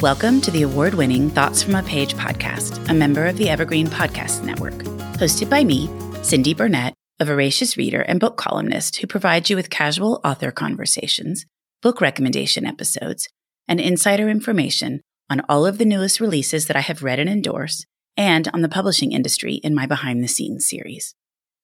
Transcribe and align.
Welcome 0.00 0.40
to 0.42 0.52
the 0.52 0.62
award 0.62 0.94
winning 0.94 1.28
Thoughts 1.28 1.60
from 1.60 1.74
a 1.74 1.82
Page 1.82 2.14
podcast, 2.14 2.88
a 2.88 2.94
member 2.94 3.26
of 3.26 3.36
the 3.36 3.48
Evergreen 3.48 3.88
Podcast 3.88 4.44
Network. 4.44 4.74
Hosted 5.18 5.50
by 5.50 5.64
me, 5.64 5.90
Cindy 6.22 6.54
Burnett, 6.54 6.94
a 7.18 7.24
voracious 7.24 7.76
reader 7.76 8.02
and 8.02 8.20
book 8.20 8.36
columnist 8.36 8.98
who 8.98 9.08
provides 9.08 9.50
you 9.50 9.56
with 9.56 9.70
casual 9.70 10.20
author 10.24 10.52
conversations, 10.52 11.46
book 11.82 12.00
recommendation 12.00 12.64
episodes, 12.64 13.28
and 13.66 13.80
insider 13.80 14.28
information 14.28 15.00
on 15.28 15.42
all 15.48 15.66
of 15.66 15.78
the 15.78 15.84
newest 15.84 16.20
releases 16.20 16.66
that 16.68 16.76
I 16.76 16.82
have 16.82 17.02
read 17.02 17.18
and 17.18 17.28
endorse, 17.28 17.84
and 18.16 18.46
on 18.54 18.62
the 18.62 18.68
publishing 18.68 19.10
industry 19.10 19.54
in 19.54 19.74
my 19.74 19.86
behind 19.86 20.22
the 20.22 20.28
scenes 20.28 20.64
series. 20.64 21.16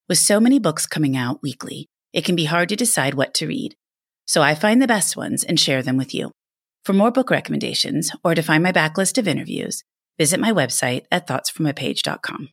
With 0.08 0.18
so 0.18 0.40
many 0.40 0.58
books 0.58 0.88
coming 0.88 1.16
out 1.16 1.40
weekly, 1.40 1.86
it 2.12 2.24
can 2.24 2.34
be 2.34 2.46
hard 2.46 2.68
to 2.70 2.76
decide 2.76 3.14
what 3.14 3.32
to 3.34 3.46
read. 3.46 3.76
So 4.24 4.42
I 4.42 4.56
find 4.56 4.82
the 4.82 4.88
best 4.88 5.16
ones 5.16 5.44
and 5.44 5.60
share 5.60 5.84
them 5.84 5.96
with 5.96 6.12
you. 6.12 6.32
For 6.84 6.92
more 6.92 7.10
book 7.10 7.30
recommendations 7.30 8.12
or 8.22 8.34
to 8.34 8.42
find 8.42 8.62
my 8.62 8.70
backlist 8.70 9.16
of 9.16 9.26
interviews, 9.26 9.82
visit 10.18 10.38
my 10.38 10.52
website 10.52 11.04
at 11.10 11.26
thoughtsfromapage.com. 11.26 12.50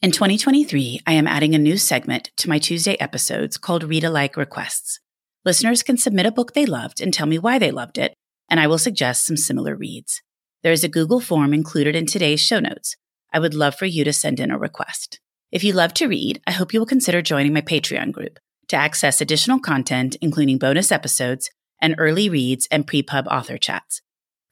In 0.00 0.12
2023, 0.12 1.00
I 1.06 1.12
am 1.12 1.26
adding 1.26 1.54
a 1.54 1.58
new 1.58 1.76
segment 1.76 2.30
to 2.38 2.48
my 2.48 2.58
Tuesday 2.58 2.96
episodes 2.98 3.58
called 3.58 3.84
Read 3.84 4.02
Alike 4.02 4.38
Requests. 4.38 4.98
Listeners 5.44 5.82
can 5.82 5.98
submit 5.98 6.24
a 6.24 6.32
book 6.32 6.54
they 6.54 6.64
loved 6.64 7.02
and 7.02 7.12
tell 7.12 7.26
me 7.26 7.38
why 7.38 7.58
they 7.58 7.70
loved 7.70 7.98
it, 7.98 8.14
and 8.48 8.58
I 8.58 8.66
will 8.66 8.78
suggest 8.78 9.26
some 9.26 9.36
similar 9.36 9.76
reads. 9.76 10.22
There 10.62 10.72
is 10.72 10.82
a 10.82 10.88
Google 10.88 11.20
form 11.20 11.52
included 11.52 11.94
in 11.94 12.06
today's 12.06 12.40
show 12.40 12.60
notes. 12.60 12.96
I 13.30 13.40
would 13.40 13.54
love 13.54 13.74
for 13.74 13.86
you 13.86 14.04
to 14.04 14.12
send 14.12 14.40
in 14.40 14.50
a 14.50 14.58
request. 14.58 15.20
If 15.52 15.62
you 15.62 15.74
love 15.74 15.92
to 15.94 16.08
read, 16.08 16.40
I 16.46 16.52
hope 16.52 16.72
you 16.72 16.80
will 16.80 16.86
consider 16.86 17.20
joining 17.20 17.52
my 17.52 17.60
Patreon 17.60 18.12
group 18.12 18.38
to 18.68 18.76
access 18.76 19.20
additional 19.20 19.60
content, 19.60 20.16
including 20.22 20.56
bonus 20.56 20.90
episodes 20.90 21.50
and 21.80 21.94
early 21.98 22.28
reads 22.28 22.66
and 22.70 22.86
pre-pub 22.86 23.26
author 23.28 23.58
chats. 23.58 24.02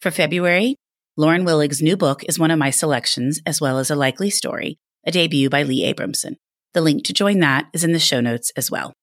For 0.00 0.11
February, 0.11 0.77
Lauren 1.17 1.44
Willig's 1.44 1.81
new 1.81 1.97
book 1.97 2.25
is 2.25 2.39
one 2.39 2.50
of 2.50 2.58
my 2.58 2.70
selections, 2.70 3.41
as 3.47 3.61
well 3.61 3.78
as 3.78 3.91
a 3.91 3.97
likely 3.97 4.31
story, 4.31 4.78
a 5.06 5.11
debut 5.11 5.48
by 5.48 5.62
Leigh 5.62 5.92
Abramson. 5.92 6.36
The 6.72 6.81
link 6.81 7.05
to 7.05 7.12
join 7.12 7.39
that 7.41 7.66
is 7.72 7.84
in 7.84 7.92
the 7.92 7.98
show 7.98 8.20
notes 8.20 8.53
as 8.56 8.70
well. 8.70 8.94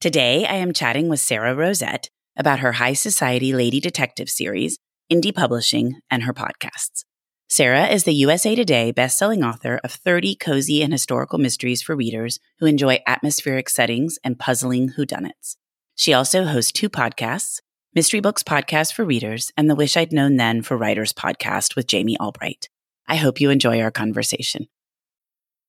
Today, 0.00 0.44
I 0.44 0.56
am 0.56 0.74
chatting 0.74 1.08
with 1.08 1.20
Sara 1.20 1.54
Rosett 1.54 2.08
about 2.36 2.58
her 2.58 2.72
High 2.72 2.92
Society 2.92 3.54
Lady 3.54 3.80
Detective 3.80 4.28
series, 4.28 4.78
indie 5.10 5.34
publishing, 5.34 6.00
and 6.10 6.24
her 6.24 6.34
podcasts. 6.34 7.04
Sara 7.48 7.86
is 7.86 8.04
the 8.04 8.12
USA 8.12 8.54
Today 8.54 8.92
bestselling 8.92 9.46
author 9.46 9.80
of 9.82 9.92
30 9.92 10.34
cozy 10.36 10.82
and 10.82 10.92
historical 10.92 11.38
mysteries 11.38 11.80
for 11.80 11.96
readers 11.96 12.38
who 12.58 12.66
enjoy 12.66 12.98
atmospheric 13.06 13.70
settings 13.70 14.18
and 14.22 14.38
puzzling 14.38 14.90
whodunits. 14.98 15.56
She 15.96 16.12
also 16.12 16.44
hosts 16.44 16.72
two 16.72 16.88
podcasts 16.88 17.60
Mystery 17.94 18.20
Books 18.20 18.42
Podcast 18.42 18.92
for 18.92 19.06
Readers 19.06 19.50
and 19.56 19.70
the 19.70 19.74
Wish 19.74 19.96
I'd 19.96 20.12
Known 20.12 20.36
Then 20.36 20.60
for 20.60 20.76
Writers 20.76 21.14
podcast 21.14 21.74
with 21.74 21.86
Jami 21.86 22.18
Albright. 22.18 22.68
I 23.08 23.16
hope 23.16 23.40
you 23.40 23.48
enjoy 23.48 23.80
our 23.80 23.90
conversation. 23.90 24.68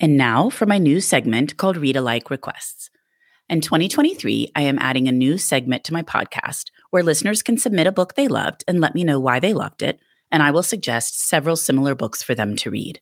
And 0.00 0.16
now 0.16 0.50
for 0.50 0.66
my 0.66 0.78
new 0.78 1.00
segment 1.00 1.56
called 1.56 1.76
Read 1.76 1.96
Alike 1.96 2.30
Requests. 2.30 2.90
In 3.48 3.60
2023, 3.60 4.52
I 4.54 4.62
am 4.62 4.78
adding 4.78 5.08
a 5.08 5.12
new 5.12 5.38
segment 5.38 5.84
to 5.84 5.92
my 5.92 6.02
podcast 6.02 6.70
where 6.90 7.02
listeners 7.02 7.42
can 7.42 7.58
submit 7.58 7.86
a 7.86 7.92
book 7.92 8.14
they 8.14 8.28
loved 8.28 8.64
and 8.66 8.80
let 8.80 8.94
me 8.94 9.04
know 9.04 9.20
why 9.20 9.40
they 9.40 9.52
loved 9.52 9.82
it, 9.82 10.00
and 10.30 10.42
I 10.42 10.50
will 10.50 10.62
suggest 10.62 11.20
several 11.28 11.56
similar 11.56 11.94
books 11.94 12.22
for 12.22 12.34
them 12.34 12.56
to 12.56 12.70
read. 12.70 13.00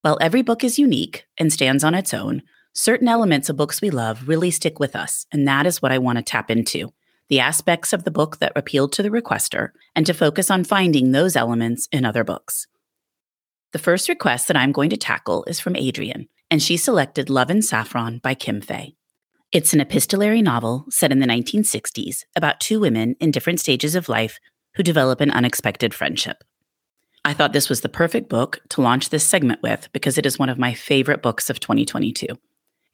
While 0.00 0.18
every 0.20 0.42
book 0.42 0.64
is 0.64 0.78
unique 0.78 1.26
and 1.38 1.52
stands 1.52 1.84
on 1.84 1.94
its 1.94 2.12
own, 2.12 2.42
certain 2.72 3.08
elements 3.08 3.48
of 3.48 3.56
books 3.56 3.80
we 3.80 3.90
love 3.90 4.26
really 4.26 4.50
stick 4.50 4.80
with 4.80 4.96
us, 4.96 5.26
and 5.30 5.46
that 5.46 5.66
is 5.66 5.80
what 5.80 5.92
I 5.92 5.98
want 5.98 6.18
to 6.18 6.24
tap 6.24 6.50
into 6.50 6.92
the 7.28 7.40
aspects 7.40 7.94
of 7.94 8.04
the 8.04 8.10
book 8.10 8.38
that 8.40 8.52
appealed 8.54 8.92
to 8.92 9.02
the 9.02 9.08
requester, 9.08 9.70
and 9.96 10.04
to 10.04 10.12
focus 10.12 10.50
on 10.50 10.64
finding 10.64 11.12
those 11.12 11.34
elements 11.34 11.88
in 11.90 12.04
other 12.04 12.24
books. 12.24 12.66
The 13.72 13.78
first 13.78 14.10
request 14.10 14.48
that 14.48 14.56
I'm 14.56 14.70
going 14.70 14.90
to 14.90 14.98
tackle 14.98 15.44
is 15.44 15.58
from 15.58 15.76
Adrian, 15.76 16.28
and 16.50 16.62
she 16.62 16.76
selected 16.76 17.30
Love 17.30 17.48
and 17.48 17.64
Saffron 17.64 18.20
by 18.22 18.34
Kim 18.34 18.60
Fay. 18.60 18.96
It's 19.50 19.72
an 19.72 19.80
epistolary 19.80 20.42
novel 20.42 20.84
set 20.90 21.10
in 21.10 21.20
the 21.20 21.26
1960s 21.26 22.24
about 22.36 22.60
two 22.60 22.78
women 22.78 23.16
in 23.18 23.30
different 23.30 23.60
stages 23.60 23.94
of 23.94 24.10
life 24.10 24.38
who 24.74 24.82
develop 24.82 25.22
an 25.22 25.30
unexpected 25.30 25.94
friendship. 25.94 26.44
I 27.24 27.32
thought 27.32 27.54
this 27.54 27.70
was 27.70 27.80
the 27.80 27.88
perfect 27.88 28.28
book 28.28 28.60
to 28.70 28.82
launch 28.82 29.08
this 29.08 29.24
segment 29.24 29.62
with 29.62 29.88
because 29.94 30.18
it 30.18 30.26
is 30.26 30.38
one 30.38 30.50
of 30.50 30.58
my 30.58 30.74
favorite 30.74 31.22
books 31.22 31.48
of 31.48 31.58
2022. 31.58 32.26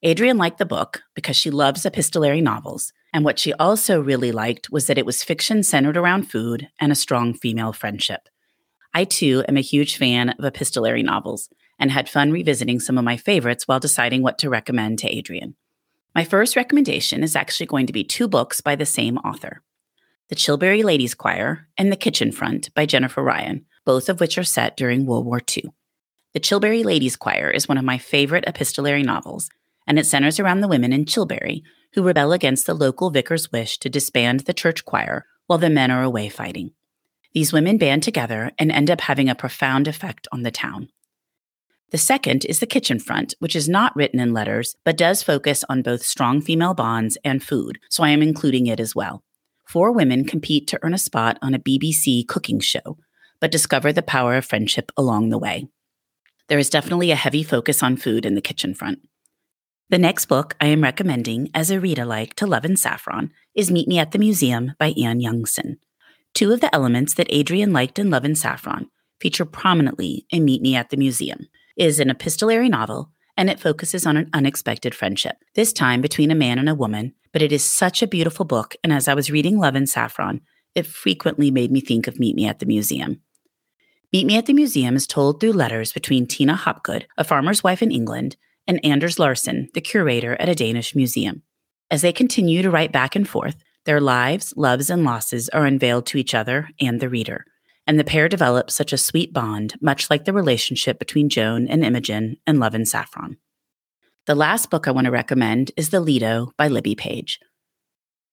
Adrian 0.05 0.37
liked 0.37 0.59
the 0.59 0.65
book 0.65 1.03
because 1.17 1.37
she 1.37 1.51
loves 1.51 1.85
epistolary 1.85 2.41
novels, 2.41 2.93
and 3.13 3.25
what 3.25 3.41
she 3.41 3.53
also 3.55 4.01
really 4.01 4.31
liked 4.31 4.71
was 4.71 4.87
that 4.87 4.99
it 4.99 5.07
was 5.07 5.25
fiction 5.25 5.65
centered 5.65 5.97
around 5.97 6.31
food 6.31 6.69
and 6.81 6.93
a 6.93 6.97
strong 6.97 7.35
female 7.35 7.73
friendship. 7.73 8.29
I 8.95 9.05
too 9.05 9.45
am 9.49 9.57
a 9.57 9.63
huge 9.63 9.97
fan 9.97 10.31
of 10.31 10.45
epistolary 10.45 11.03
novels 11.03 11.49
and 11.79 11.91
had 11.91 12.09
fun 12.09 12.33
revisiting 12.33 12.81
some 12.81 12.99
of 12.99 13.05
my 13.05 13.17
favorites 13.17 13.69
while 13.69 13.81
deciding 13.81 14.23
what 14.23 14.39
to 14.39 14.51
recommend 14.51 14.99
to 14.99 15.09
Adrian. 15.09 15.55
My 16.15 16.25
first 16.25 16.57
recommendation 16.57 17.23
is 17.23 17.37
actually 17.37 17.67
going 17.67 17.87
to 17.87 17.93
be 17.93 18.03
two 18.03 18.27
books 18.27 18.61
by 18.61 18.75
the 18.75 18.87
same 18.87 19.19
author 19.19 19.63
The 20.29 20.35
Chilbury 20.35 20.83
Ladies 20.83 21.15
Choir 21.15 21.69
and 21.77 21.93
The 21.93 21.97
Kitchen 21.97 22.33
Front 22.33 22.75
by 22.75 22.87
Jennifer 22.87 23.23
Ryan, 23.23 23.67
both 23.85 24.09
of 24.09 24.21
which 24.21 24.37
are 24.37 24.45
set 24.45 24.77
during 24.77 25.07
World 25.07 25.27
War 25.27 25.41
II. 25.57 25.71
The 26.35 26.41
Chilbury 26.41 26.85
Ladies 26.85 27.17
Choir 27.17 27.51
is 27.51 27.69
one 27.69 27.79
of 27.79 27.85
my 27.85 27.99
favorite 27.99 28.45
epistolary 28.47 29.03
novels, 29.03 29.49
and 29.87 29.99
it 29.99 30.07
centers 30.07 30.41
around 30.41 30.61
the 30.61 30.69
women 30.69 30.93
in 30.93 31.05
Chilbury 31.05 31.63
who 31.95 32.03
rebel 32.03 32.33
against 32.33 32.67
the 32.67 32.75
local 32.75 33.11
vicar's 33.11 33.51
wish 33.51 33.79
to 33.79 33.89
disband 33.89 34.41
the 34.41 34.53
church 34.53 34.85
choir 34.85 35.25
while 35.47 35.59
the 35.59 35.71
men 35.71 35.91
are 35.91 36.03
away 36.03 36.29
fighting. 36.29 36.73
These 37.35 37.53
women 37.53 37.79
band 37.79 38.03
together 38.03 38.53
and 38.59 38.73
end 38.73 38.91
up 38.91 39.03
having 39.03 39.29
a 39.29 39.35
profound 39.35 39.87
effect 39.87 40.27
on 40.33 40.43
the 40.43 40.51
town. 40.51 40.89
The 41.91 41.99
second 41.99 42.45
is 42.45 42.61
The 42.61 42.67
Kitchen 42.67 42.99
Front, 42.99 43.35
which 43.39 43.57
is 43.57 43.69
not 43.69 43.97
written 43.97 44.21
in 44.21 44.35
letters, 44.35 44.77
but 44.85 44.97
does 44.97 45.23
focus 45.23 45.65
on 45.69 45.83
both 45.83 46.03
strong 46.03 46.41
female 46.41 46.75
bonds 46.75 47.17
and 47.25 47.43
food, 47.43 47.79
so 47.89 48.03
I 48.03 48.11
am 48.11 48.23
including 48.23 48.67
it 48.67 48.79
as 48.79 48.95
well. 48.95 49.23
Four 49.67 49.93
women 49.93 50.25
compete 50.25 50.67
to 50.69 50.79
earn 50.83 50.95
a 50.95 50.99
spot 50.99 51.39
on 51.41 51.55
a 51.55 51.59
BBC 51.59 52.27
cooking 52.27 52.61
show, 52.61 52.99
but 53.41 53.51
discover 53.51 53.93
the 53.93 54.03
power 54.03 54.37
of 54.37 54.45
friendship 54.45 54.93
along 54.97 55.31
the 55.31 55.39
way. 55.39 55.69
There 56.49 56.59
is 56.59 56.71
definitely 56.71 57.11
a 57.11 57.17
heavy 57.17 57.43
focus 57.43 57.83
on 57.83 57.97
food 57.97 58.25
in 58.25 58.35
The 58.35 58.41
Kitchen 58.41 58.75
Front. 58.75 59.01
The 59.91 59.99
next 59.99 60.27
book 60.27 60.57
I 60.61 60.67
am 60.67 60.83
recommending 60.83 61.51
as 61.55 61.71
a 61.71 61.81
read 61.81 61.99
alike 61.99 62.35
to 62.37 62.47
Love 62.47 62.65
and 62.65 62.79
Saffron 62.79 63.33
is 63.55 63.71
Meet 63.71 63.89
Me 63.89 63.99
at 63.99 64.13
the 64.13 64.19
Museum 64.19 64.73
by 64.79 64.89
Anne 65.03 65.21
Youngson. 65.21 65.77
Two 66.39 66.53
of 66.53 66.61
the 66.61 66.73
elements 66.73 67.15
that 67.15 67.27
Adrian 67.31 67.73
liked 67.73 67.99
in 67.99 68.11
Love 68.11 68.25
and 68.25 68.39
Saffron 68.39 68.89
feature 69.21 69.45
prominently 69.45 70.25
in 70.31 70.45
Meet 70.45 70.63
Me 70.63 70.77
at 70.77 70.91
the 70.91 70.97
Museum. 70.97 71.49
It 71.77 71.87
is 71.87 71.99
an 71.99 72.11
epistolary 72.11 72.69
novel, 72.69 73.11
and 73.37 73.51
it 73.51 73.59
focuses 73.59 74.07
on 74.07 74.17
an 74.17 74.31
unexpected 74.33 74.95
friendship, 74.95 75.39
this 75.57 75.73
time 75.73 76.01
between 76.01 76.31
a 76.31 76.37
man 76.37 76.61
and 76.61 76.69
a 76.69 76.77
woman. 76.77 77.13
But 77.33 77.43
it 77.43 77.51
is 77.51 77.65
such 77.65 78.03
a 78.03 78.07
beautiful 78.07 78.45
book, 78.45 78.77
and 78.85 78.93
as 78.93 79.09
I 79.09 79.15
was 79.15 79.33
reading 79.33 79.59
Love 79.59 79.75
and 79.75 79.89
Saffron, 79.89 80.41
it 80.77 80.87
frequently 80.87 81.51
made 81.51 81.73
me 81.73 81.81
think 81.81 82.07
of 82.07 82.21
Meet 82.21 82.37
Me 82.37 82.47
at 82.47 82.61
the 82.61 82.67
Museum. 82.67 83.21
Meet 84.13 84.27
Me 84.27 84.37
at 84.37 84.47
the 84.47 84.55
Museum 84.55 84.95
is 84.95 85.09
told 85.09 85.41
through 85.41 85.55
letters 85.55 85.93
between 85.93 86.29
Tina 86.29 86.55
Hopgood, 86.55 87.09
a 87.17 87.25
farmer's 87.25 87.65
wife 87.65 87.83
in 87.83 87.91
England, 87.91 88.37
and 88.65 88.79
Anders 88.85 89.19
Larsen, 89.19 89.71
the 89.75 89.81
curator 89.81 90.37
at 90.39 90.49
a 90.49 90.55
Danish 90.55 90.95
museum. 90.95 91.43
As 91.91 92.03
they 92.03 92.13
continue 92.13 92.63
to 92.63 92.71
write 92.71 92.93
back 92.93 93.17
and 93.17 93.29
forth, 93.29 93.57
their 93.89 94.01
lives, 94.03 94.53
loves, 94.55 94.91
and 94.91 95.03
losses 95.03 95.49
are 95.49 95.65
unveiled 95.65 96.05
to 96.05 96.19
each 96.19 96.35
other 96.35 96.69
and 96.79 97.01
the 97.01 97.09
reader. 97.09 97.47
And 97.87 97.99
the 97.99 98.05
pair 98.05 98.29
develops 98.29 98.75
such 98.75 98.93
a 98.93 98.99
sweet 98.99 99.33
bond, 99.33 99.77
much 99.81 100.11
like 100.11 100.27
the 100.27 100.35
relationship 100.35 100.99
between 100.99 101.31
Joan 101.31 101.67
and 101.67 101.83
Imogen 101.83 102.37
and 102.47 102.61
Love 102.61 102.75
and 102.75 102.87
Saffron. 102.87 103.39
The 104.27 104.35
last 104.35 104.69
book 104.69 104.87
I 104.87 104.91
want 104.91 105.07
to 105.07 105.11
recommend 105.11 105.73
is 105.75 105.89
The 105.89 106.01
Lido 106.01 106.53
by 106.59 106.69
Libby 106.69 106.95
Page. 106.95 107.41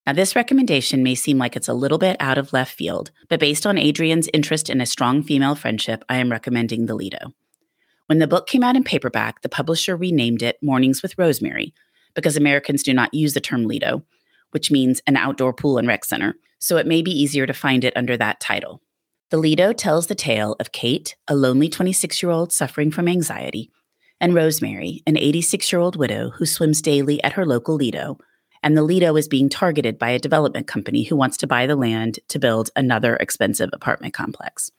Now, 0.06 0.12
this 0.12 0.36
recommendation 0.36 1.04
may 1.04 1.16
seem 1.16 1.38
like 1.38 1.56
it's 1.56 1.70
a 1.70 1.74
little 1.74 2.00
bit 2.00 2.18
out 2.20 2.38
of 2.38 2.52
left 2.52 2.76
field, 2.76 3.12
but 3.30 3.40
based 3.40 3.66
on 3.66 3.78
Adrian's 3.78 4.28
interest 4.34 4.70
in 4.70 4.82
a 4.82 4.86
strong 4.86 5.24
female 5.24 5.56
friendship, 5.56 6.04
I 6.10 6.18
am 6.18 6.32
recommending 6.32 6.86
The 6.86 6.96
Lido. 6.96 7.32
When 8.08 8.20
the 8.20 8.28
book 8.28 8.46
came 8.46 8.62
out 8.62 8.76
in 8.76 8.84
paperback, 8.84 9.42
the 9.42 9.48
publisher 9.48 9.96
renamed 9.96 10.44
it 10.44 10.58
Mornings 10.62 11.02
with 11.02 11.18
Rosemary 11.18 11.74
because 12.14 12.36
Americans 12.36 12.84
do 12.84 12.94
not 12.94 13.14
use 13.14 13.34
the 13.34 13.40
term 13.40 13.68
Lido, 13.68 14.04
which 14.56 14.72
means 14.72 15.04
an 15.06 15.16
outdoor 15.16 15.54
pool 15.54 15.78
and 15.78 15.88
rec 15.88 16.04
center, 16.04 16.34
so 16.58 16.78
it 16.78 16.88
may 16.88 17.04
be 17.04 17.12
easier 17.12 17.46
to 17.46 17.54
find 17.54 17.84
it 17.84 17.96
under 17.96 18.18
that 18.18 18.40
title. 18.40 18.82
The 19.30 19.38
Lido 19.38 19.72
tells 19.72 20.08
the 20.08 20.16
tale 20.16 20.56
of 20.60 20.72
Kate, 20.72 21.16
a 21.28 21.36
lonely 21.36 21.70
26 21.70 22.24
year 22.24 22.32
old 22.32 22.52
suffering 22.52 22.90
from 22.90 23.08
anxiety, 23.08 23.70
and 24.20 24.34
Rosemary, 24.34 25.04
an 25.06 25.16
86 25.16 25.72
year 25.72 25.80
old 25.80 25.96
widow 25.96 26.32
who 26.32 26.48
swims 26.48 26.82
daily 26.82 27.24
at 27.24 27.34
her 27.34 27.46
local 27.46 27.76
Lido 27.76 28.18
and 28.66 28.76
the 28.76 28.82
Lido 28.82 29.16
is 29.16 29.28
being 29.28 29.48
targeted 29.48 30.00
by 30.00 30.10
a 30.10 30.18
development 30.18 30.66
company 30.66 31.04
who 31.04 31.16
wants 31.16 31.38
to 31.38 31.46
buy 31.46 31.68
the 31.68 31.76
land 31.76 32.18
to 32.30 32.40
build 32.40 32.72
another 32.76 33.16
expensive 33.18 33.70
apartment 33.74 34.16
complex. 34.16 34.72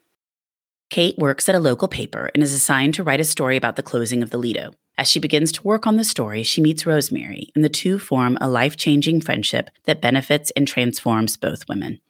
Kate 0.90 1.18
works 1.18 1.48
at 1.48 1.54
a 1.54 1.60
local 1.60 1.88
paper 1.88 2.30
and 2.34 2.42
is 2.42 2.52
assigned 2.52 2.94
to 2.94 3.02
write 3.02 3.20
a 3.20 3.24
story 3.24 3.56
about 3.56 3.76
the 3.76 3.82
closing 3.82 4.22
of 4.22 4.30
the 4.30 4.38
Lido. 4.38 4.72
As 4.98 5.08
she 5.08 5.20
begins 5.20 5.52
to 5.52 5.62
work 5.62 5.86
on 5.86 5.96
the 5.96 6.04
story, 6.04 6.42
she 6.42 6.62
meets 6.62 6.86
Rosemary, 6.86 7.50
and 7.54 7.64
the 7.64 7.68
two 7.68 7.98
form 7.98 8.38
a 8.40 8.48
life 8.48 8.76
changing 8.76 9.20
friendship 9.20 9.68
that 9.84 10.00
benefits 10.00 10.50
and 10.52 10.66
transforms 10.66 11.36
both 11.36 11.68
women. 11.68 12.00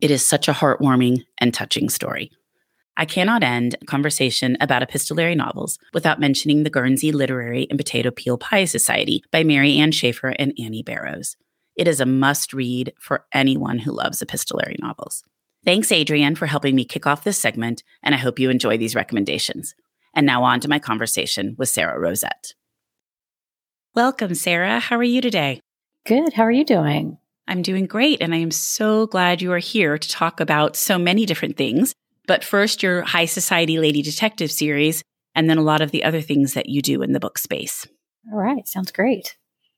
It 0.00 0.10
is 0.10 0.24
such 0.24 0.48
a 0.48 0.52
heartwarming 0.52 1.24
and 1.38 1.52
touching 1.52 1.88
story. 1.88 2.30
I 2.96 3.04
cannot 3.04 3.42
end 3.42 3.74
a 3.82 3.84
conversation 3.84 4.56
about 4.60 4.82
epistolary 4.82 5.34
novels 5.34 5.78
without 5.92 6.20
mentioning 6.20 6.62
the 6.62 6.70
Guernsey 6.70 7.10
Literary 7.10 7.66
and 7.68 7.78
Potato 7.78 8.10
Peel 8.12 8.38
Pie 8.38 8.66
Society 8.66 9.24
by 9.32 9.42
Mary 9.42 9.76
Ann 9.76 9.90
Shaffer 9.90 10.28
and 10.28 10.54
Annie 10.58 10.84
Barrows. 10.84 11.36
It 11.76 11.88
is 11.88 12.00
a 12.00 12.06
must 12.06 12.52
read 12.52 12.92
for 13.00 13.26
anyone 13.32 13.80
who 13.80 13.90
loves 13.90 14.22
epistolary 14.22 14.76
novels. 14.78 15.24
Thanks, 15.64 15.90
Adrienne, 15.90 16.34
for 16.34 16.46
helping 16.46 16.74
me 16.74 16.84
kick 16.84 17.06
off 17.06 17.24
this 17.24 17.38
segment, 17.38 17.82
and 18.02 18.14
I 18.14 18.18
hope 18.18 18.38
you 18.38 18.50
enjoy 18.50 18.76
these 18.76 18.94
recommendations. 18.94 19.74
And 20.14 20.26
now 20.26 20.44
on 20.44 20.60
to 20.60 20.68
my 20.68 20.78
conversation 20.78 21.56
with 21.58 21.70
Sara 21.70 21.98
Rosett. 21.98 22.52
Welcome, 23.94 24.34
Sara. 24.34 24.78
How 24.78 24.96
are 24.96 25.02
you 25.02 25.20
today? 25.20 25.60
Good. 26.04 26.34
How 26.34 26.42
are 26.42 26.50
you 26.50 26.64
doing? 26.64 27.16
I'm 27.48 27.62
doing 27.62 27.86
great, 27.86 28.20
and 28.20 28.34
I 28.34 28.38
am 28.38 28.50
so 28.50 29.06
glad 29.06 29.40
you 29.40 29.52
are 29.52 29.58
here 29.58 29.96
to 29.96 30.08
talk 30.08 30.40
about 30.40 30.76
so 30.76 30.98
many 30.98 31.24
different 31.24 31.56
things. 31.56 31.94
But 32.26 32.44
first, 32.44 32.82
your 32.82 33.02
High 33.02 33.26
Society 33.26 33.78
Lady 33.78 34.02
Detective 34.02 34.50
series, 34.50 35.02
and 35.34 35.48
then 35.48 35.58
a 35.58 35.62
lot 35.62 35.80
of 35.80 35.90
the 35.90 36.04
other 36.04 36.20
things 36.20 36.54
that 36.54 36.68
you 36.68 36.82
do 36.82 37.02
in 37.02 37.12
the 37.12 37.20
book 37.20 37.38
space. 37.38 37.86
All 38.30 38.38
right, 38.38 38.66
sounds 38.68 38.92
great. 38.92 39.36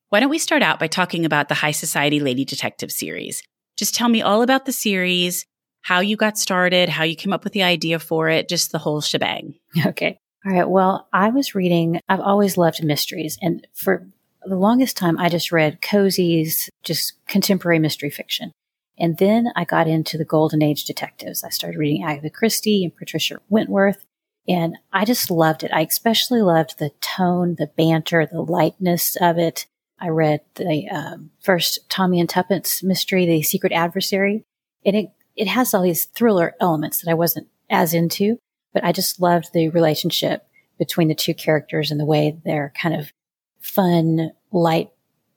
Why 0.08 0.20
don't 0.20 0.30
we 0.30 0.38
start 0.38 0.62
out 0.62 0.78
by 0.78 0.86
talking 0.86 1.24
about 1.24 1.48
the 1.48 1.54
High 1.54 1.72
Society 1.72 2.20
Lady 2.20 2.44
Detective 2.44 2.92
series? 2.92 3.42
Just 3.76 3.94
tell 3.94 4.08
me 4.08 4.22
all 4.22 4.42
about 4.42 4.64
the 4.64 4.72
series, 4.72 5.44
how 5.86 6.00
you 6.00 6.16
got 6.16 6.36
started, 6.36 6.88
how 6.88 7.04
you 7.04 7.14
came 7.14 7.32
up 7.32 7.44
with 7.44 7.52
the 7.52 7.62
idea 7.62 8.00
for 8.00 8.28
it, 8.28 8.48
just 8.48 8.72
the 8.72 8.78
whole 8.78 9.00
shebang. 9.00 9.54
Okay. 9.86 10.18
All 10.44 10.52
right. 10.52 10.68
Well, 10.68 11.06
I 11.12 11.28
was 11.28 11.54
reading, 11.54 12.00
I've 12.08 12.18
always 12.18 12.56
loved 12.56 12.82
mysteries. 12.82 13.38
And 13.40 13.64
for 13.72 14.04
the 14.44 14.56
longest 14.56 14.96
time, 14.96 15.16
I 15.16 15.28
just 15.28 15.52
read 15.52 15.80
cozies, 15.80 16.68
just 16.82 17.12
contemporary 17.28 17.78
mystery 17.78 18.10
fiction. 18.10 18.50
And 18.98 19.18
then 19.18 19.52
I 19.54 19.64
got 19.64 19.86
into 19.86 20.18
the 20.18 20.24
golden 20.24 20.60
age 20.60 20.86
detectives. 20.86 21.44
I 21.44 21.50
started 21.50 21.78
reading 21.78 22.02
Agatha 22.02 22.30
Christie 22.30 22.82
and 22.82 22.96
Patricia 22.96 23.38
Wentworth. 23.48 24.04
And 24.48 24.76
I 24.92 25.04
just 25.04 25.30
loved 25.30 25.62
it. 25.62 25.70
I 25.72 25.82
especially 25.82 26.42
loved 26.42 26.80
the 26.80 26.90
tone, 27.00 27.54
the 27.58 27.70
banter, 27.76 28.26
the 28.26 28.42
lightness 28.42 29.16
of 29.20 29.38
it. 29.38 29.66
I 30.00 30.08
read 30.08 30.40
the 30.56 30.88
um, 30.88 31.30
first 31.40 31.88
Tommy 31.88 32.18
and 32.18 32.28
Tuppence 32.28 32.82
mystery, 32.82 33.24
The 33.24 33.42
Secret 33.42 33.72
Adversary. 33.72 34.42
And 34.84 34.96
it, 34.96 35.10
it 35.36 35.48
has 35.48 35.74
all 35.74 35.82
these 35.82 36.06
thriller 36.06 36.54
elements 36.60 37.02
that 37.02 37.10
I 37.10 37.14
wasn't 37.14 37.48
as 37.70 37.94
into, 37.94 38.38
but 38.72 38.84
I 38.84 38.92
just 38.92 39.20
loved 39.20 39.52
the 39.52 39.68
relationship 39.68 40.46
between 40.78 41.08
the 41.08 41.14
two 41.14 41.34
characters 41.34 41.90
and 41.90 41.98
the 41.98 42.04
way 42.04 42.38
they're 42.44 42.72
kind 42.80 42.94
of 42.94 43.12
fun, 43.60 44.32
light, 44.52 44.90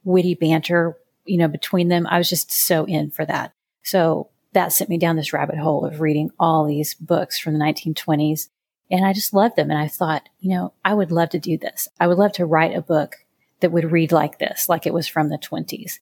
witty 0.04 0.36
banter 0.36 0.96
you 1.30 1.38
know, 1.38 1.48
between 1.48 1.88
them. 1.88 2.08
I 2.08 2.18
was 2.18 2.30
just 2.30 2.52
so 2.52 2.86
in 2.86 3.12
for 3.12 3.24
that. 3.26 3.54
So 3.84 4.30
that 4.54 4.74
sent 4.74 4.90
me 4.90 4.98
down 4.98 5.16
this 5.16 5.32
rabbit 5.32 5.58
hole 5.58 5.86
of 5.86 6.02
reading 6.02 6.32
all 6.40 6.66
these 6.66 6.96
books 6.96 7.40
from 7.40 7.54
the 7.54 7.64
1920s. 7.64 8.50
And 8.90 9.06
I 9.06 9.14
just 9.14 9.34
loved 9.34 9.56
them. 9.56 9.70
And 9.70 9.80
I 9.80 9.88
thought, 9.88 10.28
you 10.40 10.50
know, 10.50 10.74
I 10.84 10.96
would 10.96 11.12
love 11.12 11.30
to 11.30 11.40
do 11.40 11.58
this. 11.58 11.88
I 12.00 12.08
would 12.08 12.18
love 12.18 12.32
to 12.34 12.48
write 12.48 12.76
a 12.76 12.82
book 12.82 13.18
that 13.60 13.72
would 13.72 13.92
read 13.92 14.12
like 14.12 14.40
this, 14.40 14.68
like 14.68 14.88
it 14.88 14.94
was 14.94 15.08
from 15.08 15.30
the 15.30 15.38
20s. 15.38 16.00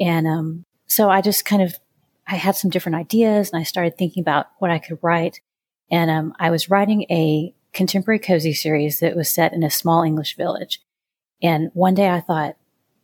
And 0.00 0.26
um, 0.26 0.64
so 0.86 1.08
I 1.08 1.20
just 1.20 1.44
kind 1.44 1.62
of, 1.62 1.76
I 2.26 2.36
had 2.36 2.56
some 2.56 2.70
different 2.70 2.96
ideas 2.96 3.50
and 3.50 3.60
I 3.60 3.64
started 3.64 3.96
thinking 3.96 4.22
about 4.22 4.46
what 4.58 4.70
I 4.70 4.78
could 4.78 4.98
write. 5.02 5.40
And 5.90 6.10
um, 6.10 6.34
I 6.38 6.50
was 6.50 6.70
writing 6.70 7.02
a 7.10 7.54
contemporary 7.72 8.18
cozy 8.18 8.54
series 8.54 9.00
that 9.00 9.16
was 9.16 9.30
set 9.30 9.52
in 9.52 9.62
a 9.62 9.70
small 9.70 10.02
English 10.02 10.36
village. 10.36 10.80
And 11.42 11.70
one 11.74 11.94
day 11.94 12.08
I 12.08 12.20
thought, 12.20 12.56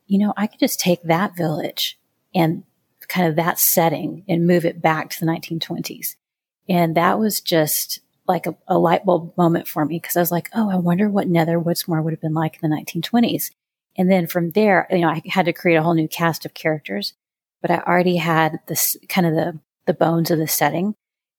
you 0.07 0.19
know, 0.19 0.33
I 0.37 0.47
could 0.47 0.61
just 0.61 0.81
take 0.81 1.03
that 1.03 1.37
village 1.37 1.99
and 2.35 2.65
kind 3.09 3.29
of 3.29 3.37
that 3.37 3.59
setting 3.59 4.25
and 4.29 4.47
move 4.47 4.65
it 4.65 4.81
back 4.81 5.11
to 5.11 5.21
the 5.21 5.27
1920s. 5.27 6.17
And 6.69 6.97
that 6.97 7.19
was 7.19 7.41
just 7.41 8.01
like 8.27 8.47
a, 8.47 8.57
a 8.69 8.79
light 8.79 9.05
bulb 9.05 9.37
moment 9.37 9.67
for 9.67 9.85
me 9.85 9.99
because 9.99 10.17
I 10.17 10.21
was 10.21 10.31
like, 10.31 10.49
oh, 10.55 10.71
I 10.71 10.77
wonder 10.77 11.09
what 11.09 11.29
Nether 11.29 11.59
Woodsmoor 11.59 12.03
would 12.03 12.13
have 12.13 12.21
been 12.21 12.35
like 12.35 12.59
in 12.63 12.71
the 12.71 12.77
1920s. 12.77 13.51
And 13.97 14.11
then 14.11 14.29
from 14.29 14.53
there, 14.53 14.87
you 14.91 15.01
know, 15.01 15.09
I 15.09 15.21
had 15.27 15.47
to 15.47 15.53
create 15.53 15.77
a 15.77 15.83
whole 15.83 15.95
new 15.95 16.09
cast 16.09 16.47
of 16.47 16.55
characters, 16.55 17.13
but 17.61 17.71
I 17.71 17.79
already 17.79 18.17
had 18.17 18.61
this 18.67 18.97
kind 19.09 19.27
of 19.27 19.35
the, 19.35 19.59
the 19.87 19.95
bones 19.95 20.31
of 20.31 20.39
the 20.39 20.49
setting. 20.49 20.95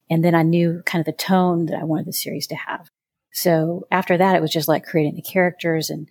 And 0.10 0.24
then 0.24 0.36
I 0.36 0.44
knew 0.44 0.84
kind 0.86 1.00
of 1.00 1.06
the 1.06 1.18
tone 1.18 1.68
that 1.68 1.80
I 1.80 1.84
wanted 1.84 2.06
the 2.06 2.14
series 2.14 2.48
to 2.48 2.56
have. 2.56 2.90
So 3.32 3.88
after 3.92 4.18
that, 4.18 4.36
it 4.36 4.42
was 4.42 4.52
just 4.52 4.68
like 4.68 4.86
creating 4.86 5.16
the 5.16 5.22
characters 5.22 5.90
and, 5.90 6.10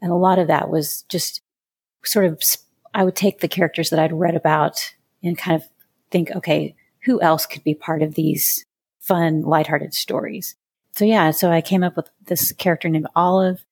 and 0.00 0.12
a 0.12 0.16
lot 0.16 0.38
of 0.38 0.48
that 0.48 0.68
was 0.68 1.02
just 1.08 1.40
sort 2.04 2.26
of, 2.26 2.40
I 2.94 3.04
would 3.04 3.16
take 3.16 3.40
the 3.40 3.48
characters 3.48 3.90
that 3.90 3.98
I'd 3.98 4.12
read 4.12 4.36
about 4.36 4.94
and 5.22 5.36
kind 5.36 5.60
of 5.60 5.68
think, 6.10 6.30
okay, 6.30 6.74
who 7.04 7.20
else 7.20 7.46
could 7.46 7.64
be 7.64 7.74
part 7.74 8.02
of 8.02 8.14
these 8.14 8.64
fun, 9.00 9.42
lighthearted 9.42 9.94
stories? 9.94 10.54
So 10.92 11.04
yeah, 11.04 11.30
so 11.30 11.50
I 11.50 11.60
came 11.60 11.82
up 11.82 11.96
with 11.96 12.08
this 12.26 12.52
character 12.52 12.88
named 12.88 13.06
Olive, 13.16 13.64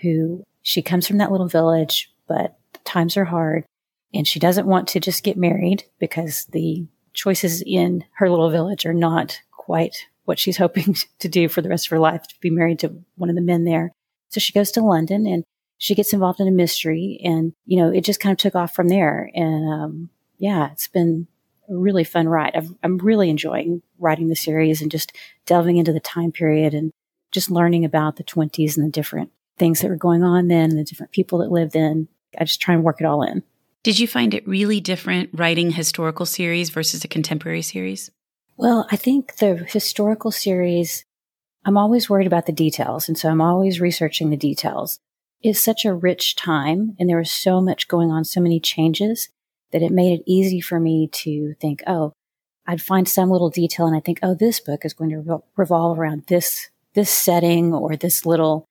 who 0.00 0.44
she 0.62 0.82
comes 0.82 1.06
from 1.06 1.18
that 1.18 1.30
little 1.30 1.48
village, 1.48 2.12
but 2.26 2.58
times 2.84 3.16
are 3.16 3.24
hard 3.24 3.64
and 4.12 4.26
she 4.26 4.40
doesn't 4.40 4.66
want 4.66 4.88
to 4.88 5.00
just 5.00 5.22
get 5.22 5.36
married 5.36 5.84
because 5.98 6.46
the 6.46 6.86
choices 7.12 7.62
in 7.66 8.04
her 8.14 8.30
little 8.30 8.50
village 8.50 8.86
are 8.86 8.94
not 8.94 9.40
quite 9.52 10.06
what 10.24 10.38
she's 10.38 10.56
hoping 10.58 10.96
to 11.18 11.28
do 11.28 11.48
for 11.48 11.62
the 11.62 11.68
rest 11.68 11.86
of 11.86 11.90
her 11.90 11.98
life 11.98 12.26
to 12.28 12.34
be 12.40 12.50
married 12.50 12.78
to 12.80 12.94
one 13.16 13.30
of 13.30 13.36
the 13.36 13.42
men 13.42 13.64
there. 13.64 13.92
So 14.28 14.40
she 14.40 14.52
goes 14.52 14.70
to 14.72 14.82
London 14.82 15.26
and 15.26 15.44
she 15.78 15.94
gets 15.94 16.12
involved 16.12 16.40
in 16.40 16.48
a 16.48 16.52
mystery 16.52 17.20
and, 17.24 17.52
you 17.66 17.78
know, 17.78 17.90
it 17.90 18.04
just 18.04 18.20
kind 18.20 18.32
of 18.32 18.38
took 18.38 18.54
off 18.54 18.74
from 18.74 18.88
there. 18.88 19.30
And, 19.34 19.72
um, 19.72 20.10
yeah, 20.38 20.70
it's 20.72 20.88
been 20.88 21.26
a 21.68 21.76
really 21.76 22.04
fun 22.04 22.28
ride. 22.28 22.54
i 22.54 22.62
am 22.84 22.98
really 22.98 23.30
enjoying 23.30 23.82
writing 23.98 24.28
the 24.28 24.36
series 24.36 24.82
and 24.82 24.90
just 24.90 25.16
delving 25.46 25.78
into 25.78 25.92
the 25.92 26.00
time 26.00 26.32
period 26.32 26.74
and 26.74 26.92
just 27.32 27.50
learning 27.50 27.84
about 27.84 28.16
the 28.16 28.24
20s 28.24 28.76
and 28.76 28.86
the 28.86 28.90
different 28.90 29.30
things 29.56 29.80
that 29.80 29.88
were 29.88 29.96
going 29.96 30.22
on 30.22 30.48
then 30.48 30.70
and 30.70 30.78
the 30.78 30.84
different 30.84 31.12
people 31.12 31.38
that 31.38 31.50
lived 31.50 31.72
then. 31.72 32.08
I 32.38 32.44
just 32.44 32.60
try 32.60 32.74
and 32.74 32.84
work 32.84 33.00
it 33.00 33.06
all 33.06 33.22
in. 33.22 33.42
Did 33.82 33.98
you 33.98 34.06
find 34.06 34.34
it 34.34 34.46
really 34.46 34.80
different 34.80 35.30
writing 35.32 35.70
historical 35.70 36.26
series 36.26 36.68
versus 36.68 37.02
a 37.02 37.08
contemporary 37.08 37.62
series? 37.62 38.10
Well, 38.58 38.86
I 38.90 38.96
think 38.96 39.36
the 39.36 39.56
historical 39.56 40.30
series, 40.30 41.06
I'm 41.64 41.78
always 41.78 42.10
worried 42.10 42.26
about 42.26 42.44
the 42.44 42.52
details. 42.52 43.08
And 43.08 43.16
so 43.16 43.30
I'm 43.30 43.40
always 43.40 43.80
researching 43.80 44.28
the 44.28 44.36
details 44.36 44.98
is 45.42 45.58
such 45.58 45.86
a 45.86 45.94
rich 45.94 46.36
time 46.36 46.94
and 46.98 47.08
there 47.08 47.16
was 47.16 47.30
so 47.30 47.62
much 47.62 47.88
going 47.88 48.10
on, 48.10 48.24
so 48.24 48.42
many 48.42 48.60
changes 48.60 49.30
that 49.72 49.82
it 49.82 49.90
made 49.90 50.12
it 50.12 50.24
easy 50.26 50.60
for 50.60 50.78
me 50.78 51.08
to 51.12 51.54
think, 51.58 51.82
oh, 51.86 52.12
I'd 52.66 52.82
find 52.82 53.08
some 53.08 53.30
little 53.30 53.48
detail 53.48 53.86
and 53.86 53.96
I 53.96 54.00
think, 54.00 54.18
oh, 54.22 54.34
this 54.34 54.60
book 54.60 54.84
is 54.84 54.92
going 54.92 55.10
to 55.10 55.42
revolve 55.56 55.98
around 55.98 56.24
this, 56.26 56.68
this 56.92 57.08
setting 57.08 57.72
or 57.72 57.96
this 57.96 58.26
little 58.26 58.66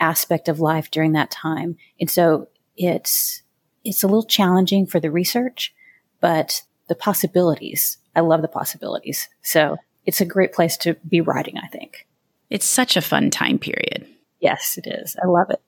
aspect 0.00 0.48
of 0.48 0.58
life 0.58 0.90
during 0.90 1.12
that 1.12 1.30
time. 1.30 1.76
And 2.00 2.10
so 2.10 2.48
it's, 2.76 3.42
it's 3.84 4.02
a 4.02 4.06
little 4.06 4.24
challenging 4.24 4.86
for 4.86 4.98
the 4.98 5.10
research, 5.10 5.74
but 6.20 6.62
the 6.88 6.94
possibilities, 6.94 7.98
I 8.16 8.20
love 8.20 8.42
the 8.42 8.48
possibilities. 8.48 9.28
So 9.42 9.76
it's 10.06 10.20
a 10.20 10.26
great 10.26 10.52
place 10.52 10.76
to 10.78 10.94
be 11.08 11.20
writing, 11.20 11.58
I 11.58 11.66
think. 11.68 12.06
It's 12.50 12.66
such 12.66 12.96
a 12.96 13.02
fun 13.02 13.30
time 13.30 13.58
period. 13.58 14.06
Yes, 14.40 14.78
it 14.78 14.86
is. 14.86 15.16
I 15.22 15.26
love 15.26 15.50
it. 15.50 15.60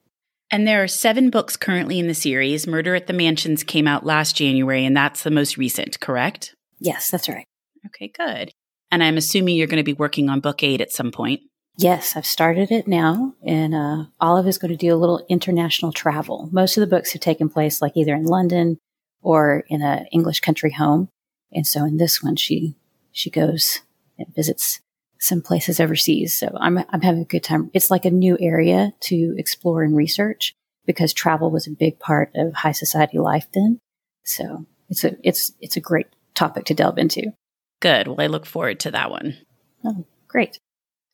And 0.50 0.66
there 0.66 0.82
are 0.82 0.88
seven 0.88 1.30
books 1.30 1.56
currently 1.56 1.99
in 1.99 2.06
the 2.06 2.14
series. 2.14 2.66
Murder 2.66 2.94
at 2.94 3.06
the 3.06 3.12
Mansions 3.12 3.64
came 3.64 3.88
out 3.88 4.06
last 4.06 4.37
January, 4.37 4.85
and 4.85 4.96
that's 4.96 5.23
the 5.23 5.30
most 5.30 5.56
recent, 5.56 5.99
correct? 6.00 6.54
Yes, 6.78 7.11
that's 7.11 7.28
right. 7.28 7.46
Okay, 7.87 8.08
good. 8.08 8.52
And 8.92 9.02
I'm 9.02 9.16
assuming 9.16 9.56
you're 9.56 9.66
going 9.66 9.78
to 9.78 9.82
be 9.82 9.92
working 9.92 10.28
on 10.28 10.40
book 10.40 10.62
eight 10.62 10.80
at 10.80 10.92
some 10.92 11.11
point. 11.11 11.40
Yes, 11.78 12.16
I've 12.16 12.26
started 12.26 12.71
it 12.71 12.88
now, 12.88 13.35
and 13.45 13.75
uh, 13.75 14.04
Olive 14.18 14.47
is 14.47 14.56
going 14.56 14.71
to 14.71 14.76
do 14.76 14.95
a 14.95 14.97
little 14.97 15.25
international 15.28 15.92
travel. 15.92 16.49
Most 16.50 16.76
of 16.76 16.80
the 16.80 16.87
books 16.87 17.12
have 17.12 17.21
taken 17.21 17.50
place 17.50 17.83
like 17.83 17.92
either 17.97 18.14
in 18.14 18.25
London 18.25 18.78
or 19.21 19.64
in 19.68 19.83
an 19.83 20.06
English 20.11 20.40
country 20.40 20.71
home, 20.71 21.09
and 21.52 21.66
so 21.66 21.85
in 21.85 21.99
this 21.99 22.23
one, 22.23 22.37
she 22.37 22.76
she 23.12 23.28
goes 23.30 23.83
and 24.18 24.35
visits 24.35 24.80
some 25.18 25.42
places 25.42 25.78
overseas. 25.78 26.38
So 26.38 26.56
I'm 26.59 26.78
I'm 26.88 27.02
having 27.02 27.23
a 27.23 27.26
good 27.26 27.45
time. 27.45 27.71
It's 27.75 27.90
like 27.90 28.06
a 28.06 28.11
new 28.11 28.38
area 28.40 28.92
to 29.00 29.35
explore 29.37 29.83
and 29.83 29.95
research 29.95 30.54
because 30.87 31.12
travel 31.12 31.50
was 31.50 31.66
a 31.66 31.73
big 31.73 31.99
part 31.99 32.30
of 32.35 32.54
high 32.54 32.73
society 32.73 33.18
life 33.18 33.49
then. 33.52 33.80
So 34.25 34.64
it's 34.88 35.04
a 35.04 35.16
it's 35.23 35.52
it's 35.61 35.76
a 35.76 35.80
great 35.80 36.06
topic 36.35 36.64
to 36.66 36.75
delve 36.75 36.99
into. 36.99 37.33
Good. 37.80 38.09
Well, 38.09 38.21
I 38.21 38.28
look 38.28 38.47
forward 38.47 38.80
to 38.80 38.90
that 38.92 39.11
one. 39.11 39.37
Oh, 39.85 40.06
great. 40.28 40.59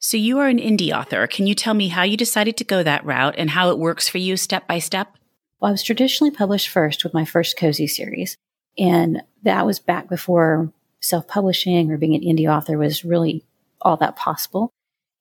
So 0.04 0.16
you 0.16 0.40
are 0.40 0.48
an 0.48 0.58
indie 0.58 0.92
author. 0.92 1.28
Can 1.28 1.46
you 1.46 1.54
tell 1.54 1.74
me 1.74 1.86
how 1.86 2.02
you 2.02 2.16
decided 2.16 2.56
to 2.56 2.64
go 2.64 2.82
that 2.82 3.04
route 3.04 3.36
and 3.38 3.48
how 3.48 3.70
it 3.70 3.78
works 3.78 4.08
for 4.08 4.18
you 4.18 4.36
step 4.36 4.66
by 4.66 4.80
step? 4.80 5.16
Well, 5.60 5.68
I 5.68 5.72
was 5.72 5.84
traditionally 5.84 6.32
published 6.32 6.70
first 6.70 7.04
with 7.04 7.14
my 7.14 7.24
first 7.24 7.56
cozy 7.56 7.86
series, 7.86 8.36
and 8.76 9.22
that 9.44 9.64
was 9.64 9.78
back 9.78 10.08
before 10.08 10.72
self-publishing 10.98 11.92
or 11.92 11.98
being 11.98 12.16
an 12.16 12.22
indie 12.22 12.52
author 12.52 12.76
was 12.76 13.04
really 13.04 13.44
all 13.80 13.96
that 13.98 14.16
possible. 14.16 14.72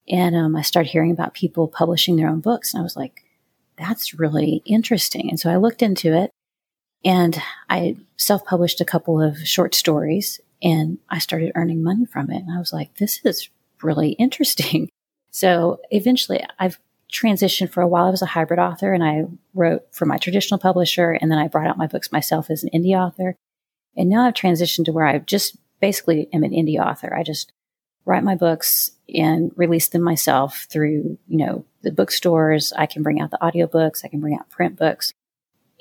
And 0.09 0.35
um, 0.35 0.55
I 0.55 0.63
started 0.63 0.89
hearing 0.89 1.11
about 1.11 1.35
people 1.35 1.67
publishing 1.67 2.15
their 2.15 2.27
own 2.27 2.39
books, 2.39 2.73
and 2.73 2.81
I 2.81 2.83
was 2.83 2.95
like, 2.95 3.23
"That's 3.77 4.15
really 4.15 4.63
interesting." 4.65 5.29
And 5.29 5.39
so 5.39 5.51
I 5.51 5.57
looked 5.57 5.83
into 5.83 6.11
it, 6.17 6.31
and 7.05 7.39
I 7.69 7.97
self-published 8.17 8.81
a 8.81 8.85
couple 8.85 9.21
of 9.21 9.37
short 9.47 9.75
stories, 9.75 10.41
and 10.63 10.97
I 11.07 11.19
started 11.19 11.51
earning 11.53 11.83
money 11.83 12.05
from 12.05 12.31
it. 12.31 12.41
And 12.41 12.51
I 12.51 12.57
was 12.57 12.73
like, 12.73 12.95
"This 12.95 13.21
is 13.23 13.47
really 13.83 14.11
interesting. 14.11 14.89
So 15.33 15.79
eventually 15.91 16.43
I've 16.59 16.77
transitioned 17.11 17.71
for 17.71 17.81
a 17.81 17.87
while. 17.87 18.05
I 18.05 18.11
was 18.11 18.21
a 18.21 18.27
hybrid 18.27 18.59
author 18.59 18.93
and 18.93 19.03
I 19.03 19.23
wrote 19.53 19.83
for 19.91 20.05
my 20.05 20.17
traditional 20.17 20.59
publisher 20.59 21.11
and 21.11 21.31
then 21.31 21.37
I 21.37 21.47
brought 21.47 21.67
out 21.67 21.77
my 21.77 21.87
books 21.87 22.11
myself 22.11 22.49
as 22.49 22.63
an 22.63 22.69
indie 22.73 22.95
author. 22.95 23.35
And 23.97 24.09
now 24.09 24.25
I've 24.25 24.33
transitioned 24.33 24.85
to 24.85 24.91
where 24.93 25.05
I 25.05 25.19
just 25.19 25.57
basically 25.79 26.29
am 26.31 26.43
an 26.43 26.51
indie 26.51 26.79
author. 26.79 27.13
I 27.13 27.23
just 27.23 27.51
write 28.05 28.23
my 28.23 28.35
books 28.35 28.91
and 29.13 29.51
release 29.55 29.89
them 29.89 30.01
myself 30.01 30.67
through, 30.69 31.17
you 31.27 31.37
know, 31.37 31.65
the 31.81 31.91
bookstores. 31.91 32.71
I 32.73 32.85
can 32.85 33.03
bring 33.03 33.19
out 33.19 33.31
the 33.31 33.39
audiobooks. 33.41 34.05
I 34.05 34.07
can 34.07 34.21
bring 34.21 34.35
out 34.35 34.49
print 34.49 34.77
books. 34.77 35.11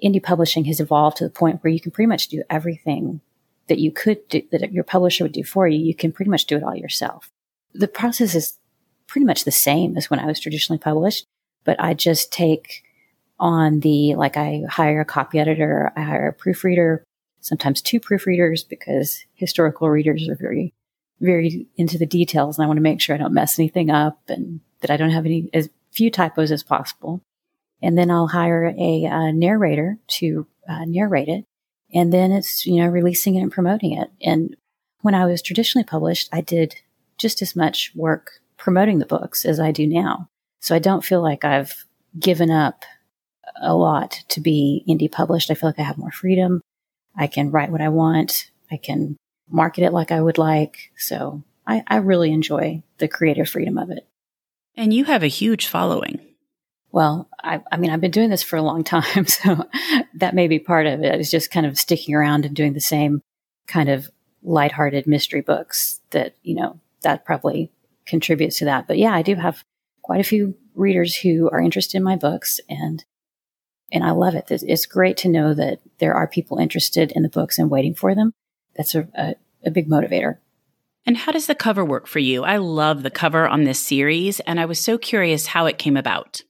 Indie 0.02 0.22
publishing 0.22 0.64
has 0.64 0.80
evolved 0.80 1.18
to 1.18 1.24
the 1.24 1.30
point 1.30 1.62
where 1.62 1.72
you 1.72 1.80
can 1.80 1.92
pretty 1.92 2.08
much 2.08 2.28
do 2.28 2.42
everything 2.50 3.20
that 3.68 3.78
you 3.78 3.92
could 3.92 4.26
do, 4.28 4.42
that 4.50 4.72
your 4.72 4.84
publisher 4.84 5.24
would 5.24 5.32
do 5.32 5.44
for 5.44 5.68
you. 5.68 5.78
You 5.78 5.94
can 5.94 6.10
pretty 6.10 6.30
much 6.30 6.46
do 6.46 6.56
it 6.56 6.62
all 6.62 6.74
yourself 6.74 7.30
the 7.74 7.88
process 7.88 8.34
is 8.34 8.58
pretty 9.06 9.24
much 9.24 9.44
the 9.44 9.50
same 9.50 9.96
as 9.96 10.08
when 10.08 10.20
I 10.20 10.26
was 10.26 10.40
traditionally 10.40 10.78
published, 10.78 11.26
but 11.64 11.80
I 11.80 11.94
just 11.94 12.32
take 12.32 12.82
on 13.38 13.80
the, 13.80 14.14
like 14.14 14.36
I 14.36 14.62
hire 14.68 15.00
a 15.00 15.04
copy 15.04 15.38
editor, 15.38 15.92
I 15.96 16.02
hire 16.02 16.28
a 16.28 16.32
proofreader, 16.32 17.02
sometimes 17.40 17.80
two 17.80 17.98
proofreaders 17.98 18.68
because 18.68 19.24
historical 19.34 19.88
readers 19.88 20.28
are 20.28 20.36
very, 20.36 20.72
very 21.20 21.66
into 21.76 21.98
the 21.98 22.06
details 22.06 22.58
and 22.58 22.64
I 22.64 22.68
want 22.68 22.76
to 22.76 22.82
make 22.82 23.00
sure 23.00 23.14
I 23.14 23.18
don't 23.18 23.34
mess 23.34 23.58
anything 23.58 23.90
up 23.90 24.20
and 24.28 24.60
that 24.80 24.90
I 24.90 24.96
don't 24.96 25.10
have 25.10 25.26
any, 25.26 25.50
as 25.52 25.70
few 25.90 26.10
typos 26.10 26.52
as 26.52 26.62
possible. 26.62 27.20
And 27.82 27.96
then 27.96 28.10
I'll 28.10 28.28
hire 28.28 28.74
a, 28.76 29.32
narrator 29.32 29.98
to 30.18 30.46
uh, 30.68 30.84
narrate 30.84 31.28
it. 31.28 31.44
And 31.92 32.12
then 32.12 32.30
it's, 32.30 32.66
you 32.66 32.76
know, 32.76 32.88
releasing 32.88 33.34
it 33.34 33.40
and 33.40 33.50
promoting 33.50 33.92
it. 33.92 34.10
And 34.22 34.54
when 35.00 35.14
I 35.14 35.24
was 35.24 35.42
traditionally 35.42 35.84
published, 35.84 36.28
I 36.30 36.42
did 36.42 36.76
just 37.20 37.42
as 37.42 37.54
much 37.54 37.92
work 37.94 38.32
promoting 38.56 38.98
the 38.98 39.06
books 39.06 39.44
as 39.44 39.60
I 39.60 39.70
do 39.70 39.86
now. 39.86 40.28
So 40.60 40.74
I 40.74 40.78
don't 40.78 41.04
feel 41.04 41.22
like 41.22 41.44
I've 41.44 41.84
given 42.18 42.50
up 42.50 42.84
a 43.60 43.74
lot 43.74 44.22
to 44.28 44.40
be 44.40 44.84
indie 44.88 45.10
published. 45.10 45.50
I 45.50 45.54
feel 45.54 45.68
like 45.68 45.78
I 45.78 45.84
have 45.84 45.98
more 45.98 46.10
freedom. 46.10 46.60
I 47.16 47.26
can 47.26 47.50
write 47.50 47.70
what 47.70 47.80
I 47.80 47.88
want. 47.88 48.50
I 48.70 48.76
can 48.76 49.16
market 49.48 49.84
it 49.84 49.92
like 49.92 50.12
I 50.12 50.20
would 50.20 50.38
like. 50.38 50.92
So 50.96 51.42
I, 51.66 51.82
I 51.86 51.96
really 51.96 52.32
enjoy 52.32 52.82
the 52.98 53.08
creative 53.08 53.48
freedom 53.48 53.78
of 53.78 53.90
it. 53.90 54.06
And 54.76 54.94
you 54.94 55.04
have 55.04 55.22
a 55.22 55.28
huge 55.28 55.66
following. 55.66 56.20
Well, 56.92 57.28
I, 57.42 57.60
I, 57.70 57.76
mean, 57.76 57.90
I've 57.90 58.00
been 58.00 58.10
doing 58.10 58.30
this 58.30 58.42
for 58.42 58.56
a 58.56 58.62
long 58.62 58.84
time, 58.84 59.26
so 59.26 59.64
that 60.14 60.34
may 60.34 60.48
be 60.48 60.58
part 60.58 60.86
of 60.86 61.02
it. 61.02 61.20
It's 61.20 61.30
just 61.30 61.50
kind 61.50 61.66
of 61.66 61.78
sticking 61.78 62.14
around 62.14 62.44
and 62.44 62.54
doing 62.54 62.72
the 62.72 62.80
same 62.80 63.20
kind 63.66 63.88
of 63.88 64.10
lighthearted 64.42 65.06
mystery 65.06 65.42
books 65.42 66.00
that, 66.10 66.34
you 66.42 66.54
know, 66.54 66.80
that 67.02 67.24
probably 67.24 67.70
contributes 68.06 68.58
to 68.58 68.64
that. 68.66 68.86
But 68.86 68.98
yeah, 68.98 69.12
I 69.12 69.22
do 69.22 69.34
have 69.36 69.64
quite 70.02 70.20
a 70.20 70.24
few 70.24 70.54
readers 70.74 71.16
who 71.16 71.48
are 71.50 71.60
interested 71.60 71.96
in 71.96 72.02
my 72.02 72.16
books 72.16 72.60
and 72.68 73.04
and 73.92 74.04
I 74.04 74.12
love 74.12 74.36
it. 74.36 74.46
It's 74.50 74.86
great 74.86 75.16
to 75.18 75.28
know 75.28 75.52
that 75.52 75.80
there 75.98 76.14
are 76.14 76.28
people 76.28 76.58
interested 76.58 77.12
in 77.12 77.22
the 77.22 77.28
books 77.28 77.58
and 77.58 77.68
waiting 77.68 77.94
for 77.94 78.14
them. 78.14 78.32
That's 78.76 78.94
a, 78.94 79.08
a, 79.16 79.34
a 79.66 79.70
big 79.72 79.88
motivator. 79.88 80.38
And 81.06 81.16
how 81.16 81.32
does 81.32 81.46
the 81.46 81.56
cover 81.56 81.84
work 81.84 82.06
for 82.06 82.20
you? 82.20 82.44
I 82.44 82.58
love 82.58 83.02
the 83.02 83.10
cover 83.10 83.48
on 83.48 83.64
this 83.64 83.80
series, 83.80 84.38
and 84.40 84.60
I 84.60 84.66
was 84.66 84.78
so 84.78 84.96
curious 84.98 85.46
how 85.46 85.66
it 85.66 85.78
came 85.78 85.96
about. 85.96 86.42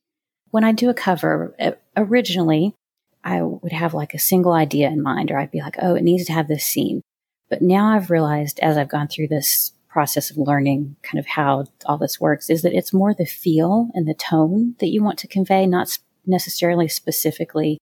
When 0.50 0.64
I 0.64 0.72
do 0.72 0.90
a 0.90 0.94
cover, 0.94 1.54
originally, 1.96 2.74
I 3.22 3.42
would 3.42 3.72
have 3.72 3.94
like 3.94 4.12
a 4.12 4.18
single 4.18 4.52
idea 4.52 4.88
in 4.88 5.02
mind, 5.02 5.30
or 5.30 5.38
I'd 5.38 5.50
be 5.50 5.60
like, 5.60 5.76
oh, 5.80 5.94
it 5.94 6.02
needs 6.02 6.26
to 6.26 6.32
have 6.32 6.48
this 6.48 6.64
scene. 6.64 7.00
But 7.48 7.62
now 7.62 7.94
I've 7.94 8.10
realized 8.10 8.58
as 8.60 8.76
I've 8.76 8.88
gone 8.88 9.08
through 9.08 9.28
this 9.28 9.72
process 9.90 10.30
of 10.30 10.38
learning 10.38 10.96
kind 11.02 11.18
of 11.18 11.26
how 11.26 11.64
all 11.84 11.98
this 11.98 12.20
works 12.20 12.48
is 12.48 12.62
that 12.62 12.72
it's 12.72 12.92
more 12.92 13.12
the 13.12 13.26
feel 13.26 13.90
and 13.94 14.06
the 14.06 14.14
tone 14.14 14.74
that 14.78 14.88
you 14.88 15.02
want 15.02 15.18
to 15.18 15.28
convey, 15.28 15.66
not 15.66 15.98
necessarily 16.26 16.88
specifically 16.88 17.78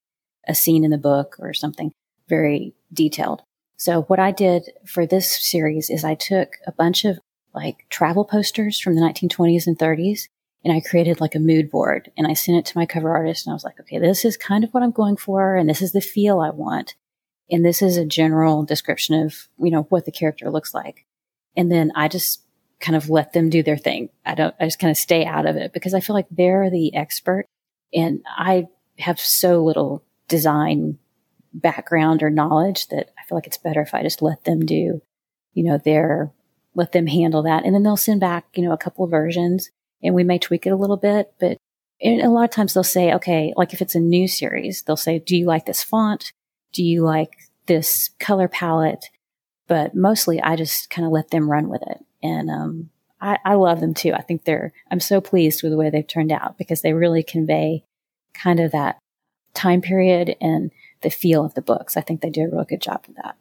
a 0.46 0.54
scene 0.54 0.84
in 0.84 0.90
the 0.90 0.98
book 0.98 1.36
or 1.38 1.52
something 1.52 1.92
very 2.28 2.74
detailed. 2.92 3.42
So 3.76 4.02
what 4.02 4.18
I 4.18 4.32
did 4.32 4.70
for 4.86 5.06
this 5.06 5.30
series 5.30 5.90
is 5.90 6.02
I 6.02 6.14
took 6.14 6.54
a 6.66 6.72
bunch 6.72 7.04
of 7.04 7.18
like 7.54 7.86
travel 7.90 8.24
posters 8.24 8.80
from 8.80 8.94
the 8.94 9.02
1920s 9.02 9.66
and 9.66 9.78
30s 9.78 10.28
and 10.64 10.72
I 10.72 10.80
created 10.80 11.20
like 11.20 11.34
a 11.34 11.40
mood 11.40 11.70
board 11.70 12.10
and 12.16 12.26
I 12.26 12.32
sent 12.32 12.58
it 12.58 12.66
to 12.66 12.78
my 12.78 12.86
cover 12.86 13.14
artist 13.14 13.46
and 13.46 13.52
I 13.52 13.54
was 13.54 13.64
like, 13.64 13.78
okay, 13.80 13.98
this 13.98 14.24
is 14.24 14.36
kind 14.36 14.64
of 14.64 14.70
what 14.70 14.82
I'm 14.82 14.90
going 14.90 15.16
for 15.16 15.56
and 15.56 15.68
this 15.68 15.82
is 15.82 15.92
the 15.92 16.00
feel 16.00 16.40
I 16.40 16.50
want. 16.50 16.94
And 17.50 17.64
this 17.64 17.80
is 17.80 17.96
a 17.96 18.04
general 18.04 18.64
description 18.64 19.22
of, 19.22 19.48
you 19.58 19.70
know, 19.70 19.82
what 19.84 20.04
the 20.04 20.12
character 20.12 20.50
looks 20.50 20.74
like. 20.74 21.06
And 21.58 21.70
then 21.72 21.90
I 21.96 22.06
just 22.06 22.40
kind 22.80 22.94
of 22.94 23.10
let 23.10 23.32
them 23.32 23.50
do 23.50 23.64
their 23.64 23.76
thing. 23.76 24.08
I 24.24 24.36
don't, 24.36 24.54
I 24.60 24.64
just 24.64 24.78
kind 24.78 24.92
of 24.92 24.96
stay 24.96 25.24
out 25.24 25.44
of 25.44 25.56
it 25.56 25.72
because 25.72 25.92
I 25.92 26.00
feel 26.00 26.14
like 26.14 26.28
they're 26.30 26.70
the 26.70 26.94
expert 26.94 27.46
and 27.92 28.20
I 28.26 28.68
have 28.98 29.18
so 29.18 29.64
little 29.64 30.04
design 30.28 30.98
background 31.52 32.22
or 32.22 32.30
knowledge 32.30 32.86
that 32.88 33.10
I 33.18 33.24
feel 33.26 33.36
like 33.36 33.48
it's 33.48 33.58
better 33.58 33.80
if 33.80 33.92
I 33.92 34.04
just 34.04 34.22
let 34.22 34.44
them 34.44 34.64
do, 34.64 35.02
you 35.54 35.64
know, 35.64 35.78
their, 35.78 36.32
let 36.76 36.92
them 36.92 37.08
handle 37.08 37.42
that. 37.42 37.64
And 37.64 37.74
then 37.74 37.82
they'll 37.82 37.96
send 37.96 38.20
back, 38.20 38.46
you 38.54 38.62
know, 38.62 38.72
a 38.72 38.78
couple 38.78 39.04
of 39.04 39.10
versions 39.10 39.70
and 40.00 40.14
we 40.14 40.22
may 40.22 40.38
tweak 40.38 40.64
it 40.64 40.70
a 40.70 40.76
little 40.76 40.96
bit, 40.96 41.34
but 41.40 41.58
a 42.00 42.28
lot 42.28 42.44
of 42.44 42.50
times 42.50 42.74
they'll 42.74 42.84
say, 42.84 43.12
okay, 43.14 43.52
like 43.56 43.74
if 43.74 43.82
it's 43.82 43.96
a 43.96 44.00
new 44.00 44.28
series, 44.28 44.82
they'll 44.82 44.96
say, 44.96 45.18
do 45.18 45.36
you 45.36 45.46
like 45.46 45.66
this 45.66 45.82
font? 45.82 46.32
Do 46.72 46.84
you 46.84 47.02
like 47.02 47.32
this 47.66 48.10
color 48.20 48.46
palette? 48.46 49.10
But 49.68 49.94
mostly 49.94 50.40
I 50.40 50.56
just 50.56 50.90
kind 50.90 51.06
of 51.06 51.12
let 51.12 51.30
them 51.30 51.50
run 51.50 51.68
with 51.68 51.82
it. 51.82 52.04
And, 52.22 52.50
um, 52.50 52.90
I, 53.20 53.38
I 53.44 53.54
love 53.54 53.80
them 53.80 53.94
too. 53.94 54.12
I 54.12 54.22
think 54.22 54.44
they're, 54.44 54.72
I'm 54.90 55.00
so 55.00 55.20
pleased 55.20 55.62
with 55.62 55.72
the 55.72 55.78
way 55.78 55.90
they've 55.90 56.06
turned 56.06 56.32
out 56.32 56.58
because 56.58 56.82
they 56.82 56.92
really 56.92 57.22
convey 57.22 57.84
kind 58.32 58.60
of 58.60 58.72
that 58.72 58.98
time 59.54 59.80
period 59.80 60.36
and 60.40 60.70
the 61.02 61.10
feel 61.10 61.44
of 61.44 61.54
the 61.54 61.62
books. 61.62 61.96
I 61.96 62.00
think 62.00 62.20
they 62.20 62.30
do 62.30 62.42
a 62.42 62.48
real 62.48 62.64
good 62.64 62.80
job 62.80 63.04
of 63.08 63.16
that. 63.16 63.36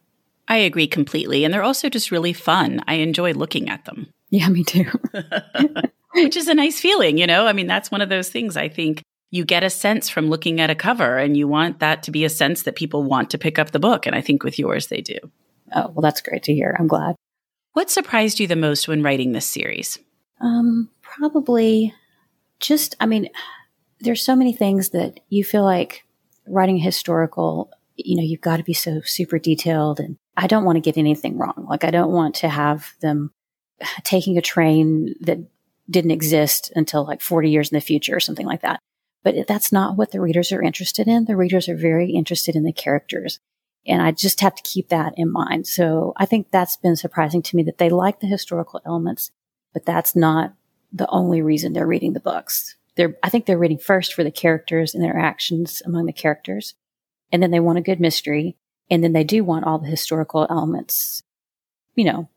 I 0.48 0.56
agree 0.58 0.86
completely. 0.86 1.44
And 1.44 1.52
they're 1.52 1.62
also 1.62 1.88
just 1.88 2.10
really 2.10 2.32
fun. 2.32 2.82
I 2.86 2.94
enjoy 2.94 3.32
looking 3.32 3.68
at 3.68 3.84
them. 3.84 4.08
Yeah, 4.30 4.50
me 4.50 4.62
too. 4.62 4.84
Which 6.14 6.36
is 6.36 6.48
a 6.48 6.54
nice 6.54 6.78
feeling, 6.78 7.16
you 7.16 7.26
know? 7.26 7.46
I 7.46 7.54
mean, 7.54 7.66
that's 7.66 7.90
one 7.90 8.02
of 8.02 8.10
those 8.10 8.28
things 8.28 8.58
I 8.58 8.68
think 8.68 9.02
you 9.30 9.42
get 9.42 9.64
a 9.64 9.70
sense 9.70 10.10
from 10.10 10.28
looking 10.28 10.60
at 10.60 10.68
a 10.68 10.74
cover 10.74 11.16
and 11.16 11.34
you 11.34 11.48
want 11.48 11.78
that 11.78 12.02
to 12.02 12.10
be 12.10 12.26
a 12.26 12.28
sense 12.28 12.64
that 12.64 12.76
people 12.76 13.02
want 13.02 13.30
to 13.30 13.38
pick 13.38 13.58
up 13.58 13.70
the 13.70 13.78
book. 13.78 14.04
And 14.04 14.14
I 14.14 14.20
think 14.20 14.42
with 14.42 14.58
yours, 14.58 14.88
they 14.88 15.00
do. 15.00 15.16
Oh, 15.74 15.90
well, 15.94 16.02
that's 16.02 16.20
great 16.20 16.42
to 16.44 16.54
hear. 16.54 16.76
I'm 16.78 16.86
glad. 16.86 17.16
What 17.72 17.90
surprised 17.90 18.40
you 18.40 18.46
the 18.46 18.56
most 18.56 18.88
when 18.88 19.02
writing 19.02 19.32
this 19.32 19.46
series? 19.46 19.98
Um, 20.40 20.90
probably 21.02 21.94
just, 22.60 22.96
I 23.00 23.06
mean, 23.06 23.28
there's 24.00 24.22
so 24.22 24.36
many 24.36 24.52
things 24.52 24.90
that 24.90 25.20
you 25.28 25.44
feel 25.44 25.64
like 25.64 26.04
writing 26.46 26.78
historical, 26.78 27.70
you 27.96 28.16
know, 28.16 28.22
you've 28.22 28.40
got 28.40 28.56
to 28.56 28.64
be 28.64 28.72
so 28.72 29.00
super 29.04 29.38
detailed. 29.38 30.00
And 30.00 30.16
I 30.36 30.46
don't 30.46 30.64
want 30.64 30.76
to 30.76 30.80
get 30.80 30.96
anything 30.96 31.36
wrong. 31.36 31.66
Like, 31.68 31.84
I 31.84 31.90
don't 31.90 32.12
want 32.12 32.36
to 32.36 32.48
have 32.48 32.92
them 33.00 33.30
taking 34.02 34.38
a 34.38 34.42
train 34.42 35.14
that 35.20 35.38
didn't 35.90 36.10
exist 36.10 36.72
until 36.74 37.04
like 37.04 37.20
40 37.20 37.50
years 37.50 37.70
in 37.70 37.76
the 37.76 37.80
future 37.80 38.14
or 38.14 38.20
something 38.20 38.46
like 38.46 38.62
that. 38.62 38.80
But 39.24 39.46
that's 39.46 39.72
not 39.72 39.96
what 39.96 40.12
the 40.12 40.20
readers 40.20 40.52
are 40.52 40.62
interested 40.62 41.08
in. 41.08 41.24
The 41.24 41.36
readers 41.36 41.68
are 41.68 41.76
very 41.76 42.10
interested 42.10 42.54
in 42.54 42.62
the 42.62 42.72
characters. 42.72 43.40
And 43.86 44.02
I 44.02 44.10
just 44.10 44.40
have 44.40 44.54
to 44.54 44.62
keep 44.62 44.88
that 44.88 45.14
in 45.16 45.32
mind. 45.32 45.66
So 45.66 46.12
I 46.16 46.26
think 46.26 46.50
that's 46.50 46.76
been 46.76 46.96
surprising 46.96 47.42
to 47.42 47.56
me 47.56 47.62
that 47.64 47.78
they 47.78 47.88
like 47.88 48.20
the 48.20 48.26
historical 48.26 48.80
elements, 48.84 49.30
but 49.72 49.86
that's 49.86 50.14
not 50.14 50.54
the 50.92 51.08
only 51.08 51.42
reason 51.42 51.72
they're 51.72 51.86
reading 51.86 52.12
the 52.12 52.20
books. 52.20 52.76
They're, 52.96 53.16
I 53.22 53.30
think 53.30 53.46
they're 53.46 53.58
reading 53.58 53.78
first 53.78 54.12
for 54.12 54.24
the 54.24 54.30
characters 54.30 54.94
and 54.94 55.02
their 55.02 55.16
actions 55.16 55.82
among 55.86 56.06
the 56.06 56.12
characters. 56.12 56.74
And 57.32 57.42
then 57.42 57.50
they 57.50 57.60
want 57.60 57.78
a 57.78 57.82
good 57.82 58.00
mystery. 58.00 58.56
And 58.90 59.04
then 59.04 59.12
they 59.12 59.24
do 59.24 59.44
want 59.44 59.66
all 59.66 59.78
the 59.78 59.86
historical 59.86 60.46
elements, 60.48 61.22
you 61.94 62.04
know, 62.04 62.28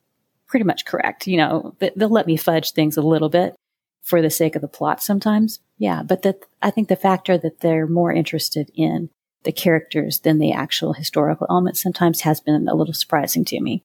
pretty 0.47 0.65
much 0.65 0.85
correct. 0.85 1.27
You 1.27 1.37
know, 1.37 1.75
they'll 1.79 2.09
let 2.09 2.27
me 2.27 2.37
fudge 2.37 2.71
things 2.71 2.97
a 2.97 3.01
little 3.01 3.29
bit 3.29 3.55
for 4.01 4.21
the 4.21 4.29
sake 4.29 4.55
of 4.55 4.61
the 4.61 4.67
plot 4.67 5.01
sometimes. 5.01 5.59
Yeah. 5.77 6.03
But 6.03 6.23
that 6.23 6.45
I 6.61 6.71
think 6.71 6.89
the 6.89 6.95
factor 6.95 7.37
that 7.37 7.61
they're 7.61 7.87
more 7.87 8.11
interested 8.11 8.69
in 8.75 9.09
the 9.43 9.51
characters 9.51 10.19
than 10.19 10.39
the 10.39 10.51
actual 10.51 10.93
historical 10.93 11.47
elements 11.49 11.81
sometimes 11.81 12.21
has 12.21 12.39
been 12.39 12.67
a 12.67 12.75
little 12.75 12.93
surprising 12.93 13.45
to 13.45 13.59
me. 13.59 13.83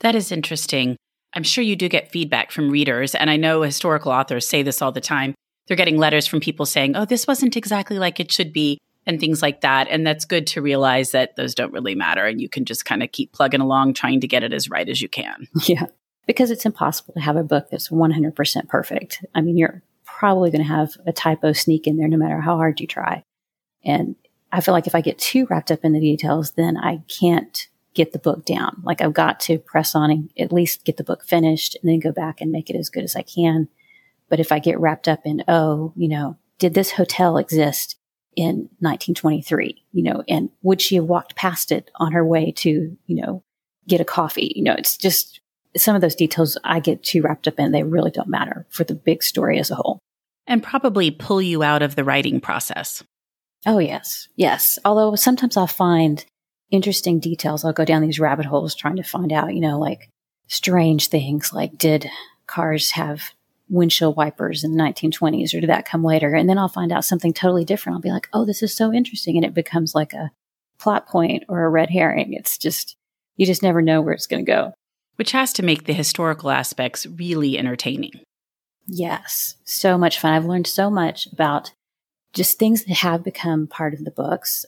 That 0.00 0.14
is 0.14 0.32
interesting. 0.32 0.96
I'm 1.34 1.42
sure 1.42 1.62
you 1.62 1.76
do 1.76 1.88
get 1.88 2.10
feedback 2.10 2.50
from 2.50 2.70
readers, 2.70 3.14
and 3.14 3.30
I 3.30 3.36
know 3.36 3.62
historical 3.62 4.12
authors 4.12 4.48
say 4.48 4.62
this 4.62 4.80
all 4.80 4.92
the 4.92 5.00
time. 5.00 5.34
They're 5.66 5.76
getting 5.76 5.98
letters 5.98 6.26
from 6.26 6.40
people 6.40 6.66
saying, 6.66 6.96
oh, 6.96 7.04
this 7.04 7.26
wasn't 7.26 7.56
exactly 7.56 7.98
like 7.98 8.18
it 8.18 8.32
should 8.32 8.52
be, 8.52 8.78
and 9.06 9.20
things 9.20 9.42
like 9.42 9.60
that. 9.60 9.88
And 9.88 10.06
that's 10.06 10.24
good 10.24 10.46
to 10.48 10.62
realize 10.62 11.10
that 11.10 11.36
those 11.36 11.54
don't 11.54 11.72
really 11.72 11.94
matter, 11.94 12.26
and 12.26 12.40
you 12.40 12.48
can 12.48 12.64
just 12.64 12.84
kind 12.84 13.02
of 13.02 13.12
keep 13.12 13.32
plugging 13.32 13.60
along 13.60 13.94
trying 13.94 14.20
to 14.20 14.28
get 14.28 14.42
it 14.42 14.52
as 14.52 14.70
right 14.70 14.88
as 14.88 15.02
you 15.02 15.08
can. 15.08 15.48
Yeah, 15.66 15.86
because 16.26 16.50
it's 16.50 16.66
impossible 16.66 17.14
to 17.14 17.20
have 17.20 17.36
a 17.36 17.44
book 17.44 17.68
that's 17.70 17.88
100% 17.88 18.68
perfect. 18.68 19.24
I 19.34 19.40
mean, 19.40 19.58
you're 19.58 19.82
probably 20.04 20.50
going 20.50 20.64
to 20.64 20.68
have 20.68 20.96
a 21.06 21.12
typo 21.12 21.52
sneak 21.52 21.86
in 21.86 21.96
there 21.96 22.08
no 22.08 22.16
matter 22.16 22.40
how 22.40 22.56
hard 22.56 22.80
you 22.80 22.86
try. 22.86 23.22
And 23.84 24.16
I 24.52 24.60
feel 24.60 24.72
like 24.72 24.86
if 24.86 24.94
I 24.94 25.00
get 25.00 25.18
too 25.18 25.46
wrapped 25.50 25.70
up 25.70 25.84
in 25.84 25.92
the 25.92 26.00
details, 26.00 26.52
then 26.52 26.76
I 26.76 27.02
can't 27.08 27.68
get 27.94 28.12
the 28.12 28.18
book 28.18 28.44
down. 28.44 28.80
Like 28.84 29.00
I've 29.00 29.12
got 29.12 29.40
to 29.40 29.58
press 29.58 29.94
on 29.94 30.10
and 30.10 30.30
at 30.38 30.52
least 30.52 30.84
get 30.84 30.96
the 30.96 31.04
book 31.04 31.24
finished 31.24 31.76
and 31.80 31.90
then 31.90 32.00
go 32.00 32.12
back 32.12 32.40
and 32.40 32.52
make 32.52 32.70
it 32.70 32.76
as 32.76 32.88
good 32.88 33.04
as 33.04 33.16
I 33.16 33.22
can. 33.22 33.68
But 34.28 34.40
if 34.40 34.52
I 34.52 34.58
get 34.58 34.78
wrapped 34.78 35.08
up 35.08 35.20
in, 35.24 35.42
oh, 35.48 35.92
you 35.96 36.08
know, 36.08 36.36
did 36.58 36.74
this 36.74 36.92
hotel 36.92 37.38
exist 37.38 37.96
in 38.36 38.68
1923? 38.80 39.84
You 39.92 40.02
know, 40.02 40.22
and 40.28 40.50
would 40.62 40.80
she 40.80 40.96
have 40.96 41.04
walked 41.04 41.34
past 41.34 41.72
it 41.72 41.90
on 41.96 42.12
her 42.12 42.24
way 42.24 42.52
to, 42.58 42.96
you 43.06 43.16
know, 43.22 43.42
get 43.86 44.00
a 44.00 44.04
coffee? 44.04 44.52
You 44.54 44.64
know, 44.64 44.74
it's 44.74 44.96
just 44.96 45.40
some 45.76 45.94
of 45.94 46.00
those 46.00 46.14
details 46.14 46.58
I 46.64 46.80
get 46.80 47.02
too 47.02 47.22
wrapped 47.22 47.48
up 47.48 47.58
in. 47.58 47.72
They 47.72 47.82
really 47.82 48.10
don't 48.10 48.28
matter 48.28 48.66
for 48.70 48.84
the 48.84 48.94
big 48.94 49.22
story 49.22 49.58
as 49.58 49.70
a 49.70 49.76
whole. 49.76 49.98
And 50.46 50.62
probably 50.62 51.10
pull 51.10 51.42
you 51.42 51.62
out 51.62 51.82
of 51.82 51.94
the 51.94 52.04
writing 52.04 52.40
process. 52.40 53.02
Oh, 53.66 53.78
yes. 53.78 54.28
Yes. 54.36 54.78
Although 54.84 55.14
sometimes 55.16 55.56
I'll 55.56 55.66
find 55.66 56.24
interesting 56.70 57.18
details. 57.18 57.64
I'll 57.64 57.72
go 57.72 57.84
down 57.84 58.02
these 58.02 58.20
rabbit 58.20 58.46
holes 58.46 58.74
trying 58.74 58.96
to 58.96 59.02
find 59.02 59.32
out, 59.32 59.54
you 59.54 59.60
know, 59.60 59.78
like 59.78 60.08
strange 60.46 61.08
things 61.08 61.52
like 61.52 61.76
did 61.76 62.08
cars 62.46 62.92
have 62.92 63.32
windshield 63.68 64.16
wipers 64.16 64.64
in 64.64 64.74
the 64.74 64.82
1920s 64.82 65.54
or 65.54 65.60
did 65.60 65.70
that 65.70 65.84
come 65.84 66.04
later? 66.04 66.34
And 66.34 66.48
then 66.48 66.58
I'll 66.58 66.68
find 66.68 66.92
out 66.92 67.04
something 67.04 67.32
totally 67.32 67.64
different. 67.64 67.96
I'll 67.96 68.02
be 68.02 68.10
like, 68.10 68.28
oh, 68.32 68.44
this 68.44 68.62
is 68.62 68.74
so 68.74 68.92
interesting. 68.92 69.36
And 69.36 69.44
it 69.44 69.54
becomes 69.54 69.94
like 69.94 70.12
a 70.12 70.30
plot 70.78 71.06
point 71.06 71.44
or 71.48 71.64
a 71.64 71.68
red 71.68 71.90
herring. 71.90 72.32
It's 72.32 72.56
just, 72.56 72.96
you 73.36 73.44
just 73.44 73.62
never 73.62 73.82
know 73.82 74.00
where 74.00 74.14
it's 74.14 74.26
going 74.26 74.44
to 74.44 74.50
go. 74.50 74.72
Which 75.16 75.32
has 75.32 75.52
to 75.54 75.64
make 75.64 75.84
the 75.84 75.92
historical 75.92 76.50
aspects 76.50 77.06
really 77.06 77.58
entertaining. 77.58 78.12
Yes, 78.86 79.56
so 79.64 79.98
much 79.98 80.18
fun. 80.18 80.32
I've 80.32 80.46
learned 80.46 80.66
so 80.66 80.88
much 80.88 81.26
about 81.32 81.72
just 82.32 82.58
things 82.58 82.84
that 82.84 82.98
have 82.98 83.24
become 83.24 83.66
part 83.66 83.94
of 83.94 84.04
the 84.04 84.10
books. 84.10 84.64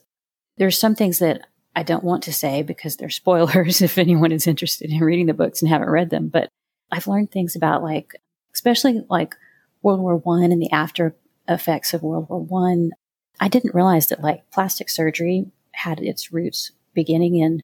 There's 0.57 0.79
some 0.79 0.95
things 0.95 1.19
that 1.19 1.47
I 1.75 1.83
don't 1.83 2.05
want 2.05 2.23
to 2.25 2.33
say 2.33 2.63
because 2.63 2.97
they're 2.97 3.11
spoilers 3.11 3.83
if 3.83 3.99
anyone 3.99 4.33
is 4.33 4.47
interested 4.47 4.91
in 4.91 5.01
reading 5.01 5.27
the 5.27 5.35
books 5.35 5.63
and 5.63 5.69
haven't 5.69 5.91
read 5.91 6.11
them. 6.11 6.29
But 6.29 6.49
I've 6.91 7.07
learned 7.07 7.31
things 7.31 7.55
about 7.55 7.83
like, 7.83 8.15
especially 8.55 9.03
like 9.09 9.35
World 9.83 10.01
War 10.01 10.17
One 10.17 10.53
and 10.53 10.61
the 10.61 10.73
after 10.73 11.15
effects 11.49 11.95
of 11.95 12.03
World 12.03 12.29
War 12.29 12.41
One. 12.41 12.91
I. 13.39 13.47
I 13.47 13.49
didn't 13.49 13.75
realize 13.75 14.09
that 14.09 14.21
like 14.21 14.51
plastic 14.51 14.91
surgery 14.91 15.47
had 15.73 16.01
its 16.01 16.33
roots 16.33 16.73
beginning 16.95 17.37
in 17.37 17.61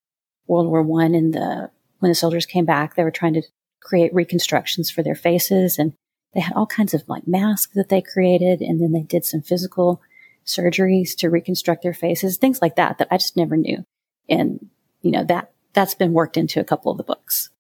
World 0.47 0.68
War 0.68 0.83
One. 0.83 1.14
And 1.14 1.35
the 1.35 1.71
when 1.99 2.11
the 2.11 2.14
soldiers 2.14 2.47
came 2.47 2.64
back, 2.64 2.94
they 2.94 3.05
were 3.05 3.11
trying 3.11 3.35
to 3.35 3.42
create 3.81 4.14
reconstructions 4.14 4.90
for 4.90 5.03
their 5.03 5.14
faces 5.14 5.79
and 5.79 5.92
they 6.35 6.41
had 6.41 6.55
all 6.55 6.67
kinds 6.67 6.95
of 6.95 7.09
like 7.09 7.27
masks 7.27 7.75
that 7.75 7.89
they 7.89 8.03
created, 8.03 8.61
and 8.61 8.81
then 8.81 8.93
they 8.93 9.03
did 9.03 9.25
some 9.25 9.43
physical 9.43 10.01
surgeries 10.45 11.17
to 11.17 11.31
reconstruct 11.31 11.83
their 11.83 11.95
faces, 11.95 12.37
things 12.37 12.62
like 12.62 12.77
that 12.77 12.99
that 12.99 13.09
I 13.11 13.17
just 13.17 13.37
never 13.37 13.57
knew. 13.57 13.85
And 14.29 14.69
you 15.03 15.11
know 15.11 15.25
that 15.25 15.53
that's 15.73 15.95
been 15.95 16.12
worked 16.12 16.37
into 16.37 16.61
a 16.61 16.65
couple 16.65 16.91
of 16.91 16.99
the 16.99 17.05
books. 17.05 17.51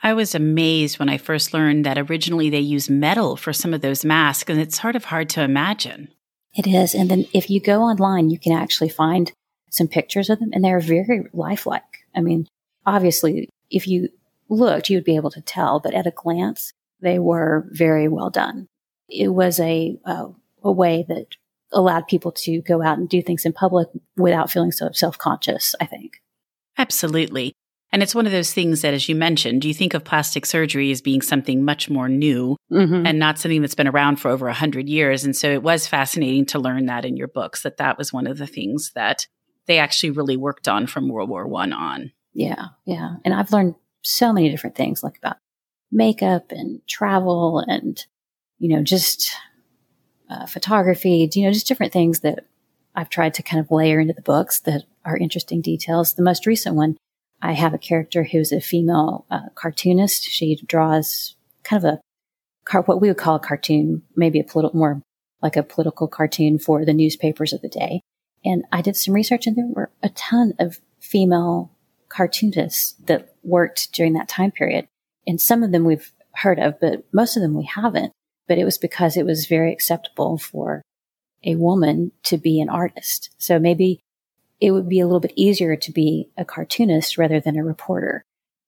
I 0.00 0.14
was 0.14 0.34
amazed 0.34 0.98
when 0.98 1.08
I 1.08 1.18
first 1.18 1.52
learned 1.52 1.84
that 1.84 1.98
originally 1.98 2.50
they 2.50 2.60
used 2.60 2.88
metal 2.88 3.36
for 3.36 3.52
some 3.52 3.74
of 3.74 3.80
those 3.80 4.04
masks, 4.04 4.48
and 4.48 4.60
it's 4.60 4.80
sort 4.80 4.96
of 4.96 5.06
hard 5.06 5.28
to 5.30 5.42
imagine. 5.42 6.08
It 6.54 6.66
is. 6.66 6.94
And 6.94 7.10
then 7.10 7.26
if 7.32 7.50
you 7.50 7.60
go 7.60 7.82
online, 7.82 8.30
you 8.30 8.38
can 8.38 8.52
actually 8.52 8.88
find 8.88 9.32
some 9.70 9.88
pictures 9.88 10.30
of 10.30 10.38
them, 10.38 10.50
and 10.52 10.64
they're 10.64 10.80
very 10.80 11.26
lifelike. 11.32 11.82
I 12.14 12.20
mean, 12.20 12.46
obviously, 12.86 13.48
if 13.70 13.86
you 13.86 14.08
looked, 14.48 14.88
you 14.88 14.96
would 14.96 15.04
be 15.04 15.16
able 15.16 15.30
to 15.32 15.40
tell, 15.40 15.80
but 15.80 15.94
at 15.94 16.06
a 16.06 16.12
glance, 16.12 16.72
they 17.00 17.18
were 17.18 17.66
very 17.70 18.08
well 18.08 18.30
done. 18.30 18.68
It 19.08 19.28
was 19.28 19.58
a, 19.60 19.98
uh, 20.04 20.28
a 20.62 20.72
way 20.72 21.04
that 21.08 21.26
allowed 21.72 22.06
people 22.06 22.32
to 22.32 22.60
go 22.62 22.82
out 22.82 22.98
and 22.98 23.08
do 23.08 23.22
things 23.22 23.44
in 23.44 23.52
public 23.52 23.88
without 24.16 24.50
feeling 24.50 24.72
so 24.72 24.90
self 24.92 25.18
conscious, 25.18 25.74
I 25.80 25.86
think. 25.86 26.22
Absolutely. 26.76 27.52
And 27.90 28.02
it's 28.02 28.14
one 28.14 28.26
of 28.26 28.32
those 28.32 28.52
things 28.52 28.82
that, 28.82 28.92
as 28.92 29.08
you 29.08 29.14
mentioned, 29.14 29.64
you 29.64 29.72
think 29.72 29.94
of 29.94 30.04
plastic 30.04 30.44
surgery 30.44 30.90
as 30.90 31.00
being 31.00 31.22
something 31.22 31.64
much 31.64 31.88
more 31.88 32.08
new 32.08 32.56
mm-hmm. 32.70 33.06
and 33.06 33.18
not 33.18 33.38
something 33.38 33.62
that's 33.62 33.74
been 33.74 33.88
around 33.88 34.16
for 34.16 34.30
over 34.30 34.46
a 34.48 34.54
hundred 34.54 34.88
years. 34.88 35.24
And 35.24 35.34
so 35.34 35.50
it 35.50 35.62
was 35.62 35.86
fascinating 35.86 36.44
to 36.46 36.58
learn 36.58 36.86
that 36.86 37.06
in 37.06 37.16
your 37.16 37.28
books 37.28 37.62
that 37.62 37.78
that 37.78 37.96
was 37.96 38.12
one 38.12 38.26
of 38.26 38.36
the 38.36 38.46
things 38.46 38.92
that 38.94 39.26
they 39.66 39.78
actually 39.78 40.10
really 40.10 40.36
worked 40.36 40.68
on 40.68 40.86
from 40.86 41.08
World 41.08 41.30
War 41.30 41.46
One 41.46 41.72
on. 41.72 42.12
Yeah, 42.34 42.66
yeah. 42.84 43.16
And 43.24 43.32
I've 43.32 43.52
learned 43.52 43.74
so 44.02 44.32
many 44.32 44.50
different 44.50 44.76
things, 44.76 45.02
like 45.02 45.16
about 45.16 45.38
makeup 45.90 46.50
and 46.50 46.86
travel 46.86 47.64
and, 47.66 48.04
you 48.58 48.68
know, 48.68 48.82
just 48.82 49.32
uh, 50.30 50.46
photography, 50.46 51.28
you 51.32 51.44
know, 51.44 51.52
just 51.52 51.66
different 51.66 51.92
things 51.92 52.20
that 52.20 52.44
I've 52.94 53.08
tried 53.08 53.34
to 53.34 53.42
kind 53.42 53.60
of 53.60 53.70
layer 53.70 54.00
into 54.00 54.12
the 54.12 54.22
books 54.22 54.60
that 54.60 54.84
are 55.04 55.16
interesting 55.16 55.60
details. 55.60 56.14
The 56.14 56.22
most 56.22 56.46
recent 56.46 56.74
one, 56.74 56.96
I 57.40 57.52
have 57.52 57.72
a 57.72 57.78
character 57.78 58.24
who's 58.24 58.52
a 58.52 58.60
female 58.60 59.24
uh, 59.30 59.48
cartoonist. 59.54 60.24
She 60.24 60.60
draws 60.66 61.36
kind 61.62 61.84
of 61.84 61.94
a 61.94 62.00
car, 62.64 62.82
what 62.82 63.00
we 63.00 63.08
would 63.08 63.16
call 63.16 63.36
a 63.36 63.40
cartoon, 63.40 64.02
maybe 64.16 64.40
a 64.40 64.44
political, 64.44 64.78
more 64.78 65.00
like 65.42 65.56
a 65.56 65.62
political 65.62 66.08
cartoon 66.08 66.58
for 66.58 66.84
the 66.84 66.92
newspapers 66.92 67.52
of 67.52 67.62
the 67.62 67.68
day. 67.68 68.00
And 68.44 68.64
I 68.72 68.82
did 68.82 68.96
some 68.96 69.14
research 69.14 69.46
and 69.46 69.56
there 69.56 69.66
were 69.66 69.90
a 70.02 70.08
ton 70.10 70.54
of 70.58 70.80
female 71.00 71.70
cartoonists 72.08 72.94
that 73.06 73.34
worked 73.42 73.92
during 73.92 74.14
that 74.14 74.28
time 74.28 74.50
period. 74.50 74.88
And 75.28 75.40
some 75.40 75.62
of 75.62 75.70
them 75.70 75.84
we've 75.84 76.10
heard 76.32 76.58
of, 76.58 76.80
but 76.80 77.04
most 77.12 77.36
of 77.36 77.42
them 77.42 77.54
we 77.54 77.64
haven't. 77.64 78.12
But 78.48 78.58
it 78.58 78.64
was 78.64 78.78
because 78.78 79.16
it 79.16 79.26
was 79.26 79.46
very 79.46 79.72
acceptable 79.72 80.38
for 80.38 80.82
a 81.44 81.54
woman 81.54 82.12
to 82.24 82.38
be 82.38 82.60
an 82.60 82.68
artist. 82.68 83.30
So 83.38 83.58
maybe 83.58 84.00
it 84.60 84.72
would 84.72 84.88
be 84.88 85.00
a 85.00 85.06
little 85.06 85.20
bit 85.20 85.34
easier 85.36 85.76
to 85.76 85.92
be 85.92 86.30
a 86.36 86.44
cartoonist 86.44 87.18
rather 87.18 87.40
than 87.40 87.56
a 87.56 87.62
reporter 87.62 88.24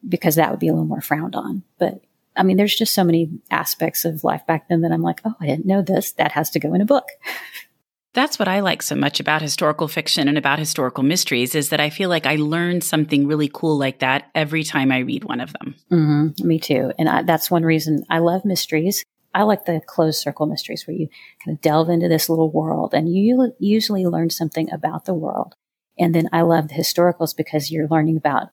because 0.06 0.36
that 0.36 0.50
would 0.50 0.60
be 0.60 0.68
a 0.68 0.72
little 0.72 0.86
more 0.86 1.00
frowned 1.00 1.34
on. 1.34 1.62
But 1.78 2.02
I 2.36 2.42
mean, 2.42 2.56
there's 2.56 2.76
just 2.76 2.94
so 2.94 3.04
many 3.04 3.30
aspects 3.50 4.04
of 4.04 4.22
life 4.22 4.46
back 4.46 4.68
then 4.68 4.82
that 4.82 4.92
I'm 4.92 5.02
like, 5.02 5.20
oh, 5.24 5.34
I 5.40 5.46
didn't 5.46 5.66
know 5.66 5.82
this. 5.82 6.12
That 6.12 6.32
has 6.32 6.50
to 6.50 6.60
go 6.60 6.74
in 6.74 6.80
a 6.80 6.86
book. 6.86 7.08
That's 8.12 8.38
what 8.38 8.48
I 8.48 8.60
like 8.60 8.82
so 8.82 8.96
much 8.96 9.20
about 9.20 9.40
historical 9.40 9.86
fiction 9.86 10.26
and 10.26 10.36
about 10.36 10.58
historical 10.58 11.04
mysteries 11.04 11.54
is 11.54 11.68
that 11.68 11.80
I 11.80 11.90
feel 11.90 12.08
like 12.08 12.26
I 12.26 12.36
learn 12.36 12.80
something 12.80 13.26
really 13.26 13.48
cool 13.52 13.78
like 13.78 14.00
that 14.00 14.30
every 14.34 14.64
time 14.64 14.90
I 14.90 14.98
read 14.98 15.24
one 15.24 15.40
of 15.40 15.52
them. 15.52 15.76
Mm-hmm. 15.92 16.46
Me 16.46 16.58
too. 16.58 16.92
And 16.98 17.08
I, 17.08 17.22
that's 17.22 17.50
one 17.50 17.62
reason 17.62 18.04
I 18.10 18.18
love 18.18 18.44
mysteries. 18.44 19.04
I 19.32 19.44
like 19.44 19.64
the 19.64 19.80
closed 19.86 20.20
circle 20.20 20.46
mysteries 20.46 20.86
where 20.86 20.96
you 20.96 21.08
kind 21.44 21.56
of 21.56 21.60
delve 21.60 21.88
into 21.88 22.08
this 22.08 22.28
little 22.28 22.50
world 22.50 22.94
and 22.94 23.14
you 23.14 23.54
usually 23.60 24.04
learn 24.04 24.30
something 24.30 24.72
about 24.72 25.04
the 25.04 25.14
world. 25.14 25.54
And 25.96 26.12
then 26.12 26.28
I 26.32 26.40
love 26.40 26.68
the 26.68 26.74
historicals 26.74 27.36
because 27.36 27.70
you're 27.70 27.86
learning 27.86 28.16
about 28.16 28.48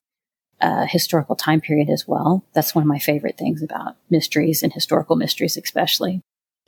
a 0.60 0.86
historical 0.86 1.34
time 1.34 1.60
period 1.60 1.88
as 1.90 2.06
well. 2.06 2.44
That's 2.52 2.74
one 2.76 2.82
of 2.82 2.88
my 2.88 2.98
favorite 2.98 3.36
things 3.36 3.62
about 3.62 3.96
mysteries 4.08 4.62
and 4.62 4.72
historical 4.72 5.16
mysteries, 5.16 5.56
especially. 5.56 6.20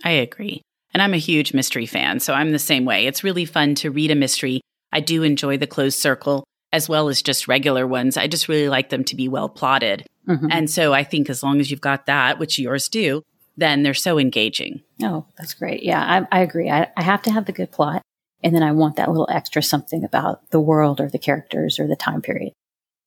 I 0.02 0.10
agree. 0.12 0.62
And 0.92 1.02
I'm 1.02 1.14
a 1.14 1.18
huge 1.18 1.54
mystery 1.54 1.86
fan, 1.86 2.20
so 2.20 2.34
I'm 2.34 2.52
the 2.52 2.58
same 2.58 2.84
way. 2.84 3.06
It's 3.06 3.24
really 3.24 3.44
fun 3.44 3.74
to 3.76 3.90
read 3.90 4.10
a 4.10 4.16
mystery. 4.16 4.60
I 4.92 5.00
do 5.00 5.22
enjoy 5.22 5.56
the 5.56 5.66
closed 5.66 5.98
circle 5.98 6.44
as 6.72 6.88
well 6.88 7.08
as 7.08 7.22
just 7.22 7.48
regular 7.48 7.86
ones. 7.86 8.16
I 8.16 8.26
just 8.26 8.48
really 8.48 8.68
like 8.68 8.90
them 8.90 9.04
to 9.04 9.16
be 9.16 9.28
well 9.28 9.48
plotted. 9.48 10.06
Mm-hmm. 10.28 10.48
And 10.50 10.70
so 10.70 10.92
I 10.92 11.04
think 11.04 11.28
as 11.28 11.42
long 11.42 11.60
as 11.60 11.70
you've 11.70 11.80
got 11.80 12.06
that, 12.06 12.38
which 12.38 12.58
yours 12.58 12.88
do, 12.88 13.22
then 13.56 13.82
they're 13.82 13.94
so 13.94 14.18
engaging. 14.18 14.82
Oh, 15.02 15.26
that's 15.36 15.54
great. 15.54 15.82
Yeah, 15.82 16.26
I, 16.32 16.38
I 16.38 16.42
agree. 16.42 16.70
I, 16.70 16.88
I 16.96 17.02
have 17.02 17.22
to 17.22 17.32
have 17.32 17.46
the 17.46 17.52
good 17.52 17.72
plot. 17.72 18.02
And 18.42 18.54
then 18.54 18.62
I 18.62 18.72
want 18.72 18.96
that 18.96 19.08
little 19.08 19.28
extra 19.30 19.62
something 19.62 20.02
about 20.04 20.50
the 20.50 20.60
world 20.60 21.00
or 21.00 21.08
the 21.08 21.18
characters 21.18 21.78
or 21.78 21.86
the 21.86 21.96
time 21.96 22.22
period. 22.22 22.52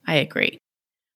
I 0.06 0.16
agree. 0.16 0.58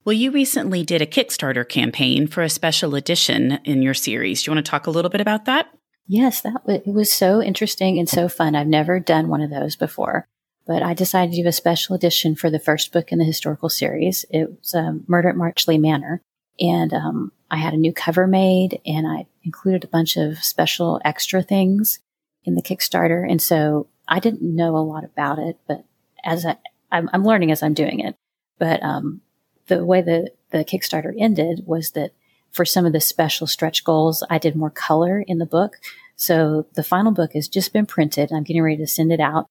Well, 0.05 0.13
you 0.13 0.31
recently 0.31 0.83
did 0.83 1.01
a 1.01 1.05
Kickstarter 1.05 1.67
campaign 1.67 2.27
for 2.27 2.41
a 2.41 2.49
special 2.49 2.95
edition 2.95 3.59
in 3.65 3.81
your 3.81 3.93
series. 3.93 4.41
Do 4.41 4.49
you 4.49 4.55
want 4.55 4.65
to 4.65 4.69
talk 4.69 4.87
a 4.87 4.91
little 4.91 5.09
bit 5.09 5.21
about 5.21 5.45
that? 5.45 5.67
Yes, 6.07 6.41
that 6.41 6.65
was, 6.65 6.81
it 6.85 6.93
was 6.93 7.11
so 7.11 7.41
interesting 7.41 7.99
and 7.99 8.07
so 8.07 8.29
fun. 8.29 8.55
I've 8.55 8.67
never 8.67 8.99
done 8.99 9.27
one 9.27 9.41
of 9.41 9.49
those 9.49 9.75
before, 9.75 10.25
but 10.65 10.81
I 10.81 10.93
decided 10.93 11.35
to 11.35 11.41
do 11.41 11.47
a 11.47 11.51
special 11.51 11.95
edition 11.95 12.35
for 12.35 12.49
the 12.49 12.59
first 12.59 12.93
book 12.93 13.11
in 13.11 13.19
the 13.19 13.25
historical 13.25 13.69
series. 13.69 14.25
It 14.29 14.49
was 14.49 14.73
um, 14.73 15.03
Murder 15.07 15.29
at 15.29 15.35
Marchley 15.35 15.79
Manor, 15.79 16.21
and 16.59 16.93
um, 16.93 17.31
I 17.51 17.57
had 17.57 17.73
a 17.73 17.77
new 17.77 17.91
cover 17.91 18.25
made, 18.25 18.79
and 18.85 19.05
I 19.05 19.27
included 19.43 19.83
a 19.83 19.89
bunch 19.89 20.15
of 20.15 20.43
special 20.43 21.01
extra 21.03 21.43
things 21.43 21.99
in 22.45 22.55
the 22.55 22.61
Kickstarter. 22.61 23.29
And 23.29 23.41
so 23.41 23.87
I 24.07 24.19
didn't 24.19 24.41
know 24.41 24.77
a 24.77 24.79
lot 24.79 25.03
about 25.03 25.39
it, 25.39 25.57
but 25.67 25.83
as 26.23 26.45
I, 26.45 26.55
I'm, 26.91 27.09
I'm 27.11 27.25
learning 27.25 27.51
as 27.51 27.61
I'm 27.61 27.73
doing 27.73 27.99
it. 27.99 28.15
But 28.59 28.81
um, 28.81 29.21
the 29.67 29.83
way 29.85 30.01
the, 30.01 30.31
the 30.51 30.63
Kickstarter 30.63 31.13
ended 31.17 31.63
was 31.65 31.91
that 31.91 32.13
for 32.57 32.65
some 32.65 32.87
of 32.87 32.91
the 32.91 32.99
special 32.99 33.45
stretch 33.45 33.83
goals, 33.83 34.23
I 34.31 34.39
did 34.39 34.55
more 34.55 34.71
color 34.71 35.21
in 35.21 35.37
the 35.37 35.45
book. 35.45 35.75
So 36.15 36.65
the 36.73 36.83
final 36.83 37.11
book 37.11 37.33
has 37.33 37.47
just 37.47 37.71
been 37.71 37.85
printed. 37.85 38.33
I'm 38.33 38.43
getting 38.43 38.63
ready 38.63 38.77
to 38.77 38.87
send 38.87 39.11
it 39.11 39.19
out 39.19 39.45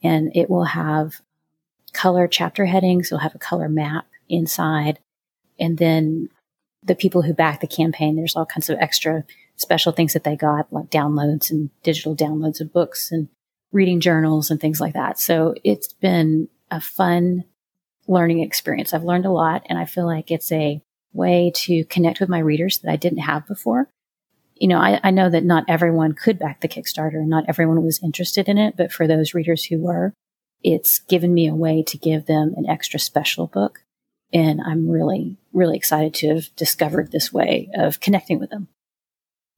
and 0.00 0.30
it 0.36 0.48
will 0.48 0.66
have 0.66 1.20
color 1.92 2.28
chapter 2.28 2.66
headings. 2.66 3.08
It'll 3.08 3.18
have 3.18 3.34
a 3.34 3.40
color 3.40 3.68
map 3.68 4.06
inside. 4.28 5.00
And 5.58 5.76
then 5.76 6.28
the 6.84 6.94
people 6.94 7.22
who 7.22 7.34
back 7.34 7.60
the 7.60 7.66
campaign, 7.66 8.14
there's 8.14 8.36
all 8.36 8.46
kinds 8.46 8.70
of 8.70 8.78
extra 8.78 9.24
special 9.56 9.90
things 9.90 10.12
that 10.12 10.22
they 10.22 10.36
got, 10.36 10.72
like 10.72 10.88
downloads 10.88 11.50
and 11.50 11.68
digital 11.82 12.14
downloads 12.14 12.60
of 12.60 12.72
books 12.72 13.10
and 13.10 13.28
reading 13.72 13.98
journals 13.98 14.52
and 14.52 14.60
things 14.60 14.80
like 14.80 14.94
that. 14.94 15.18
So 15.18 15.56
it's 15.64 15.92
been 15.94 16.48
a 16.70 16.80
fun 16.80 17.42
learning 18.06 18.38
experience. 18.38 18.94
I've 18.94 19.02
learned 19.02 19.26
a 19.26 19.32
lot 19.32 19.66
and 19.66 19.80
I 19.80 19.84
feel 19.84 20.06
like 20.06 20.30
it's 20.30 20.52
a 20.52 20.80
way 21.12 21.52
to 21.54 21.84
connect 21.84 22.20
with 22.20 22.28
my 22.28 22.38
readers 22.38 22.78
that 22.78 22.90
I 22.90 22.96
didn't 22.96 23.18
have 23.18 23.46
before. 23.46 23.88
You 24.54 24.68
know, 24.68 24.78
I, 24.78 25.00
I 25.02 25.10
know 25.10 25.28
that 25.28 25.44
not 25.44 25.64
everyone 25.68 26.12
could 26.12 26.38
back 26.38 26.60
the 26.60 26.68
Kickstarter 26.68 27.16
and 27.16 27.28
not 27.28 27.44
everyone 27.48 27.82
was 27.82 28.02
interested 28.02 28.48
in 28.48 28.58
it, 28.58 28.76
but 28.76 28.92
for 28.92 29.06
those 29.06 29.34
readers 29.34 29.64
who 29.64 29.78
were, 29.78 30.14
it's 30.62 31.00
given 31.00 31.34
me 31.34 31.48
a 31.48 31.54
way 31.54 31.82
to 31.82 31.98
give 31.98 32.26
them 32.26 32.54
an 32.56 32.68
extra 32.68 33.00
special 33.00 33.46
book. 33.46 33.80
And 34.32 34.60
I'm 34.60 34.88
really, 34.88 35.36
really 35.52 35.76
excited 35.76 36.14
to 36.14 36.34
have 36.34 36.54
discovered 36.56 37.10
this 37.10 37.32
way 37.32 37.70
of 37.74 38.00
connecting 38.00 38.38
with 38.38 38.50
them. 38.50 38.68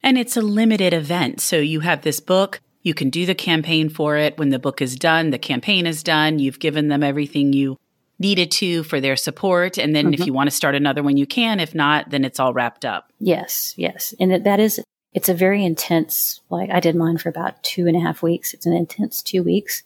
And 0.01 0.17
it's 0.17 0.37
a 0.37 0.41
limited 0.41 0.93
event. 0.93 1.39
So 1.39 1.57
you 1.57 1.79
have 1.81 2.01
this 2.01 2.19
book, 2.19 2.59
you 2.81 2.93
can 2.93 3.09
do 3.09 3.25
the 3.25 3.35
campaign 3.35 3.89
for 3.89 4.15
it. 4.17 4.37
When 4.37 4.49
the 4.49 4.59
book 4.59 4.81
is 4.81 4.95
done, 4.95 5.31
the 5.31 5.39
campaign 5.39 5.87
is 5.87 6.03
done. 6.03 6.37
You've 6.37 6.59
given 6.59 6.87
them 6.87 7.01
everything 7.01 7.51
you 7.51 7.77
needed 8.19 8.51
to 8.51 8.83
for 8.83 9.01
their 9.01 9.15
support. 9.15 9.77
And 9.77 9.95
then 9.95 10.05
mm-hmm. 10.05 10.21
if 10.21 10.25
you 10.25 10.33
want 10.33 10.49
to 10.49 10.55
start 10.55 10.75
another 10.75 11.03
one, 11.03 11.17
you 11.17 11.25
can. 11.25 11.59
If 11.59 11.75
not, 11.75 12.09
then 12.09 12.23
it's 12.23 12.39
all 12.39 12.53
wrapped 12.53 12.85
up. 12.85 13.11
Yes, 13.19 13.73
yes. 13.77 14.13
And 14.19 14.31
that, 14.31 14.43
that 14.43 14.59
is, 14.59 14.81
it's 15.13 15.29
a 15.29 15.33
very 15.33 15.63
intense, 15.63 16.41
like 16.49 16.69
I 16.69 16.79
did 16.79 16.95
mine 16.95 17.17
for 17.17 17.29
about 17.29 17.61
two 17.63 17.87
and 17.87 17.95
a 17.95 17.99
half 17.99 18.21
weeks. 18.21 18.53
It's 18.53 18.65
an 18.65 18.73
intense 18.73 19.21
two 19.21 19.43
weeks. 19.43 19.83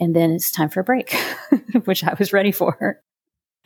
And 0.00 0.14
then 0.14 0.32
it's 0.32 0.50
time 0.50 0.68
for 0.70 0.80
a 0.80 0.84
break, 0.84 1.14
which 1.84 2.02
I 2.02 2.14
was 2.18 2.32
ready 2.32 2.52
for. 2.52 3.00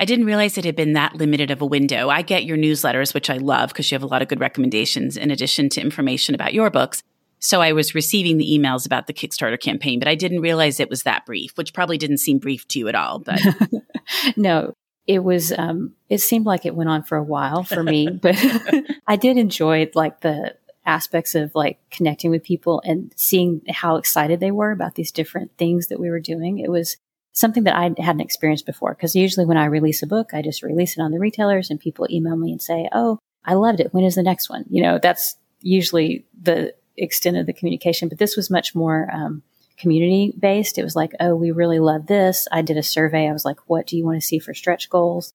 I 0.00 0.04
didn't 0.04 0.26
realize 0.26 0.56
it 0.56 0.64
had 0.64 0.76
been 0.76 0.92
that 0.92 1.16
limited 1.16 1.50
of 1.50 1.60
a 1.60 1.66
window. 1.66 2.08
I 2.08 2.22
get 2.22 2.44
your 2.44 2.56
newsletters, 2.56 3.14
which 3.14 3.30
I 3.30 3.38
love 3.38 3.70
because 3.70 3.90
you 3.90 3.96
have 3.96 4.02
a 4.02 4.06
lot 4.06 4.22
of 4.22 4.28
good 4.28 4.38
recommendations 4.38 5.16
in 5.16 5.30
addition 5.30 5.68
to 5.70 5.80
information 5.80 6.34
about 6.34 6.54
your 6.54 6.70
books. 6.70 7.02
So 7.40 7.60
I 7.60 7.72
was 7.72 7.94
receiving 7.94 8.36
the 8.38 8.50
emails 8.50 8.84
about 8.86 9.06
the 9.06 9.12
Kickstarter 9.12 9.60
campaign, 9.60 9.98
but 9.98 10.08
I 10.08 10.14
didn't 10.14 10.40
realize 10.40 10.80
it 10.80 10.90
was 10.90 11.04
that 11.04 11.26
brief, 11.26 11.56
which 11.56 11.72
probably 11.72 11.98
didn't 11.98 12.18
seem 12.18 12.38
brief 12.38 12.66
to 12.68 12.78
you 12.78 12.88
at 12.88 12.94
all. 12.94 13.20
But 13.20 13.40
no, 14.36 14.74
it 15.06 15.24
was. 15.24 15.52
Um, 15.52 15.94
it 16.08 16.18
seemed 16.18 16.46
like 16.46 16.66
it 16.66 16.74
went 16.74 16.90
on 16.90 17.02
for 17.02 17.16
a 17.16 17.22
while 17.22 17.64
for 17.64 17.82
me, 17.82 18.08
but 18.22 18.36
I 19.06 19.16
did 19.16 19.36
enjoy 19.36 19.90
like 19.94 20.20
the 20.20 20.56
aspects 20.86 21.34
of 21.34 21.54
like 21.54 21.78
connecting 21.90 22.30
with 22.30 22.42
people 22.42 22.80
and 22.84 23.12
seeing 23.16 23.60
how 23.68 23.96
excited 23.96 24.40
they 24.40 24.50
were 24.50 24.70
about 24.70 24.94
these 24.94 25.12
different 25.12 25.50
things 25.58 25.88
that 25.88 26.00
we 26.00 26.08
were 26.08 26.20
doing. 26.20 26.58
It 26.58 26.70
was 26.70 26.96
something 27.32 27.64
that 27.64 27.76
I 27.76 27.90
hadn't 27.98 28.22
experienced 28.22 28.66
before 28.66 28.94
because 28.94 29.14
usually 29.14 29.46
when 29.46 29.58
I 29.58 29.66
release 29.66 30.02
a 30.02 30.06
book, 30.06 30.30
I 30.32 30.42
just 30.42 30.62
release 30.62 30.96
it 30.96 31.02
on 31.02 31.10
the 31.10 31.18
retailers 31.18 31.70
and 31.70 31.78
people 31.78 32.06
email 32.10 32.36
me 32.36 32.52
and 32.52 32.60
say, 32.60 32.88
"Oh, 32.92 33.18
I 33.44 33.54
loved 33.54 33.80
it. 33.80 33.94
When 33.94 34.04
is 34.04 34.16
the 34.16 34.22
next 34.22 34.50
one?" 34.50 34.64
You 34.68 34.82
know, 34.82 34.98
that's 35.00 35.36
usually 35.60 36.26
the 36.40 36.74
extent 36.98 37.36
of 37.36 37.46
the 37.46 37.52
communication, 37.52 38.08
but 38.08 38.18
this 38.18 38.36
was 38.36 38.50
much 38.50 38.74
more 38.74 39.08
um, 39.12 39.42
community 39.78 40.34
based. 40.38 40.78
It 40.78 40.84
was 40.84 40.96
like, 40.96 41.12
oh, 41.20 41.34
we 41.34 41.50
really 41.50 41.78
love 41.78 42.06
this. 42.06 42.48
I 42.52 42.62
did 42.62 42.76
a 42.76 42.82
survey. 42.82 43.28
I 43.28 43.32
was 43.32 43.44
like, 43.44 43.58
what 43.66 43.86
do 43.86 43.96
you 43.96 44.04
want 44.04 44.20
to 44.20 44.26
see 44.26 44.38
for 44.38 44.54
stretch 44.54 44.90
goals? 44.90 45.32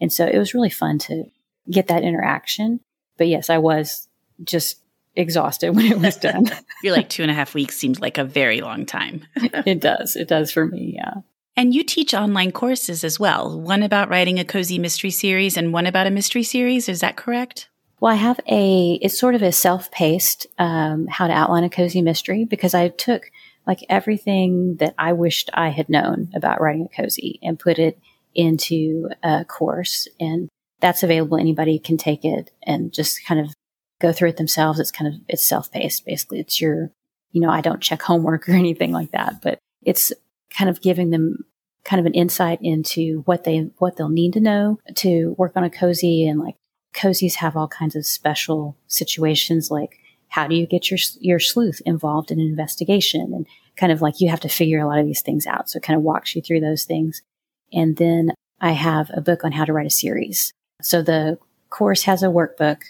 And 0.00 0.12
so 0.12 0.26
it 0.26 0.38
was 0.38 0.54
really 0.54 0.70
fun 0.70 0.98
to 1.00 1.24
get 1.70 1.88
that 1.88 2.02
interaction. 2.02 2.80
But 3.16 3.28
yes, 3.28 3.50
I 3.50 3.58
was 3.58 4.08
just 4.44 4.82
exhausted 5.14 5.70
when 5.74 5.86
it 5.86 5.98
was 5.98 6.16
done. 6.16 6.46
You're 6.82 6.94
like 6.94 7.08
two 7.08 7.22
and 7.22 7.30
a 7.30 7.34
half 7.34 7.54
weeks 7.54 7.76
seems 7.76 8.00
like 8.00 8.18
a 8.18 8.24
very 8.24 8.60
long 8.60 8.86
time. 8.86 9.22
it 9.36 9.80
does. 9.80 10.16
It 10.16 10.28
does 10.28 10.52
for 10.52 10.66
me. 10.66 10.92
Yeah. 10.96 11.22
And 11.58 11.74
you 11.74 11.82
teach 11.84 12.12
online 12.12 12.52
courses 12.52 13.02
as 13.02 13.18
well. 13.18 13.58
One 13.58 13.82
about 13.82 14.10
writing 14.10 14.38
a 14.38 14.44
cozy 14.44 14.78
mystery 14.78 15.10
series 15.10 15.56
and 15.56 15.72
one 15.72 15.86
about 15.86 16.06
a 16.06 16.10
mystery 16.10 16.42
series. 16.42 16.86
Is 16.86 17.00
that 17.00 17.16
correct? 17.16 17.70
Well, 18.00 18.12
I 18.12 18.16
have 18.16 18.40
a, 18.46 18.98
it's 19.00 19.18
sort 19.18 19.34
of 19.34 19.42
a 19.42 19.52
self 19.52 19.90
paced, 19.90 20.46
um, 20.58 21.06
how 21.06 21.26
to 21.26 21.32
outline 21.32 21.64
a 21.64 21.70
cozy 21.70 22.02
mystery 22.02 22.44
because 22.44 22.74
I 22.74 22.88
took 22.88 23.30
like 23.66 23.84
everything 23.88 24.76
that 24.76 24.94
I 24.98 25.12
wished 25.12 25.50
I 25.54 25.70
had 25.70 25.88
known 25.88 26.30
about 26.34 26.60
writing 26.60 26.86
a 26.90 26.94
cozy 26.94 27.38
and 27.42 27.58
put 27.58 27.78
it 27.78 27.98
into 28.34 29.08
a 29.22 29.44
course. 29.44 30.08
And 30.20 30.48
that's 30.80 31.02
available. 31.02 31.38
Anybody 31.38 31.78
can 31.78 31.96
take 31.96 32.24
it 32.24 32.50
and 32.62 32.92
just 32.92 33.24
kind 33.24 33.40
of 33.40 33.54
go 33.98 34.12
through 34.12 34.28
it 34.28 34.36
themselves. 34.36 34.78
It's 34.78 34.92
kind 34.92 35.12
of, 35.12 35.20
it's 35.26 35.44
self 35.44 35.72
paced. 35.72 36.04
Basically, 36.04 36.38
it's 36.38 36.60
your, 36.60 36.92
you 37.32 37.40
know, 37.40 37.50
I 37.50 37.62
don't 37.62 37.80
check 37.80 38.02
homework 38.02 38.48
or 38.48 38.52
anything 38.54 38.92
like 38.92 39.12
that, 39.12 39.40
but 39.42 39.58
it's 39.82 40.12
kind 40.50 40.68
of 40.68 40.82
giving 40.82 41.10
them 41.10 41.46
kind 41.82 42.00
of 42.00 42.06
an 42.06 42.14
insight 42.14 42.58
into 42.60 43.22
what 43.22 43.44
they, 43.44 43.70
what 43.78 43.96
they'll 43.96 44.08
need 44.08 44.34
to 44.34 44.40
know 44.40 44.78
to 44.96 45.34
work 45.38 45.52
on 45.56 45.64
a 45.64 45.70
cozy 45.70 46.26
and 46.28 46.40
like 46.40 46.56
cozies 46.96 47.34
have 47.36 47.56
all 47.56 47.68
kinds 47.68 47.94
of 47.94 48.06
special 48.06 48.76
situations 48.88 49.70
like 49.70 50.00
how 50.28 50.46
do 50.46 50.54
you 50.54 50.66
get 50.66 50.90
your 50.90 50.98
your 51.20 51.38
sleuth 51.38 51.80
involved 51.86 52.30
in 52.30 52.40
an 52.40 52.46
investigation? 52.46 53.32
And 53.32 53.46
kind 53.76 53.92
of 53.92 54.02
like 54.02 54.20
you 54.20 54.30
have 54.30 54.40
to 54.40 54.48
figure 54.48 54.80
a 54.80 54.86
lot 54.86 54.98
of 54.98 55.06
these 55.06 55.22
things 55.22 55.46
out. 55.46 55.70
So 55.70 55.76
it 55.76 55.82
kind 55.82 55.96
of 55.96 56.02
walks 56.02 56.34
you 56.34 56.42
through 56.42 56.60
those 56.60 56.84
things. 56.84 57.22
And 57.72 57.96
then 57.96 58.32
i 58.60 58.72
have 58.72 59.10
a 59.12 59.20
book 59.20 59.44
on 59.44 59.52
how 59.52 59.64
to 59.64 59.72
write 59.72 59.86
a 59.86 59.90
series. 59.90 60.52
So 60.82 61.02
the 61.02 61.38
course 61.70 62.04
has 62.04 62.22
a 62.22 62.26
workbook 62.26 62.82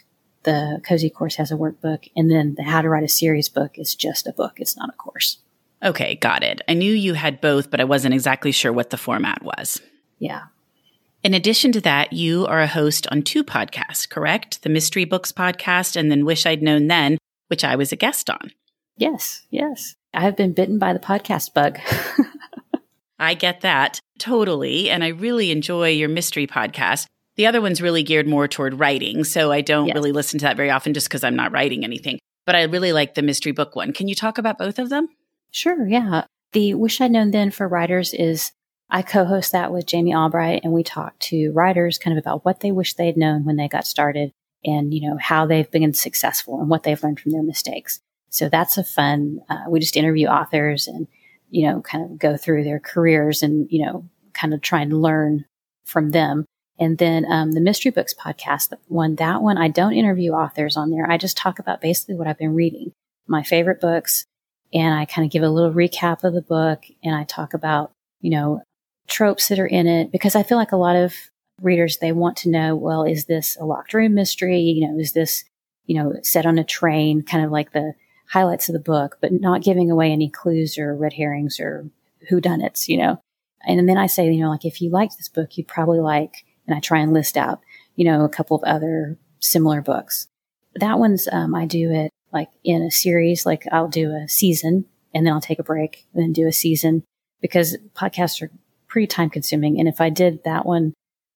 the 0.45 0.81
cozy 0.87 1.11
course 1.11 1.35
has 1.35 1.51
a 1.51 1.57
workbook 1.57 2.09
and 2.15 2.31
then 2.31 2.55
the 2.55 2.63
how 2.63 2.81
to 2.81 2.89
write 2.89 3.03
a 3.03 3.09
series 3.09 3.49
book 3.49 3.79
is 3.79 3.97
just 3.97 4.29
a 4.29 4.33
book. 4.33 4.55
It's 4.59 4.77
not 4.77 4.89
a 4.89 4.93
course. 4.93 5.39
Okay 5.83 6.15
got 6.17 6.45
it. 6.45 6.61
I 6.69 6.75
knew 6.75 6.93
you 6.93 7.15
had 7.15 7.41
both 7.41 7.71
but 7.71 7.81
i 7.81 7.85
wasn't 7.85 8.15
exactly 8.15 8.53
sure 8.53 8.73
what 8.73 8.91
the 8.91 8.97
format 8.97 9.43
was. 9.43 9.81
Yeah 10.19 10.45
in 11.27 11.35
addition 11.35 11.73
to 11.73 11.81
that, 11.81 12.13
you 12.13 12.47
are 12.47 12.61
a 12.61 12.69
host 12.69 13.09
on 13.11 13.21
two 13.21 13.43
podcasts, 13.43 14.09
correct? 14.09 14.63
The 14.63 14.69
Mystery 14.69 15.05
Books 15.05 15.33
podcast 15.33 15.97
and 15.97 16.09
then 16.09 16.25
Wish 16.25 16.47
I'd 16.47 16.63
Known 16.63 16.87
Then, 16.87 17.19
which 17.49 17.65
I 17.65 17.75
was 17.75 17.91
a 17.91 17.97
guest 17.97 18.31
on. 18.31 18.53
Yes, 18.97 19.43
yes. 19.51 19.97
I 20.15 20.21
have 20.21 20.37
been 20.37 20.53
bitten 20.53 20.79
by 20.79 20.93
the 20.93 21.01
podcast 21.01 21.53
bug. 21.53 21.81
I 23.19 23.35
get 23.35 23.63
that 23.63 23.99
totally. 24.21 24.89
And 24.89 25.03
I 25.03 25.09
really 25.09 25.51
enjoy 25.51 25.89
your 25.89 26.09
mystery 26.09 26.47
podcast. 26.47 27.07
The 27.35 27.49
other 27.49 27.61
one's 27.61 27.83
really 27.83 28.05
geared 28.05 28.29
more 28.29 28.47
toward 28.47 28.79
writing. 28.79 29.25
So 29.25 29.51
I 29.51 29.63
don't 29.63 29.89
yes. 29.89 29.97
really 29.97 30.13
listen 30.13 30.39
to 30.39 30.45
that 30.45 30.57
very 30.57 30.71
often 30.71 30.95
just 30.95 31.09
because 31.09 31.25
I'm 31.25 31.35
not 31.35 31.51
writing 31.51 31.83
anything. 31.83 32.21
But 32.45 32.55
I 32.55 32.63
really 32.63 32.93
like 32.93 33.15
the 33.15 33.23
mystery 33.23 33.51
book 33.51 33.75
one. 33.75 33.93
Can 33.93 34.07
you 34.07 34.15
talk 34.15 34.39
about 34.39 34.59
both 34.59 34.79
of 34.79 34.91
them? 34.91 35.09
Sure, 35.51 35.89
yeah. 35.89 36.27
The 36.53 36.75
Wish 36.75 37.01
I'd 37.01 37.11
Known 37.11 37.33
Then 37.33 37.51
for 37.51 37.67
writers 37.67 38.15
is 38.15 38.53
I 38.89 39.03
co-host 39.03 39.53
that 39.53 39.73
with 39.73 39.87
Jami 39.87 40.15
Albright 40.15 40.63
and 40.63 40.73
we 40.73 40.83
talk 40.83 41.19
to 41.21 41.51
writers 41.53 41.99
kind 41.99 42.17
of 42.17 42.23
about 42.23 42.45
what 42.45 42.61
they 42.61 42.71
wish 42.71 42.95
they'd 42.95 43.17
known 43.17 43.45
when 43.45 43.57
they 43.57 43.69
got 43.69 43.87
started 43.87 44.31
and, 44.65 44.95
you 44.95 45.09
know, 45.09 45.17
how 45.21 45.47
they've 45.47 45.71
been 45.71 45.93
successful 45.93 46.61
and 46.61 46.71
what 46.71 46.83
they've 46.83 47.03
learned 47.03 47.21
from 47.21 47.33
their 47.33 47.43
mistakes. 47.43 48.01
So 48.31 48.49
that's 48.49 48.79
a 48.79 48.85
fun, 48.85 49.41
uh, 49.49 49.65
we 49.69 49.81
just 49.81 49.97
interview 49.97 50.29
authors 50.29 50.87
and, 50.87 51.09
you 51.51 51.67
know, 51.67 51.81
kind 51.81 52.05
of 52.05 52.19
go 52.19 52.37
through 52.37 52.65
their 52.65 52.81
careers 52.81 53.43
and, 53.43 53.67
you 53.71 53.85
know, 53.85 54.09
kind 54.35 54.55
of 54.55 54.61
try 54.61 54.83
and 54.83 55.03
learn 55.03 55.45
from 55.85 56.11
them. 56.11 56.45
And 56.79 56.99
then 56.99 57.25
um, 57.31 57.53
the 57.53 57.61
Mystery 57.61 57.91
Books 57.91 58.15
podcast, 58.15 58.73
one, 58.89 59.17
that 59.17 59.43
one, 59.43 59.57
I 59.57 59.69
don't 59.69 59.95
interview 59.95 60.33
authors 60.33 60.77
on 60.77 60.91
there. 60.91 61.11
I 61.11 61.17
just 61.17 61.37
talk 61.37 61.59
about 61.59 61.81
basically 61.81 62.17
what 62.17 62.27
I've 62.27 62.39
been 62.39 62.55
reading, 62.55 62.93
my 63.27 63.43
favorite 63.43 63.81
books, 63.81 64.27
and 64.75 64.95
I 64.95 65.07
kind 65.07 65.25
of 65.25 65.33
give 65.33 65.43
a 65.43 65.49
little 65.49 65.73
recap 65.73 66.23
of 66.23 66.35
the 66.35 66.43
book 66.43 66.85
and 67.03 67.15
I 67.15 67.25
talk 67.25 67.55
about, 67.55 67.93
you 68.21 68.31
know, 68.31 68.63
tropes 69.07 69.49
that 69.49 69.59
are 69.59 69.67
in 69.67 69.87
it 69.87 70.13
because 70.13 70.35
I 70.35 70.43
feel 70.43 70.59
like 70.59 70.73
a 70.73 70.77
lot 70.77 70.97
of 70.97 71.15
readers 71.63 71.99
they 71.99 72.13
want 72.13 72.37
to 72.37 72.51
know 72.51 72.77
well 72.77 73.05
is 73.05 73.25
this 73.25 73.57
a 73.59 73.65
locked 73.65 73.95
room 73.95 74.13
mystery 74.13 74.59
you 74.61 74.87
know 74.87 74.99
is 74.99 75.13
this 75.13 75.45
you 75.87 75.95
know, 75.95 76.15
set 76.23 76.47
on 76.47 76.59
a 76.59 76.65
train, 76.65 77.23
kind 77.23 77.45
of 77.45 77.51
like 77.51 77.73
the 77.73 77.95
highlights 78.29 78.69
of 78.69 78.73
the 78.73 78.81
book, 78.81 79.19
but 79.21 79.33
not 79.33 79.63
giving 79.63 79.91
away 79.91 80.11
any 80.11 80.29
clues 80.29 80.79
or 80.79 80.97
red 80.97 81.13
herrings 81.13 81.59
or 81.61 81.89
who 82.29 82.41
done 82.41 82.61
whodunits, 82.61 82.89
you 82.89 82.99
know. 82.99 83.21
And 83.67 83.89
then 83.89 83.97
I 83.97 84.07
say, 84.07 84.31
you 84.31 84.41
know, 84.41 84.51
like 84.51 84.65
if 84.65 84.81
you 84.81 84.91
liked 84.91 85.17
this 85.17 85.29
book, 85.29 85.57
you'd 85.57 85.69
probably 85.69 86.01
like, 86.01 86.45
and 86.67 86.77
I 86.77 86.81
try 86.81 86.99
and 86.99 87.13
list 87.13 87.37
out, 87.37 87.61
you 87.95 88.05
know, 88.05 88.25
a 88.25 88.29
couple 88.29 88.57
of 88.57 88.65
other 88.65 89.17
similar 89.41 89.81
books. 89.81 90.29
That 90.75 90.99
one's, 90.99 91.29
um, 91.31 91.55
I 91.55 91.67
do 91.67 91.91
it 91.91 92.11
like 92.33 92.51
in 92.65 92.83
a 92.83 92.91
series, 92.91 93.47
like 93.47 93.65
I'll 93.73 93.89
do 93.89 94.11
a 94.11 94.29
season 94.29 94.85
and 95.15 95.25
then 95.25 95.33
I'll 95.33 95.41
take 95.41 95.59
a 95.59 95.65
break 95.65 96.07
and 96.13 96.23
then 96.23 96.33
do 96.33 96.47
a 96.47 96.53
season 96.53 97.05
because 97.41 97.77
podcasts 97.95 98.43
are 98.43 98.51
pretty 98.97 99.07
time 99.07 99.29
consuming. 99.29 99.79
And 99.79 99.87
if 99.87 100.01
I 100.01 100.09
did 100.09 100.43
that 100.45 100.65
one, 100.65 100.95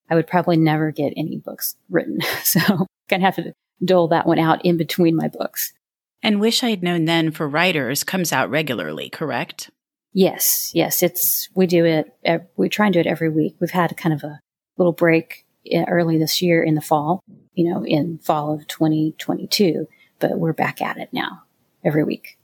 I 0.09 0.15
would 0.15 0.27
probably 0.27 0.57
never 0.57 0.91
get 0.93 1.13
any 1.15 1.37
books 1.37 1.77
written. 1.91 2.21
So 2.43 2.59
I'm 2.59 2.87
going 3.11 3.21
to 3.21 3.27
have 3.27 3.37
to 3.37 3.53
dole 3.85 4.09
that 4.09 4.27
one 4.27 4.39
out 4.39 4.65
in 4.65 4.79
between 4.79 5.15
my 5.15 5.29
books. 5.29 5.75
And 6.23 6.41
Wish 6.41 6.65
I 6.65 6.71
Had 6.71 6.83
Known 6.83 7.05
Then 7.05 7.31
for 7.31 7.47
writers 7.47 8.03
comes 8.03 8.33
out 8.33 8.49
regularly, 8.49 9.11
correct? 9.11 9.71
Yes, 10.15 10.71
yes. 10.75 11.03
It's, 11.03 11.51
we 11.55 11.67
do 11.67 11.85
it, 11.85 12.11
we 12.57 12.71
try 12.71 12.87
and 12.87 12.95
do 12.95 13.01
it 13.01 13.07
every 13.07 13.29
week. 13.29 13.57
We've 13.61 13.71
had 13.71 13.95
kind 13.99 14.15
of 14.15 14.25
a 14.25 14.41
little 14.79 14.95
break 14.95 15.45
early 15.87 16.17
this 16.17 16.41
year 16.41 16.63
in 16.63 16.77
the 16.77 16.81
fall, 16.81 17.21
you 17.53 17.71
know, 17.71 17.85
in 17.85 18.21
fall 18.21 18.55
of 18.55 18.67
2022, 18.69 19.87
but 20.19 20.39
we're 20.39 20.55
back 20.55 20.81
at 20.81 20.97
it 20.97 21.11
now 21.13 21.43
every 21.85 22.05
week. 22.05 22.39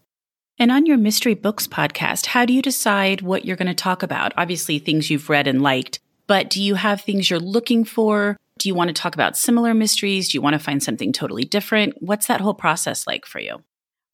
And 0.59 0.71
on 0.71 0.87
your 0.87 0.97
Mystery 0.97 1.35
Books 1.35 1.67
podcast, 1.67 2.27
how 2.27 2.47
do 2.47 2.55
you 2.55 2.63
decide 2.63 3.21
what 3.21 3.45
you're 3.45 3.57
going 3.57 3.67
to 3.67 3.75
talk 3.75 4.03
about? 4.03 4.33
Obviously, 4.39 4.79
things 4.79 5.11
you've 5.11 5.29
read 5.29 5.47
and 5.47 5.61
liked, 5.61 6.01
but 6.27 6.49
do 6.49 6.63
you 6.63 6.77
have 6.77 7.03
things 7.03 7.29
you're 7.29 7.39
looking 7.39 7.85
for? 7.85 8.39
Do 8.59 8.71
you 8.71 8.75
want 8.75 8.89
to 8.89 8.95
talk 8.95 9.15
about 9.15 9.37
similar 9.37 9.75
mysteries? 9.75 10.31
Do 10.31 10.39
you 10.39 10.41
want 10.41 10.55
to 10.55 10.59
find 10.59 10.83
something 10.83 11.13
totally 11.13 11.45
different? 11.45 12.01
What's 12.01 12.27
that 12.29 12.41
whole 12.41 12.55
process 12.55 13.07
like 13.07 13.27
for 13.27 13.39
you? 13.39 13.63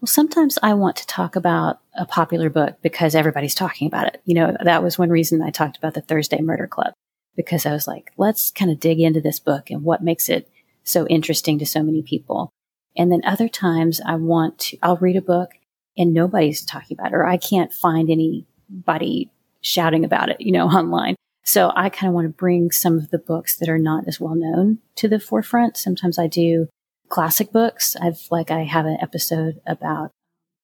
Well, 0.00 0.08
sometimes 0.08 0.58
I 0.64 0.74
want 0.74 0.96
to 0.96 1.06
talk 1.06 1.36
about 1.36 1.78
a 1.96 2.06
popular 2.06 2.50
book 2.50 2.78
because 2.82 3.14
everybody's 3.14 3.54
talking 3.54 3.86
about 3.86 4.08
it. 4.08 4.20
You 4.24 4.34
know, 4.34 4.56
that 4.64 4.82
was 4.82 4.98
one 4.98 5.10
reason 5.10 5.42
I 5.42 5.50
talked 5.50 5.76
about 5.76 5.94
the 5.94 6.00
Thursday 6.00 6.40
Murder 6.40 6.66
Club 6.66 6.92
because 7.36 7.66
I 7.66 7.72
was 7.72 7.86
like, 7.86 8.10
let's 8.16 8.50
kind 8.50 8.72
of 8.72 8.80
dig 8.80 8.98
into 8.98 9.20
this 9.20 9.38
book 9.38 9.70
and 9.70 9.84
what 9.84 10.02
makes 10.02 10.28
it 10.28 10.48
so 10.82 11.06
interesting 11.06 11.60
to 11.60 11.66
so 11.66 11.84
many 11.84 12.02
people. 12.02 12.50
And 12.96 13.12
then 13.12 13.22
other 13.24 13.48
times 13.48 14.00
I 14.04 14.16
want 14.16 14.58
to, 14.58 14.78
I'll 14.82 14.96
read 14.96 15.14
a 15.14 15.22
book 15.22 15.52
and 15.96 16.14
nobody's 16.14 16.64
talking 16.64 16.96
about 16.98 17.12
it 17.12 17.16
or 17.16 17.26
I 17.26 17.36
can't 17.36 17.72
find 17.72 18.10
anybody 18.10 19.30
shouting 19.60 20.04
about 20.04 20.28
it, 20.28 20.40
you 20.40 20.52
know, 20.52 20.66
online. 20.68 21.16
So 21.44 21.72
I 21.74 21.88
kind 21.88 22.08
of 22.08 22.14
want 22.14 22.26
to 22.26 22.28
bring 22.30 22.70
some 22.70 22.98
of 22.98 23.10
the 23.10 23.18
books 23.18 23.56
that 23.56 23.68
are 23.68 23.78
not 23.78 24.06
as 24.06 24.20
well 24.20 24.34
known 24.34 24.78
to 24.96 25.08
the 25.08 25.18
forefront. 25.18 25.76
Sometimes 25.76 26.18
I 26.18 26.26
do 26.28 26.68
classic 27.08 27.52
books. 27.52 27.96
I've 28.00 28.26
like 28.30 28.50
I 28.50 28.62
have 28.62 28.86
an 28.86 28.98
episode 29.00 29.60
about 29.66 30.12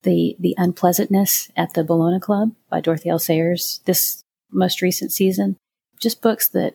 the 0.03 0.37
the 0.39 0.55
unpleasantness 0.57 1.51
at 1.57 1.75
the 1.75 1.83
Bellona 1.83 2.21
Club 2.21 2.53
by 2.71 2.81
Dorothy 2.81 3.09
L. 3.11 3.19
Sayers 3.19 3.81
this 3.85 4.23
most 4.51 4.81
recent 4.81 5.13
season. 5.13 5.57
Just 6.01 6.23
books 6.23 6.49
that 6.51 6.75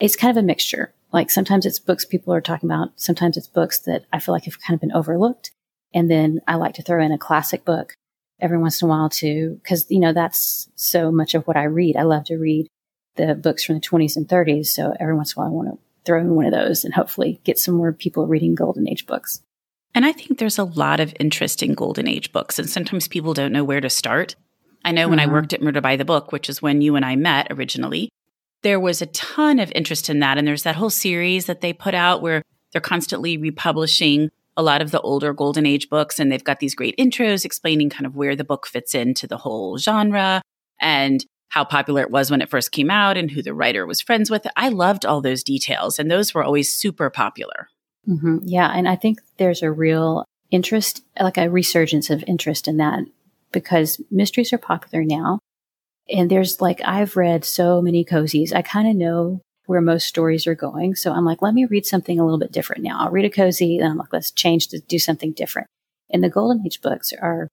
it's 0.00 0.16
kind 0.16 0.36
of 0.36 0.42
a 0.42 0.46
mixture. 0.46 0.94
Like 1.12 1.30
sometimes 1.30 1.66
it's 1.66 1.78
books 1.78 2.04
people 2.04 2.32
are 2.32 2.40
talking 2.40 2.68
about, 2.70 2.92
sometimes 2.96 3.36
it's 3.36 3.48
books 3.48 3.80
that 3.80 4.04
I 4.12 4.18
feel 4.18 4.34
like 4.34 4.44
have 4.44 4.60
kind 4.60 4.74
of 4.74 4.80
been 4.80 4.92
overlooked. 4.92 5.50
And 5.94 6.10
then 6.10 6.40
I 6.46 6.56
like 6.56 6.74
to 6.74 6.82
throw 6.82 7.04
in 7.04 7.12
a 7.12 7.18
classic 7.18 7.64
book 7.64 7.94
every 8.40 8.58
once 8.58 8.82
in 8.82 8.86
a 8.86 8.88
while 8.88 9.08
too, 9.08 9.60
because 9.62 9.86
you 9.88 10.00
know 10.00 10.12
that's 10.12 10.68
so 10.74 11.12
much 11.12 11.34
of 11.34 11.46
what 11.46 11.56
I 11.56 11.64
read. 11.64 11.96
I 11.96 12.02
love 12.02 12.24
to 12.24 12.36
read 12.36 12.66
the 13.16 13.34
books 13.34 13.64
from 13.64 13.76
the 13.76 13.80
20s 13.80 14.16
and 14.16 14.26
30s. 14.26 14.66
So 14.66 14.94
every 14.98 15.14
once 15.14 15.34
in 15.34 15.40
a 15.40 15.44
while, 15.44 15.52
I 15.52 15.54
want 15.54 15.68
to 15.70 15.78
throw 16.04 16.20
in 16.20 16.34
one 16.34 16.46
of 16.46 16.52
those 16.52 16.84
and 16.84 16.94
hopefully 16.94 17.40
get 17.44 17.58
some 17.58 17.74
more 17.74 17.92
people 17.92 18.26
reading 18.26 18.54
Golden 18.54 18.88
Age 18.88 19.06
books. 19.06 19.42
And 19.94 20.06
I 20.06 20.12
think 20.12 20.38
there's 20.38 20.58
a 20.58 20.64
lot 20.64 21.00
of 21.00 21.14
interest 21.20 21.62
in 21.62 21.74
Golden 21.74 22.08
Age 22.08 22.32
books, 22.32 22.58
and 22.58 22.68
sometimes 22.68 23.08
people 23.08 23.34
don't 23.34 23.52
know 23.52 23.64
where 23.64 23.80
to 23.80 23.90
start. 23.90 24.34
I 24.84 24.92
know 24.92 25.02
mm-hmm. 25.02 25.10
when 25.10 25.20
I 25.20 25.24
mm-hmm. 25.24 25.34
worked 25.34 25.52
at 25.52 25.62
Murder 25.62 25.80
by 25.80 25.96
the 25.96 26.04
Book, 26.04 26.32
which 26.32 26.48
is 26.48 26.62
when 26.62 26.80
you 26.80 26.96
and 26.96 27.04
I 27.04 27.14
met 27.14 27.48
originally, 27.50 28.08
there 28.62 28.80
was 28.80 29.02
a 29.02 29.06
ton 29.06 29.58
of 29.58 29.72
interest 29.74 30.08
in 30.08 30.20
that. 30.20 30.38
And 30.38 30.46
there's 30.46 30.62
that 30.62 30.76
whole 30.76 30.90
series 30.90 31.46
that 31.46 31.60
they 31.60 31.72
put 31.72 31.94
out 31.94 32.22
where 32.22 32.42
they're 32.72 32.80
constantly 32.80 33.36
republishing 33.36 34.30
a 34.56 34.62
lot 34.62 34.82
of 34.82 34.90
the 34.90 35.00
older 35.00 35.32
Golden 35.32 35.66
Age 35.66 35.88
books, 35.88 36.18
and 36.18 36.30
they've 36.30 36.44
got 36.44 36.60
these 36.60 36.74
great 36.74 36.96
intros 36.96 37.44
explaining 37.44 37.90
kind 37.90 38.06
of 38.06 38.16
where 38.16 38.36
the 38.36 38.44
book 38.44 38.66
fits 38.66 38.94
into 38.94 39.26
the 39.26 39.38
whole 39.38 39.78
genre. 39.78 40.42
And 40.80 41.24
how 41.52 41.64
popular 41.64 42.00
it 42.00 42.10
was 42.10 42.30
when 42.30 42.40
it 42.40 42.48
first 42.48 42.72
came 42.72 42.90
out 42.90 43.18
and 43.18 43.30
who 43.30 43.42
the 43.42 43.52
writer 43.52 43.86
was 43.86 44.00
friends 44.00 44.30
with. 44.30 44.46
I 44.56 44.70
loved 44.70 45.04
all 45.04 45.20
those 45.20 45.44
details, 45.44 45.98
and 45.98 46.10
those 46.10 46.32
were 46.32 46.42
always 46.42 46.74
super 46.74 47.10
popular. 47.10 47.68
Mm-hmm. 48.08 48.38
Yeah. 48.44 48.72
And 48.74 48.88
I 48.88 48.96
think 48.96 49.20
there's 49.36 49.62
a 49.62 49.70
real 49.70 50.24
interest, 50.50 51.04
like 51.20 51.36
a 51.36 51.50
resurgence 51.50 52.08
of 52.08 52.24
interest 52.26 52.68
in 52.68 52.78
that 52.78 53.04
because 53.52 54.00
mysteries 54.10 54.52
are 54.54 54.58
popular 54.58 55.04
now. 55.04 55.40
And 56.08 56.30
there's 56.30 56.60
like, 56.60 56.80
I've 56.84 57.16
read 57.16 57.44
so 57.44 57.82
many 57.82 58.02
cozies. 58.02 58.54
I 58.54 58.62
kind 58.62 58.88
of 58.88 58.96
know 58.96 59.40
where 59.72 59.80
most 59.80 60.06
stories 60.06 60.46
are 60.46 60.54
going. 60.54 60.94
So 60.94 61.12
I'm 61.12 61.24
like, 61.24 61.40
let 61.40 61.54
me 61.54 61.64
read 61.64 61.86
something 61.86 62.20
a 62.20 62.24
little 62.24 62.38
bit 62.38 62.52
different 62.52 62.82
now. 62.82 62.98
I'll 63.00 63.10
read 63.10 63.24
a 63.24 63.30
cozy, 63.30 63.78
and 63.78 63.88
I'm 63.88 63.96
like, 63.96 64.12
let's 64.12 64.30
change 64.30 64.68
to 64.68 64.80
do 64.80 64.98
something 64.98 65.32
different. 65.32 65.66
And 66.10 66.22
the 66.22 66.28
Golden 66.28 66.62
Age 66.66 66.82
books 66.82 67.14
are 67.14 67.48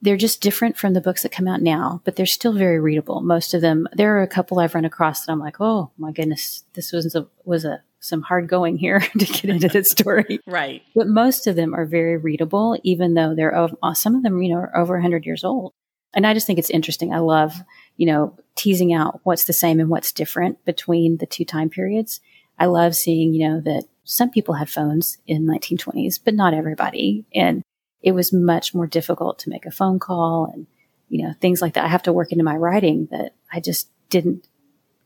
they're 0.00 0.16
just 0.16 0.40
different 0.40 0.76
from 0.76 0.94
the 0.94 1.00
books 1.00 1.24
that 1.24 1.32
come 1.32 1.48
out 1.48 1.60
now, 1.60 2.02
but 2.04 2.14
they're 2.14 2.24
still 2.24 2.52
very 2.52 2.78
readable. 2.78 3.20
Most 3.20 3.52
of 3.52 3.62
them, 3.62 3.88
there 3.92 4.16
are 4.16 4.22
a 4.22 4.28
couple 4.28 4.60
I've 4.60 4.76
run 4.76 4.84
across 4.84 5.26
that 5.26 5.32
I'm 5.32 5.40
like, 5.40 5.56
oh 5.58 5.90
my 5.98 6.12
goodness, 6.12 6.62
this 6.74 6.92
was 6.92 7.16
a, 7.16 7.26
was 7.44 7.64
a, 7.64 7.82
some 7.98 8.22
hard 8.22 8.46
going 8.46 8.76
here 8.76 9.00
to 9.18 9.24
get 9.24 9.46
into 9.46 9.66
this 9.66 9.88
story. 9.88 10.38
right. 10.46 10.84
But 10.94 11.08
most 11.08 11.48
of 11.48 11.56
them 11.56 11.74
are 11.74 11.84
very 11.84 12.16
readable, 12.16 12.78
even 12.84 13.14
though 13.14 13.34
they're, 13.34 13.68
some 13.94 14.14
of 14.14 14.22
them, 14.22 14.40
you 14.40 14.54
know, 14.54 14.60
are 14.60 14.76
over 14.76 14.94
100 14.94 15.26
years 15.26 15.42
old. 15.42 15.72
And 16.16 16.26
I 16.26 16.32
just 16.34 16.46
think 16.46 16.58
it's 16.58 16.70
interesting. 16.70 17.12
I 17.12 17.18
love, 17.18 17.54
you 17.98 18.06
know, 18.06 18.36
teasing 18.56 18.94
out 18.94 19.20
what's 19.22 19.44
the 19.44 19.52
same 19.52 19.78
and 19.78 19.90
what's 19.90 20.12
different 20.12 20.64
between 20.64 21.18
the 21.18 21.26
two 21.26 21.44
time 21.44 21.68
periods. 21.68 22.20
I 22.58 22.66
love 22.66 22.96
seeing, 22.96 23.34
you 23.34 23.48
know, 23.48 23.60
that 23.60 23.84
some 24.04 24.30
people 24.30 24.54
had 24.54 24.70
phones 24.70 25.18
in 25.26 25.46
1920s, 25.46 26.18
but 26.24 26.34
not 26.34 26.54
everybody. 26.54 27.26
And 27.34 27.62
it 28.00 28.12
was 28.12 28.32
much 28.32 28.74
more 28.74 28.86
difficult 28.86 29.38
to 29.40 29.50
make 29.50 29.66
a 29.66 29.70
phone 29.70 29.98
call 29.98 30.50
and, 30.52 30.66
you 31.10 31.22
know, 31.22 31.34
things 31.40 31.60
like 31.60 31.74
that. 31.74 31.84
I 31.84 31.88
have 31.88 32.04
to 32.04 32.12
work 32.14 32.32
into 32.32 32.44
my 32.44 32.56
writing 32.56 33.08
that 33.10 33.34
I 33.52 33.60
just 33.60 33.90
didn't 34.08 34.48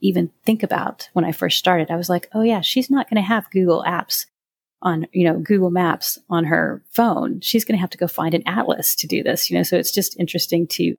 even 0.00 0.30
think 0.44 0.62
about 0.62 1.10
when 1.12 1.24
I 1.24 1.32
first 1.32 1.58
started. 1.58 1.90
I 1.90 1.96
was 1.96 2.08
like, 2.08 2.28
oh 2.32 2.42
yeah, 2.42 2.60
she's 2.60 2.88
not 2.88 3.10
going 3.10 3.20
to 3.20 3.26
have 3.26 3.50
Google 3.50 3.84
apps 3.86 4.26
on, 4.82 5.06
you 5.12 5.24
know, 5.24 5.38
Google 5.38 5.70
Maps 5.70 6.18
on 6.28 6.44
her 6.44 6.82
phone. 6.90 7.40
She's 7.40 7.64
going 7.64 7.76
to 7.76 7.80
have 7.80 7.90
to 7.90 7.98
go 7.98 8.06
find 8.06 8.34
an 8.34 8.42
atlas 8.46 8.94
to 8.96 9.06
do 9.06 9.22
this, 9.22 9.50
you 9.50 9.56
know, 9.56 9.62
so 9.62 9.76
it's 9.76 9.92
just 9.92 10.18
interesting 10.18 10.66
to 10.68 10.94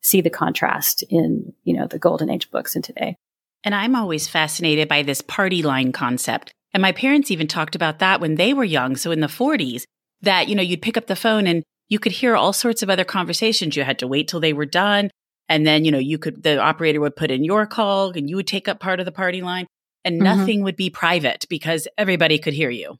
see 0.00 0.20
the 0.20 0.30
contrast 0.30 1.04
in, 1.08 1.52
you 1.64 1.74
know, 1.74 1.86
the 1.86 1.98
golden 1.98 2.30
age 2.30 2.50
books 2.50 2.74
and 2.74 2.84
today. 2.84 3.16
And 3.64 3.74
I'm 3.74 3.94
always 3.94 4.26
fascinated 4.26 4.88
by 4.88 5.02
this 5.02 5.20
party 5.20 5.62
line 5.62 5.92
concept. 5.92 6.52
And 6.74 6.82
my 6.82 6.92
parents 6.92 7.30
even 7.30 7.46
talked 7.46 7.76
about 7.76 8.00
that 8.00 8.20
when 8.20 8.34
they 8.34 8.52
were 8.52 8.64
young. 8.64 8.96
So 8.96 9.12
in 9.12 9.20
the 9.20 9.28
40s, 9.28 9.84
that, 10.22 10.48
you 10.48 10.54
know, 10.54 10.62
you'd 10.62 10.82
pick 10.82 10.96
up 10.96 11.06
the 11.06 11.16
phone 11.16 11.46
and 11.46 11.62
you 11.88 11.98
could 11.98 12.12
hear 12.12 12.34
all 12.34 12.52
sorts 12.52 12.82
of 12.82 12.90
other 12.90 13.04
conversations. 13.04 13.76
You 13.76 13.84
had 13.84 13.98
to 14.00 14.08
wait 14.08 14.26
till 14.26 14.40
they 14.40 14.52
were 14.52 14.66
done. 14.66 15.10
And 15.48 15.66
then, 15.66 15.84
you 15.84 15.92
know, 15.92 15.98
you 15.98 16.18
could, 16.18 16.42
the 16.42 16.58
operator 16.58 17.00
would 17.00 17.16
put 17.16 17.30
in 17.30 17.44
your 17.44 17.66
call 17.66 18.10
and 18.10 18.28
you 18.28 18.36
would 18.36 18.46
take 18.46 18.66
up 18.66 18.80
part 18.80 19.00
of 19.00 19.06
the 19.06 19.12
party 19.12 19.42
line 19.42 19.66
and 20.04 20.16
mm-hmm. 20.16 20.24
nothing 20.24 20.62
would 20.62 20.76
be 20.76 20.90
private 20.90 21.46
because 21.48 21.86
everybody 21.98 22.38
could 22.38 22.54
hear 22.54 22.70
you. 22.70 22.96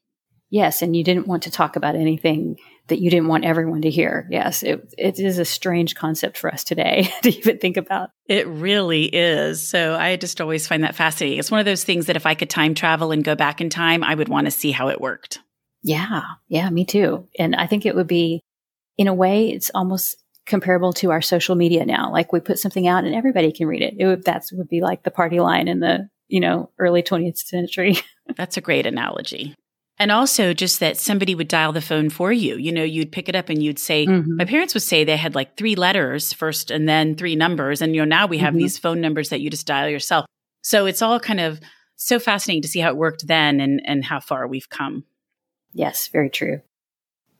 Yes. 0.52 0.82
And 0.82 0.94
you 0.94 1.02
didn't 1.02 1.26
want 1.26 1.44
to 1.44 1.50
talk 1.50 1.76
about 1.76 1.96
anything 1.96 2.58
that 2.88 3.00
you 3.00 3.08
didn't 3.08 3.28
want 3.28 3.46
everyone 3.46 3.80
to 3.82 3.90
hear. 3.90 4.28
Yes. 4.30 4.62
It, 4.62 4.94
it 4.98 5.18
is 5.18 5.38
a 5.38 5.46
strange 5.46 5.94
concept 5.94 6.36
for 6.36 6.52
us 6.52 6.62
today 6.62 7.10
to 7.22 7.30
even 7.30 7.58
think 7.58 7.78
about. 7.78 8.10
It 8.26 8.46
really 8.46 9.04
is. 9.04 9.66
So 9.66 9.96
I 9.96 10.16
just 10.16 10.42
always 10.42 10.68
find 10.68 10.84
that 10.84 10.94
fascinating. 10.94 11.38
It's 11.38 11.50
one 11.50 11.60
of 11.60 11.64
those 11.64 11.84
things 11.84 12.04
that 12.06 12.16
if 12.16 12.26
I 12.26 12.34
could 12.34 12.50
time 12.50 12.74
travel 12.74 13.12
and 13.12 13.24
go 13.24 13.34
back 13.34 13.62
in 13.62 13.70
time, 13.70 14.04
I 14.04 14.14
would 14.14 14.28
want 14.28 14.44
to 14.44 14.50
see 14.50 14.72
how 14.72 14.88
it 14.88 15.00
worked. 15.00 15.40
Yeah. 15.82 16.20
Yeah. 16.48 16.68
Me 16.68 16.84
too. 16.84 17.28
And 17.38 17.56
I 17.56 17.66
think 17.66 17.86
it 17.86 17.94
would 17.94 18.06
be, 18.06 18.42
in 18.98 19.08
a 19.08 19.14
way, 19.14 19.48
it's 19.48 19.70
almost 19.74 20.22
comparable 20.44 20.92
to 20.92 21.12
our 21.12 21.22
social 21.22 21.54
media 21.54 21.86
now. 21.86 22.12
Like 22.12 22.30
we 22.30 22.40
put 22.40 22.58
something 22.58 22.86
out 22.86 23.04
and 23.04 23.14
everybody 23.14 23.52
can 23.52 23.68
read 23.68 23.80
it. 23.80 23.94
It 23.98 24.06
would, 24.06 24.24
that 24.26 24.44
would 24.52 24.68
be 24.68 24.82
like 24.82 25.02
the 25.02 25.10
party 25.10 25.40
line 25.40 25.66
in 25.66 25.80
the, 25.80 26.10
you 26.28 26.40
know, 26.40 26.68
early 26.78 27.02
20th 27.02 27.38
century. 27.38 27.96
That's 28.36 28.58
a 28.58 28.60
great 28.60 28.84
analogy. 28.84 29.56
And 30.02 30.10
also 30.10 30.52
just 30.52 30.80
that 30.80 30.96
somebody 30.96 31.36
would 31.36 31.46
dial 31.46 31.70
the 31.70 31.80
phone 31.80 32.10
for 32.10 32.32
you. 32.32 32.56
You 32.56 32.72
know, 32.72 32.82
you'd 32.82 33.12
pick 33.12 33.28
it 33.28 33.36
up 33.36 33.48
and 33.48 33.62
you'd 33.62 33.78
say, 33.78 34.04
mm-hmm. 34.04 34.34
my 34.34 34.44
parents 34.44 34.74
would 34.74 34.82
say 34.82 35.04
they 35.04 35.16
had 35.16 35.36
like 35.36 35.56
three 35.56 35.76
letters 35.76 36.32
first 36.32 36.72
and 36.72 36.88
then 36.88 37.14
three 37.14 37.36
numbers. 37.36 37.80
And, 37.80 37.94
you 37.94 38.00
know, 38.00 38.16
now 38.16 38.26
we 38.26 38.38
have 38.38 38.50
mm-hmm. 38.50 38.62
these 38.62 38.78
phone 38.78 39.00
numbers 39.00 39.28
that 39.28 39.40
you 39.40 39.48
just 39.48 39.64
dial 39.64 39.88
yourself. 39.88 40.26
So 40.60 40.86
it's 40.86 41.02
all 41.02 41.20
kind 41.20 41.38
of 41.38 41.60
so 41.94 42.18
fascinating 42.18 42.62
to 42.62 42.68
see 42.68 42.80
how 42.80 42.88
it 42.88 42.96
worked 42.96 43.28
then 43.28 43.60
and, 43.60 43.80
and 43.84 44.04
how 44.04 44.18
far 44.18 44.48
we've 44.48 44.68
come. 44.68 45.04
Yes, 45.72 46.08
very 46.08 46.30
true. 46.30 46.62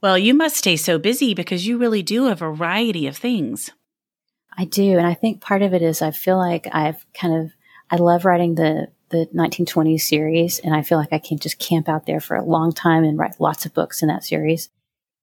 Well, 0.00 0.16
you 0.16 0.32
must 0.32 0.54
stay 0.54 0.76
so 0.76 1.00
busy 1.00 1.34
because 1.34 1.66
you 1.66 1.78
really 1.78 2.04
do 2.04 2.28
a 2.28 2.36
variety 2.36 3.08
of 3.08 3.16
things. 3.16 3.72
I 4.56 4.66
do. 4.66 4.98
And 4.98 5.06
I 5.08 5.14
think 5.14 5.40
part 5.40 5.62
of 5.62 5.74
it 5.74 5.82
is 5.82 6.00
I 6.00 6.12
feel 6.12 6.38
like 6.38 6.68
I've 6.70 7.04
kind 7.12 7.42
of, 7.42 7.50
I 7.90 7.96
love 7.96 8.24
writing 8.24 8.54
the, 8.54 8.86
the 9.12 9.28
1920s 9.32 10.00
series, 10.00 10.58
and 10.58 10.74
I 10.74 10.82
feel 10.82 10.98
like 10.98 11.12
I 11.12 11.18
can 11.18 11.38
just 11.38 11.60
camp 11.60 11.88
out 11.88 12.06
there 12.06 12.20
for 12.20 12.34
a 12.34 12.44
long 12.44 12.72
time 12.72 13.04
and 13.04 13.16
write 13.16 13.40
lots 13.40 13.64
of 13.64 13.74
books 13.74 14.02
in 14.02 14.08
that 14.08 14.24
series. 14.24 14.70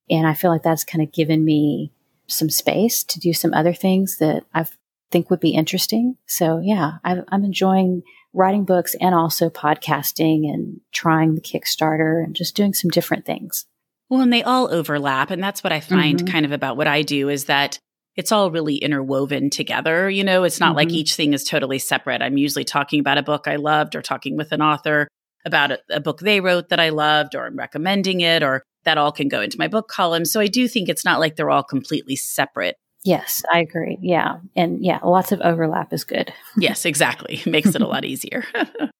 And 0.08 0.26
I 0.26 0.34
feel 0.34 0.50
like 0.50 0.62
that's 0.62 0.84
kind 0.84 1.02
of 1.02 1.12
given 1.12 1.44
me 1.44 1.92
some 2.26 2.48
space 2.48 3.04
to 3.04 3.20
do 3.20 3.34
some 3.34 3.52
other 3.52 3.74
things 3.74 4.18
that 4.18 4.44
I 4.54 4.66
think 5.10 5.28
would 5.28 5.40
be 5.40 5.50
interesting. 5.50 6.16
So 6.26 6.60
yeah, 6.62 6.94
i 7.04 7.20
I'm 7.28 7.44
enjoying 7.44 8.02
writing 8.32 8.64
books 8.64 8.94
and 9.00 9.14
also 9.14 9.50
podcasting 9.50 10.48
and 10.48 10.80
trying 10.92 11.34
the 11.34 11.40
Kickstarter 11.40 12.22
and 12.22 12.34
just 12.34 12.54
doing 12.54 12.72
some 12.72 12.90
different 12.90 13.26
things. 13.26 13.66
Well, 14.08 14.20
and 14.20 14.32
they 14.32 14.42
all 14.42 14.72
overlap. 14.72 15.30
And 15.30 15.42
that's 15.42 15.62
what 15.62 15.72
I 15.72 15.80
find 15.80 16.18
mm-hmm. 16.18 16.32
kind 16.32 16.46
of 16.46 16.52
about 16.52 16.76
what 16.76 16.88
I 16.88 17.02
do 17.02 17.28
is 17.28 17.44
that 17.46 17.78
it's 18.16 18.32
all 18.32 18.50
really 18.50 18.76
interwoven 18.76 19.50
together. 19.50 20.10
You 20.10 20.24
know, 20.24 20.44
it's 20.44 20.60
not 20.60 20.70
mm-hmm. 20.70 20.76
like 20.76 20.90
each 20.90 21.14
thing 21.14 21.32
is 21.32 21.44
totally 21.44 21.78
separate. 21.78 22.22
I'm 22.22 22.36
usually 22.36 22.64
talking 22.64 23.00
about 23.00 23.18
a 23.18 23.22
book 23.22 23.46
I 23.46 23.56
loved 23.56 23.94
or 23.94 24.02
talking 24.02 24.36
with 24.36 24.52
an 24.52 24.62
author 24.62 25.08
about 25.44 25.70
a, 25.70 25.78
a 25.90 26.00
book 26.00 26.20
they 26.20 26.40
wrote 26.40 26.68
that 26.68 26.80
I 26.80 26.90
loved 26.90 27.34
or 27.34 27.46
I'm 27.46 27.56
recommending 27.56 28.20
it 28.20 28.42
or 28.42 28.62
that 28.84 28.98
all 28.98 29.12
can 29.12 29.28
go 29.28 29.40
into 29.40 29.58
my 29.58 29.68
book 29.68 29.88
column. 29.88 30.24
So 30.24 30.40
I 30.40 30.46
do 30.46 30.68
think 30.68 30.88
it's 30.88 31.04
not 31.04 31.20
like 31.20 31.36
they're 31.36 31.50
all 31.50 31.62
completely 31.62 32.16
separate. 32.16 32.76
Yes, 33.04 33.42
I 33.52 33.60
agree. 33.60 33.98
Yeah. 34.02 34.38
And 34.54 34.84
yeah, 34.84 34.98
lots 35.02 35.32
of 35.32 35.40
overlap 35.40 35.92
is 35.92 36.04
good. 36.04 36.32
yes, 36.56 36.84
exactly. 36.84 37.42
Makes 37.46 37.74
it 37.74 37.82
a 37.82 37.86
lot 37.86 38.04
easier. 38.04 38.44
well, 38.54 38.90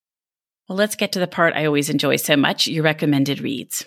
let's 0.68 0.96
get 0.96 1.12
to 1.12 1.18
the 1.18 1.27
part 1.27 1.55
I 1.55 1.66
always 1.66 1.90
enjoy 1.90 2.16
so 2.16 2.37
much 2.37 2.66
your 2.66 2.85
recommended 2.85 3.40
reads. 3.40 3.85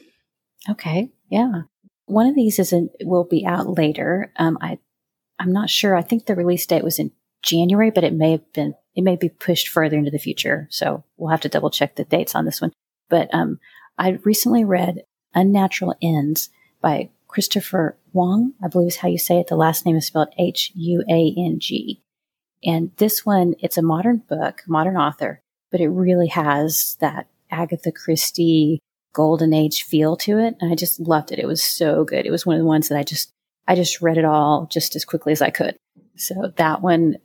Okay. 0.69 1.09
Yeah. 1.29 1.63
One 2.05 2.27
of 2.27 2.35
these 2.35 2.59
isn't 2.59 2.91
will 3.01 3.23
be 3.23 3.45
out 3.45 3.77
later. 3.77 4.31
Um, 4.35 4.57
I 4.61 4.77
I'm 5.43 5.51
not 5.51 5.69
sure. 5.69 5.95
I 5.95 6.01
think 6.01 6.25
the 6.25 6.35
release 6.35 6.65
date 6.65 6.83
was 6.83 6.99
in 6.99 7.11
January, 7.41 7.91
but 7.91 8.05
it 8.05 8.13
may 8.13 8.31
have 8.31 8.53
been 8.53 8.75
it 8.95 9.03
may 9.03 9.15
be 9.15 9.29
pushed 9.29 9.67
further 9.67 9.97
into 9.97 10.11
the 10.11 10.17
future. 10.19 10.67
So 10.69 11.03
we'll 11.17 11.31
have 11.31 11.41
to 11.41 11.49
double 11.49 11.69
check 11.69 11.95
the 11.95 12.05
dates 12.05 12.35
on 12.35 12.45
this 12.45 12.61
one. 12.61 12.71
But 13.09 13.33
um, 13.33 13.59
I 13.97 14.19
recently 14.23 14.63
read 14.63 15.03
Unnatural 15.33 15.95
Ends 16.01 16.49
by 16.79 17.09
Christopher 17.27 17.97
Huang, 18.11 18.53
I 18.63 18.67
believe 18.67 18.89
is 18.89 18.97
how 18.97 19.07
you 19.07 19.17
say 19.17 19.39
it. 19.39 19.47
The 19.47 19.55
last 19.55 19.85
name 19.85 19.95
is 19.95 20.05
spelled 20.05 20.33
H 20.37 20.71
U 20.75 21.03
A 21.09 21.33
N 21.37 21.57
G. 21.59 22.01
And 22.63 22.91
this 22.97 23.25
one, 23.25 23.55
it's 23.59 23.77
a 23.77 23.81
modern 23.81 24.17
book, 24.29 24.61
modern 24.67 24.95
author, 24.95 25.41
but 25.71 25.81
it 25.81 25.89
really 25.89 26.27
has 26.27 26.95
that 27.01 27.27
Agatha 27.51 27.91
Christie 27.91 28.79
golden 29.13 29.53
age 29.53 29.83
feel 29.83 30.15
to 30.17 30.37
it. 30.39 30.55
And 30.61 30.71
I 30.71 30.75
just 30.75 30.99
loved 30.99 31.31
it. 31.31 31.39
It 31.39 31.47
was 31.47 31.61
so 31.61 32.05
good. 32.05 32.25
It 32.25 32.31
was 32.31 32.45
one 32.45 32.55
of 32.55 32.61
the 32.61 32.67
ones 32.67 32.87
that 32.87 32.97
I 32.97 33.03
just, 33.03 33.31
I 33.67 33.75
just 33.75 34.01
read 34.01 34.17
it 34.17 34.25
all 34.25 34.67
just 34.71 34.95
as 34.95 35.05
quickly 35.05 35.31
as 35.31 35.41
I 35.41 35.49
could. 35.49 35.77
So 36.15 36.53
that 36.57 36.81
one 36.81 37.17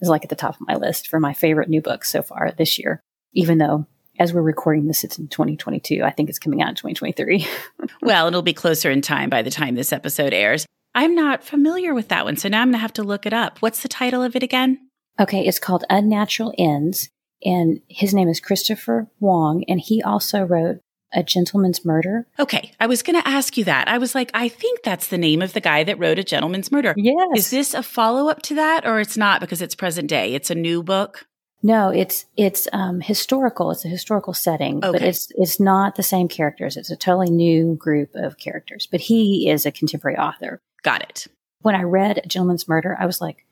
is 0.00 0.08
like 0.08 0.24
at 0.24 0.30
the 0.30 0.36
top 0.36 0.54
of 0.54 0.66
my 0.66 0.74
list 0.74 1.08
for 1.08 1.20
my 1.20 1.32
favorite 1.32 1.68
new 1.68 1.80
books 1.80 2.10
so 2.10 2.22
far 2.22 2.52
this 2.56 2.78
year, 2.78 3.00
even 3.32 3.58
though 3.58 3.86
as 4.18 4.34
we're 4.34 4.42
recording 4.42 4.86
this, 4.86 5.04
it's 5.04 5.18
in 5.18 5.28
2022. 5.28 6.02
I 6.02 6.10
think 6.10 6.28
it's 6.28 6.38
coming 6.38 6.60
out 6.60 6.70
in 6.70 6.74
2023. 6.74 7.46
well, 8.02 8.26
it'll 8.26 8.42
be 8.42 8.52
closer 8.52 8.90
in 8.90 9.00
time 9.00 9.30
by 9.30 9.42
the 9.42 9.50
time 9.50 9.74
this 9.74 9.92
episode 9.92 10.34
airs. 10.34 10.66
I'm 10.94 11.14
not 11.14 11.44
familiar 11.44 11.94
with 11.94 12.08
that 12.08 12.24
one, 12.24 12.36
so 12.36 12.48
now 12.48 12.62
I'm 12.62 12.68
going 12.68 12.72
to 12.72 12.78
have 12.78 12.92
to 12.94 13.04
look 13.04 13.26
it 13.26 13.32
up. 13.32 13.62
What's 13.62 13.82
the 13.82 13.88
title 13.88 14.22
of 14.22 14.34
it 14.34 14.42
again? 14.42 14.88
Okay, 15.20 15.46
it's 15.46 15.58
called 15.58 15.84
Unnatural 15.88 16.52
Ends, 16.58 17.08
and 17.44 17.80
his 17.88 18.14
name 18.14 18.28
is 18.28 18.40
Christopher 18.40 19.08
Huang. 19.20 19.64
and 19.68 19.80
he 19.80 20.02
also 20.02 20.42
wrote 20.42 20.80
A 21.14 21.22
Gentleman's 21.22 21.84
Murder. 21.84 22.26
Okay, 22.38 22.72
I 22.78 22.86
was 22.86 23.02
going 23.02 23.20
to 23.20 23.26
ask 23.26 23.56
you 23.56 23.64
that. 23.64 23.88
I 23.88 23.98
was 23.98 24.14
like, 24.14 24.30
I 24.34 24.48
think 24.48 24.82
that's 24.82 25.08
the 25.08 25.18
name 25.18 25.40
of 25.40 25.52
the 25.52 25.60
guy 25.60 25.84
that 25.84 25.98
wrote 25.98 26.18
A 26.18 26.24
Gentleman's 26.24 26.70
Murder. 26.70 26.94
Yes. 26.96 27.38
Is 27.38 27.50
this 27.50 27.74
a 27.74 27.82
follow 27.82 28.28
up 28.28 28.42
to 28.42 28.54
that, 28.56 28.86
or 28.86 29.00
it's 29.00 29.16
not 29.16 29.40
because 29.40 29.62
it's 29.62 29.74
present 29.74 30.08
day? 30.08 30.34
It's 30.34 30.50
a 30.50 30.54
new 30.54 30.82
book? 30.82 31.26
No, 31.62 31.88
it's 31.88 32.26
it's 32.36 32.68
um, 32.72 33.00
historical. 33.00 33.70
It's 33.70 33.84
a 33.84 33.88
historical 33.88 34.32
setting, 34.32 34.78
okay. 34.78 34.92
but 34.92 35.02
it's 35.02 35.32
it's 35.34 35.58
not 35.58 35.96
the 35.96 36.02
same 36.02 36.28
characters. 36.28 36.76
It's 36.76 36.90
a 36.90 36.96
totally 36.96 37.30
new 37.30 37.74
group 37.74 38.10
of 38.14 38.38
characters. 38.38 38.86
But 38.88 39.00
he 39.00 39.48
is 39.48 39.66
a 39.66 39.72
contemporary 39.72 40.16
author. 40.16 40.60
Got 40.82 41.02
it. 41.02 41.26
When 41.62 41.74
I 41.74 41.82
read 41.82 42.18
A 42.18 42.28
Gentleman's 42.28 42.68
Murder, 42.68 42.96
I 43.00 43.06
was 43.06 43.20
like, 43.20 43.44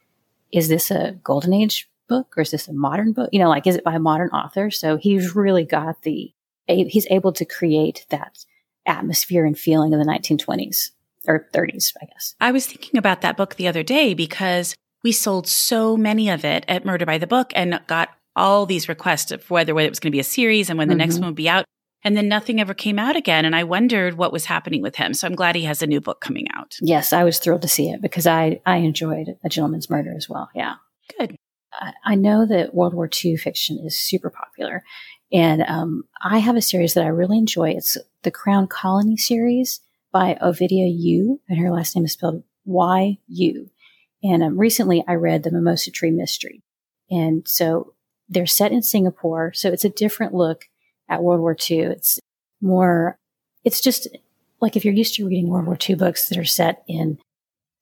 "Is 0.53 0.69
this 0.69 0.91
a 0.93 1.19
golden 1.25 1.53
age 1.53 1.89
book 2.09 2.35
or 2.37 2.43
is 2.43 2.53
this 2.53 2.69
a 2.69 2.73
modern 2.73 3.13
book? 3.13 3.31
You 3.33 3.41
know, 3.41 3.49
like 3.49 3.67
is 3.67 3.75
it 3.75 3.83
by 3.85 3.97
a 3.97 4.01
modern 4.01 4.29
author?" 4.29 4.71
So 4.71 4.97
he's 4.97 5.35
really 5.35 5.65
got 5.65 6.03
the 6.03 6.33
he's 6.67 7.07
able 7.11 7.33
to 7.33 7.45
create 7.45 8.07
that 8.11 8.45
atmosphere 8.87 9.45
and 9.45 9.59
feeling 9.59 9.93
of 9.95 10.01
the 10.01 10.07
1920s 10.07 10.91
or 11.27 11.49
30s, 11.53 11.93
I 12.01 12.07
guess. 12.07 12.35
I 12.41 12.53
was 12.53 12.67
thinking 12.67 12.99
about 12.99 13.21
that 13.23 13.37
book 13.37 13.57
the 13.57 13.69
other 13.69 13.83
day 13.83 14.15
because 14.15 14.75
we 15.03 15.13
sold 15.13 15.47
so 15.47 15.97
many 15.97 16.31
of 16.31 16.45
it 16.45 16.65
at 16.69 16.85
Murder 16.85 17.07
by 17.07 17.19
the 17.19 17.27
Book 17.27 17.53
and 17.55 17.81
got 17.87 18.11
all 18.35 18.67
these 18.67 18.89
requests 18.89 19.33
of 19.33 19.49
whether, 19.51 19.75
whether 19.75 19.87
it 19.87 19.91
was 19.91 20.01
going 20.01 20.11
to 20.11 20.17
be 20.17 20.21
a 20.21 20.25
series 20.25 20.69
and 20.69 20.79
when 20.79 20.89
the 20.89 20.95
mm-hmm. 20.95 20.99
next 20.99 21.19
one 21.19 21.27
would 21.29 21.35
be 21.35 21.49
out. 21.49 21.65
And 22.05 22.17
then 22.17 22.29
nothing 22.29 22.61
ever 22.61 22.75
came 22.75 22.99
out 22.99 23.17
again. 23.17 23.45
And 23.45 23.57
I 23.57 23.65
wondered 23.65 24.15
what 24.15 24.33
was 24.33 24.45
happening 24.45 24.83
with 24.83 24.97
him. 24.97 25.13
So 25.13 25.27
I'm 25.27 25.35
glad 25.35 25.57
he 25.57 25.63
has 25.63 25.83
a 25.83 25.87
new 25.87 26.01
book 26.01 26.21
coming 26.21 26.47
out. 26.55 26.77
Yes, 26.81 27.13
I 27.13 27.25
was 27.25 27.39
thrilled 27.39 27.63
to 27.63 27.69
see 27.69 27.91
it 27.91 28.01
because 28.01 28.27
I, 28.27 28.61
I 28.65 28.77
enjoyed 28.77 29.37
A 29.43 29.49
Gentleman's 29.49 29.91
Murder 29.91 30.15
as 30.17 30.29
well. 30.29 30.49
Yeah. 30.55 30.75
Good. 31.19 31.37
I, 31.73 31.93
I 32.05 32.15
know 32.15 32.47
that 32.47 32.75
World 32.75 32.95
War 32.95 33.11
II 33.13 33.37
fiction 33.37 33.81
is 33.85 33.99
super 33.99 34.31
popular. 34.31 34.85
And 35.33 35.63
um, 35.63 36.05
I 36.23 36.39
have 36.39 36.57
a 36.57 36.63
series 36.63 36.95
that 36.95 37.05
I 37.05 37.09
really 37.09 37.39
enjoy. 37.39 37.71
It's 37.71 37.97
the 38.23 38.31
Crown 38.31 38.69
Colony 38.69 39.17
series 39.17 39.81
by 40.13 40.39
Ovidia 40.41 40.89
Yu, 40.89 41.41
and 41.49 41.59
her 41.59 41.71
last 41.71 41.95
name 41.97 42.05
is 42.05 42.13
spelled 42.13 42.43
Y 42.65 43.19
U. 43.29 43.71
And 44.23 44.43
um, 44.43 44.59
recently 44.59 45.05
I 45.07 45.15
read 45.15 45.43
The 45.43 45.51
Mimosa 45.51 45.91
Tree 45.91 46.11
Mystery. 46.11 46.63
And 47.11 47.47
so 47.47 47.95
they're 48.29 48.47
set 48.47 48.73
in 48.73 48.83
Singapore. 48.83 49.53
So 49.53 49.71
it's 49.71 49.85
a 49.85 49.91
different 49.91 50.35
look 50.35 50.65
at 51.09 51.23
World 51.23 51.41
War 51.41 51.57
II. 51.71 51.79
It's 51.81 52.19
more, 52.61 53.19
it's 53.65 53.81
just 53.81 54.09
like 54.61 54.77
if 54.77 54.85
you're 54.85 54.95
used 54.95 55.15
to 55.17 55.27
reading 55.27 55.49
World 55.49 55.67
War 55.67 55.79
II 55.89 55.97
books 55.97 56.29
that 56.29 56.39
are 56.39 56.45
set 56.45 56.83
in 56.89 57.19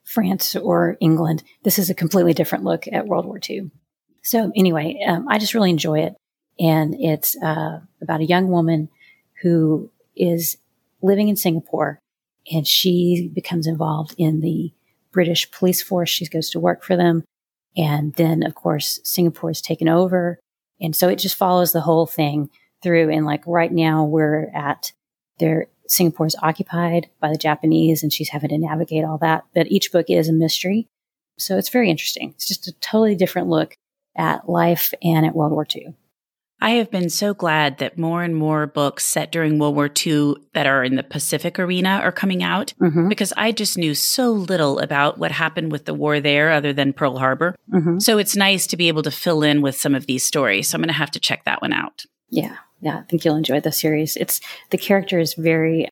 France 0.05 0.55
or 0.57 0.97
England, 1.01 1.43
this 1.63 1.79
is 1.79 1.89
a 1.89 1.95
completely 1.95 2.35
different 2.35 2.65
look 2.65 2.87
at 2.93 3.07
World 3.07 3.27
War 3.27 3.41
II. 3.49 3.71
So 4.23 4.53
anyway, 4.57 5.03
um, 5.07 5.27
I 5.29 5.39
just 5.39 5.55
really 5.55 5.71
enjoy 5.71 6.01
it. 6.01 6.15
And 6.59 6.95
it's 6.99 7.37
uh, 7.43 7.81
about 8.01 8.21
a 8.21 8.27
young 8.27 8.49
woman 8.49 8.89
who 9.43 9.91
is 10.17 10.57
living 11.03 11.29
in 11.29 11.37
Singapore 11.37 11.99
and 12.51 12.67
she 12.67 13.31
becomes 13.33 13.67
involved 13.67 14.15
in 14.19 14.41
the 14.41 14.73
British 15.13 15.51
police 15.51 15.83
force. 15.83 16.11
She 16.11 16.27
goes 16.27 16.51
to 16.51 16.61
work 16.61 16.83
for 16.83 16.97
them. 16.97 17.25
And 17.77 18.15
then, 18.15 18.43
of 18.43 18.55
course, 18.55 19.01
Singapore 19.05 19.51
is 19.51 19.61
taken 19.61 19.89
over. 19.89 20.39
And 20.81 20.95
so 20.95 21.09
it 21.09 21.17
just 21.17 21.37
follows 21.37 21.73
the 21.73 21.81
whole 21.81 22.07
thing 22.07 22.51
through. 22.83 23.11
And 23.11 23.25
like 23.25 23.43
right 23.47 23.73
now, 23.73 24.05
we're 24.05 24.51
at 24.55 24.93
there, 25.39 25.67
Singapore 25.89 26.27
is 26.27 26.37
occupied 26.43 27.09
by 27.21 27.31
the 27.31 27.39
Japanese 27.39 28.03
and 28.03 28.13
she's 28.13 28.29
having 28.29 28.51
to 28.51 28.59
navigate 28.59 29.05
all 29.05 29.19
that. 29.19 29.45
But 29.55 29.71
each 29.71 29.91
book 29.91 30.07
is 30.09 30.29
a 30.29 30.33
mystery. 30.33 30.87
So 31.39 31.59
it's 31.59 31.69
very 31.69 31.91
interesting. 31.91 32.31
It's 32.31 32.47
just 32.47 32.69
a 32.69 32.73
totally 32.81 33.17
different 33.17 33.49
look 33.49 33.75
at 34.17 34.49
life 34.49 34.95
and 35.03 35.27
at 35.27 35.35
World 35.35 35.53
War 35.53 35.67
II. 35.75 35.95
I 36.65 36.71
have 36.77 36.91
been 36.91 37.11
so 37.11 37.35
glad 37.35 37.77
that 37.77 37.99
more 37.99 38.23
and 38.23 38.35
more 38.35 38.67
books 38.67 39.05
set 39.05 39.31
during 39.31 39.59
World 39.59 39.75
War 39.75 39.91
II 39.95 40.37
that 40.55 40.67
are 40.67 40.83
in 40.83 40.97
the 40.97 41.03
Pacific 41.03 41.59
arena 41.59 42.01
are 42.03 42.11
coming 42.11 42.43
out 42.43 42.73
mm-hmm. 42.81 43.07
because 43.07 43.35
I 43.37 43.53
just 43.53 43.77
knew 43.77 43.95
so 43.95 44.31
little 44.31 44.79
about 44.79 45.19
what 45.19 45.31
happened 45.31 45.71
with 45.71 45.85
the 45.85 45.93
war 45.93 46.21
there 46.21 46.51
other 46.51 46.73
than 46.73 46.95
Pearl 46.95 47.19
Harbor. 47.19 47.55
Mm-hmm. 47.71 47.99
So 47.99 48.17
it's 48.17 48.35
nice 48.35 48.67
to 48.69 48.79
be 48.79 48.89
able 48.89 49.03
to 49.03 49.11
fill 49.11 49.43
in 49.43 49.61
with 49.61 49.77
some 49.77 49.95
of 49.95 50.07
these 50.07 50.25
stories. 50.25 50.67
So 50.67 50.77
I'm 50.77 50.81
going 50.81 50.89
to 50.89 50.95
have 50.95 51.11
to 51.11 51.21
check 51.21 51.45
that 51.45 51.61
one 51.61 51.75
out. 51.75 52.07
Yeah. 52.31 52.57
Yeah. 52.81 53.01
I 53.01 53.03
think 53.03 53.27
you'll 53.27 53.37
enjoy 53.37 53.61
the 53.61 53.71
series. 53.71 54.17
It's 54.17 54.41
the 54.71 54.79
character 54.79 55.19
is 55.19 55.35
very, 55.35 55.91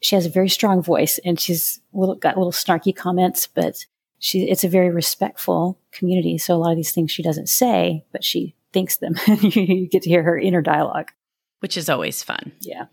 she 0.00 0.14
has 0.14 0.24
a 0.24 0.30
very 0.30 0.48
strong 0.48 0.80
voice 0.80 1.20
and 1.22 1.38
she's 1.38 1.82
little, 1.92 2.14
got 2.14 2.38
little 2.38 2.50
snarky 2.50 2.96
comments, 2.96 3.46
but 3.46 3.84
she, 4.20 4.48
it's 4.48 4.64
a 4.64 4.68
very 4.68 4.88
respectful 4.88 5.78
community. 5.92 6.38
So 6.38 6.54
a 6.54 6.56
lot 6.56 6.70
of 6.70 6.76
these 6.76 6.92
things 6.92 7.10
she 7.10 7.22
doesn't 7.22 7.50
say, 7.50 8.06
but 8.10 8.24
she 8.24 8.54
thinks 8.72 8.96
them. 8.96 9.14
you 9.26 9.88
get 9.88 10.02
to 10.02 10.10
hear 10.10 10.22
her 10.22 10.38
inner 10.38 10.62
dialogue, 10.62 11.10
which 11.60 11.76
is 11.76 11.88
always 11.88 12.22
fun. 12.22 12.52
Yeah. 12.60 12.86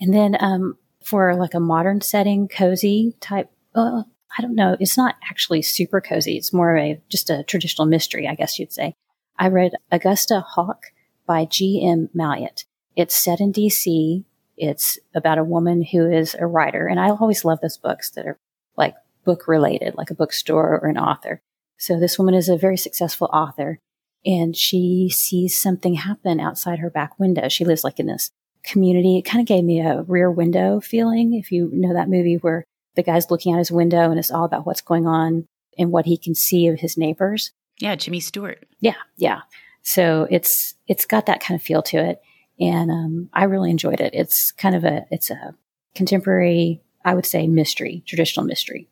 And 0.00 0.14
then 0.14 0.36
um, 0.40 0.76
for 1.02 1.34
like 1.34 1.54
a 1.54 1.60
modern 1.60 2.00
setting, 2.00 2.48
cozy 2.48 3.14
type. 3.20 3.50
Uh, 3.74 4.02
I 4.36 4.42
don't 4.42 4.54
know. 4.54 4.76
It's 4.78 4.96
not 4.96 5.16
actually 5.28 5.62
super 5.62 6.00
cozy. 6.00 6.36
It's 6.36 6.52
more 6.52 6.76
of 6.76 6.82
a 6.82 7.02
just 7.08 7.30
a 7.30 7.42
traditional 7.44 7.86
mystery, 7.86 8.28
I 8.28 8.34
guess 8.34 8.58
you'd 8.58 8.72
say. 8.72 8.94
I 9.38 9.48
read 9.48 9.72
Augusta 9.90 10.40
Hawke 10.40 10.92
by 11.26 11.46
G. 11.46 11.86
M. 11.86 12.10
Malliet. 12.14 12.64
It's 12.96 13.14
set 13.14 13.40
in 13.40 13.52
D.C. 13.52 14.24
It's 14.56 14.98
about 15.14 15.38
a 15.38 15.44
woman 15.44 15.82
who 15.82 16.10
is 16.10 16.36
a 16.38 16.46
writer, 16.46 16.86
and 16.86 17.00
I 17.00 17.08
always 17.10 17.44
love 17.44 17.60
those 17.60 17.78
books 17.78 18.10
that 18.10 18.26
are 18.26 18.38
like 18.76 18.94
book 19.24 19.48
related, 19.48 19.94
like 19.96 20.10
a 20.10 20.14
bookstore 20.14 20.78
or 20.82 20.88
an 20.88 20.98
author. 20.98 21.40
So 21.78 21.98
this 21.98 22.18
woman 22.18 22.34
is 22.34 22.48
a 22.48 22.58
very 22.58 22.76
successful 22.76 23.30
author, 23.32 23.78
and 24.24 24.56
she 24.56 25.10
sees 25.12 25.60
something 25.60 25.94
happen 25.94 26.40
outside 26.40 26.78
her 26.78 26.90
back 26.90 27.18
window. 27.18 27.48
She 27.48 27.64
lives 27.64 27.84
like 27.84 27.98
in 27.98 28.06
this 28.06 28.30
community. 28.64 29.18
It 29.18 29.24
kind 29.24 29.40
of 29.40 29.46
gave 29.46 29.64
me 29.64 29.80
a 29.80 30.02
rear 30.02 30.30
window 30.30 30.80
feeling. 30.80 31.34
If 31.34 31.50
you 31.50 31.70
know 31.72 31.94
that 31.94 32.08
movie 32.08 32.36
where 32.36 32.64
the 32.96 33.02
guy's 33.02 33.30
looking 33.30 33.54
out 33.54 33.58
his 33.58 33.70
window 33.70 34.10
and 34.10 34.18
it's 34.18 34.30
all 34.30 34.44
about 34.44 34.66
what's 34.66 34.80
going 34.82 35.06
on 35.06 35.46
and 35.78 35.90
what 35.90 36.06
he 36.06 36.16
can 36.16 36.34
see 36.34 36.66
of 36.66 36.80
his 36.80 36.96
neighbors. 36.96 37.52
Yeah, 37.78 37.96
Jimmy 37.96 38.20
Stewart. 38.20 38.66
Yeah, 38.80 38.96
yeah. 39.16 39.40
So 39.82 40.26
it's 40.30 40.74
it's 40.86 41.06
got 41.06 41.26
that 41.26 41.40
kind 41.40 41.58
of 41.58 41.64
feel 41.64 41.82
to 41.84 41.96
it, 41.96 42.20
and 42.58 42.90
um, 42.90 43.30
I 43.32 43.44
really 43.44 43.70
enjoyed 43.70 44.00
it. 44.00 44.12
It's 44.14 44.52
kind 44.52 44.74
of 44.74 44.84
a 44.84 45.06
it's 45.10 45.30
a 45.30 45.54
contemporary, 45.94 46.82
I 47.04 47.14
would 47.14 47.24
say, 47.24 47.46
mystery, 47.46 48.02
traditional 48.06 48.44
mystery. 48.44 48.88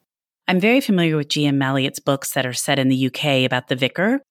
I'm 0.46 0.60
very 0.60 0.80
familiar 0.80 1.16
with 1.18 1.28
G.M. 1.28 1.58
Malliet's 1.58 2.00
books 2.00 2.32
that 2.32 2.46
are 2.46 2.54
set 2.54 2.78
in 2.78 2.88
the 2.88 3.06
UK 3.06 3.44
about 3.44 3.68
the 3.68 3.76
vicar, 3.76 4.22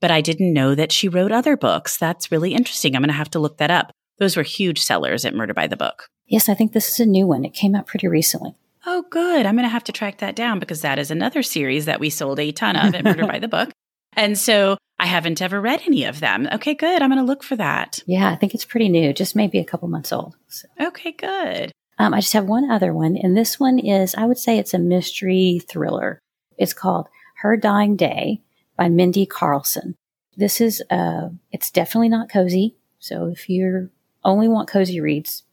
but 0.00 0.10
I 0.10 0.20
didn't 0.20 0.52
know 0.52 0.74
that 0.74 0.92
she 0.92 1.08
wrote 1.08 1.32
other 1.32 1.56
books. 1.56 1.96
That's 1.96 2.30
really 2.30 2.54
interesting. 2.54 2.94
I'm 2.94 3.02
going 3.02 3.08
to 3.08 3.14
have 3.14 3.30
to 3.30 3.38
look 3.38 3.58
that 3.58 3.70
up. 3.70 3.92
Those 4.18 4.36
were 4.36 4.42
huge 4.42 4.82
sellers 4.82 5.24
at 5.24 5.34
Murder 5.34 5.54
by 5.54 5.66
the 5.66 5.76
Book. 5.76 6.08
Yes, 6.26 6.48
I 6.48 6.54
think 6.54 6.72
this 6.72 6.88
is 6.88 7.00
a 7.00 7.06
new 7.06 7.26
one. 7.26 7.44
It 7.44 7.54
came 7.54 7.74
out 7.74 7.86
pretty 7.86 8.08
recently. 8.08 8.54
Oh, 8.86 9.04
good. 9.10 9.46
I'm 9.46 9.56
going 9.56 9.66
to 9.66 9.70
have 9.70 9.84
to 9.84 9.92
track 9.92 10.18
that 10.18 10.36
down 10.36 10.58
because 10.58 10.82
that 10.82 10.98
is 10.98 11.10
another 11.10 11.42
series 11.42 11.86
that 11.86 12.00
we 12.00 12.10
sold 12.10 12.38
a 12.38 12.52
ton 12.52 12.76
of 12.76 12.94
at 12.94 13.04
Murder 13.04 13.26
by 13.26 13.38
the 13.38 13.48
Book. 13.56 13.70
And 14.12 14.38
so 14.38 14.76
I 14.98 15.06
haven't 15.06 15.42
ever 15.42 15.60
read 15.60 15.82
any 15.86 16.04
of 16.04 16.20
them. 16.20 16.48
Okay, 16.52 16.74
good. 16.74 17.02
I'm 17.02 17.10
going 17.10 17.20
to 17.20 17.26
look 17.26 17.42
for 17.42 17.56
that. 17.56 18.02
Yeah, 18.06 18.30
I 18.30 18.36
think 18.36 18.54
it's 18.54 18.64
pretty 18.64 18.88
new, 18.88 19.12
just 19.12 19.36
maybe 19.36 19.58
a 19.58 19.64
couple 19.64 19.88
months 19.88 20.12
old. 20.12 20.36
So. 20.48 20.68
Okay, 20.80 21.12
good. 21.12 21.72
Um, 21.98 22.14
I 22.14 22.20
just 22.20 22.32
have 22.32 22.46
one 22.46 22.70
other 22.70 22.92
one, 22.92 23.16
and 23.16 23.36
this 23.36 23.58
one 23.58 23.78
is, 23.78 24.14
I 24.14 24.26
would 24.26 24.38
say 24.38 24.58
it's 24.58 24.74
a 24.74 24.78
mystery 24.78 25.60
thriller. 25.68 26.18
It's 26.58 26.74
called 26.74 27.08
Her 27.38 27.56
Dying 27.56 27.96
Day 27.96 28.42
by 28.76 28.88
Mindy 28.88 29.26
Carlson. 29.26 29.94
This 30.36 30.60
is, 30.60 30.82
uh, 30.90 31.30
it's 31.52 31.70
definitely 31.70 32.08
not 32.08 32.30
cozy. 32.30 32.76
So 32.98 33.26
if 33.26 33.48
you 33.48 33.90
only 34.24 34.48
want 34.48 34.68
cozy 34.68 35.00
reads, 35.00 35.44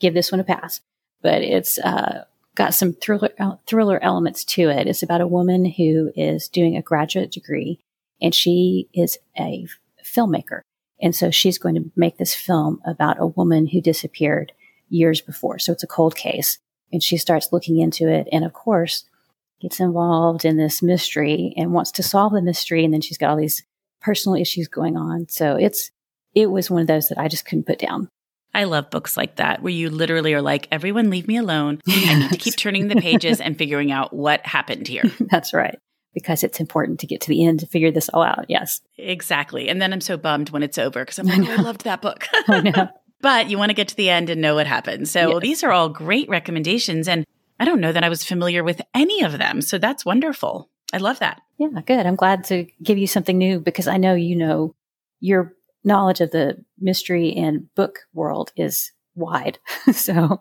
give 0.00 0.14
this 0.14 0.30
one 0.30 0.40
a 0.40 0.44
pass. 0.44 0.80
But 1.22 1.42
it's, 1.42 1.78
uh, 1.78 2.24
got 2.54 2.74
some 2.74 2.92
thriller, 2.92 3.30
uh, 3.38 3.56
thriller 3.66 4.02
elements 4.02 4.44
to 4.44 4.68
it. 4.68 4.86
It's 4.86 5.02
about 5.02 5.20
a 5.20 5.26
woman 5.26 5.64
who 5.64 6.12
is 6.16 6.48
doing 6.48 6.76
a 6.76 6.82
graduate 6.82 7.30
degree 7.30 7.80
and 8.20 8.34
she 8.34 8.88
is 8.92 9.18
a 9.38 9.66
filmmaker. 10.04 10.60
And 11.00 11.14
so 11.14 11.30
she's 11.30 11.58
going 11.58 11.76
to 11.76 11.90
make 11.94 12.18
this 12.18 12.34
film 12.34 12.80
about 12.84 13.20
a 13.20 13.26
woman 13.26 13.68
who 13.68 13.80
disappeared 13.80 14.52
years 14.88 15.20
before. 15.20 15.58
So 15.58 15.72
it's 15.72 15.84
a 15.84 15.88
cold 15.88 16.16
case. 16.16 16.58
And 16.92 17.02
she 17.02 17.16
starts 17.18 17.52
looking 17.52 17.78
into 17.78 18.08
it. 18.08 18.26
And 18.32 18.44
of 18.44 18.52
course, 18.52 19.04
gets 19.60 19.80
involved 19.80 20.44
in 20.44 20.56
this 20.56 20.82
mystery 20.82 21.54
and 21.56 21.72
wants 21.72 21.92
to 21.92 22.02
solve 22.02 22.32
the 22.32 22.42
mystery. 22.42 22.84
And 22.84 22.92
then 22.92 23.00
she's 23.00 23.18
got 23.18 23.30
all 23.30 23.36
these 23.36 23.64
personal 24.00 24.36
issues 24.36 24.68
going 24.68 24.96
on. 24.96 25.28
So 25.28 25.56
it's, 25.56 25.90
it 26.34 26.50
was 26.50 26.70
one 26.70 26.82
of 26.82 26.86
those 26.86 27.08
that 27.08 27.18
I 27.18 27.28
just 27.28 27.44
couldn't 27.44 27.66
put 27.66 27.78
down. 27.78 28.08
I 28.54 28.64
love 28.64 28.90
books 28.90 29.16
like 29.16 29.36
that 29.36 29.62
where 29.62 29.72
you 29.72 29.90
literally 29.90 30.32
are 30.34 30.42
like, 30.42 30.68
everyone 30.72 31.10
leave 31.10 31.28
me 31.28 31.36
alone. 31.36 31.80
I 31.86 32.18
need 32.18 32.30
to 32.30 32.38
keep 32.38 32.56
turning 32.56 32.88
the 32.88 32.96
pages 32.96 33.40
and 33.42 33.58
figuring 33.58 33.92
out 33.92 34.12
what 34.12 34.44
happened 34.46 34.88
here. 34.88 35.04
That's 35.20 35.52
right. 35.52 35.78
Because 36.14 36.42
it's 36.42 36.58
important 36.58 37.00
to 37.00 37.06
get 37.06 37.20
to 37.22 37.28
the 37.28 37.44
end 37.44 37.60
to 37.60 37.66
figure 37.66 37.90
this 37.90 38.08
all 38.08 38.22
out. 38.22 38.46
Yes. 38.48 38.80
Exactly. 38.96 39.68
And 39.68 39.80
then 39.80 39.92
I'm 39.92 40.00
so 40.00 40.16
bummed 40.16 40.50
when 40.50 40.62
it's 40.62 40.78
over 40.78 41.04
because 41.04 41.18
I'm 41.18 41.26
like, 41.26 41.40
I, 41.40 41.52
oh, 41.52 41.58
I 41.58 41.62
loved 41.62 41.84
that 41.84 42.00
book. 42.00 42.26
I 42.48 42.60
know 42.62 42.88
but 43.20 43.50
you 43.50 43.58
want 43.58 43.70
to 43.70 43.74
get 43.74 43.88
to 43.88 43.96
the 43.96 44.10
end 44.10 44.30
and 44.30 44.40
know 44.40 44.54
what 44.54 44.66
happened. 44.66 45.08
So 45.08 45.32
yes. 45.32 45.42
these 45.42 45.64
are 45.64 45.72
all 45.72 45.88
great 45.88 46.28
recommendations. 46.28 47.08
And 47.08 47.24
I 47.58 47.64
don't 47.64 47.80
know 47.80 47.92
that 47.92 48.04
I 48.04 48.08
was 48.08 48.24
familiar 48.24 48.62
with 48.62 48.80
any 48.94 49.22
of 49.22 49.38
them. 49.38 49.60
So 49.60 49.78
that's 49.78 50.04
wonderful. 50.04 50.70
I 50.92 50.98
love 50.98 51.18
that. 51.18 51.40
Yeah, 51.58 51.68
good. 51.84 52.06
I'm 52.06 52.16
glad 52.16 52.44
to 52.44 52.66
give 52.82 52.98
you 52.98 53.06
something 53.06 53.36
new 53.36 53.60
because 53.60 53.88
I 53.88 53.96
know 53.96 54.14
you 54.14 54.36
know 54.36 54.74
your 55.20 55.54
knowledge 55.84 56.20
of 56.20 56.30
the 56.30 56.64
mystery 56.78 57.34
and 57.34 57.72
book 57.74 58.00
world 58.12 58.52
is 58.56 58.92
wide. 59.14 59.58
so, 59.92 60.40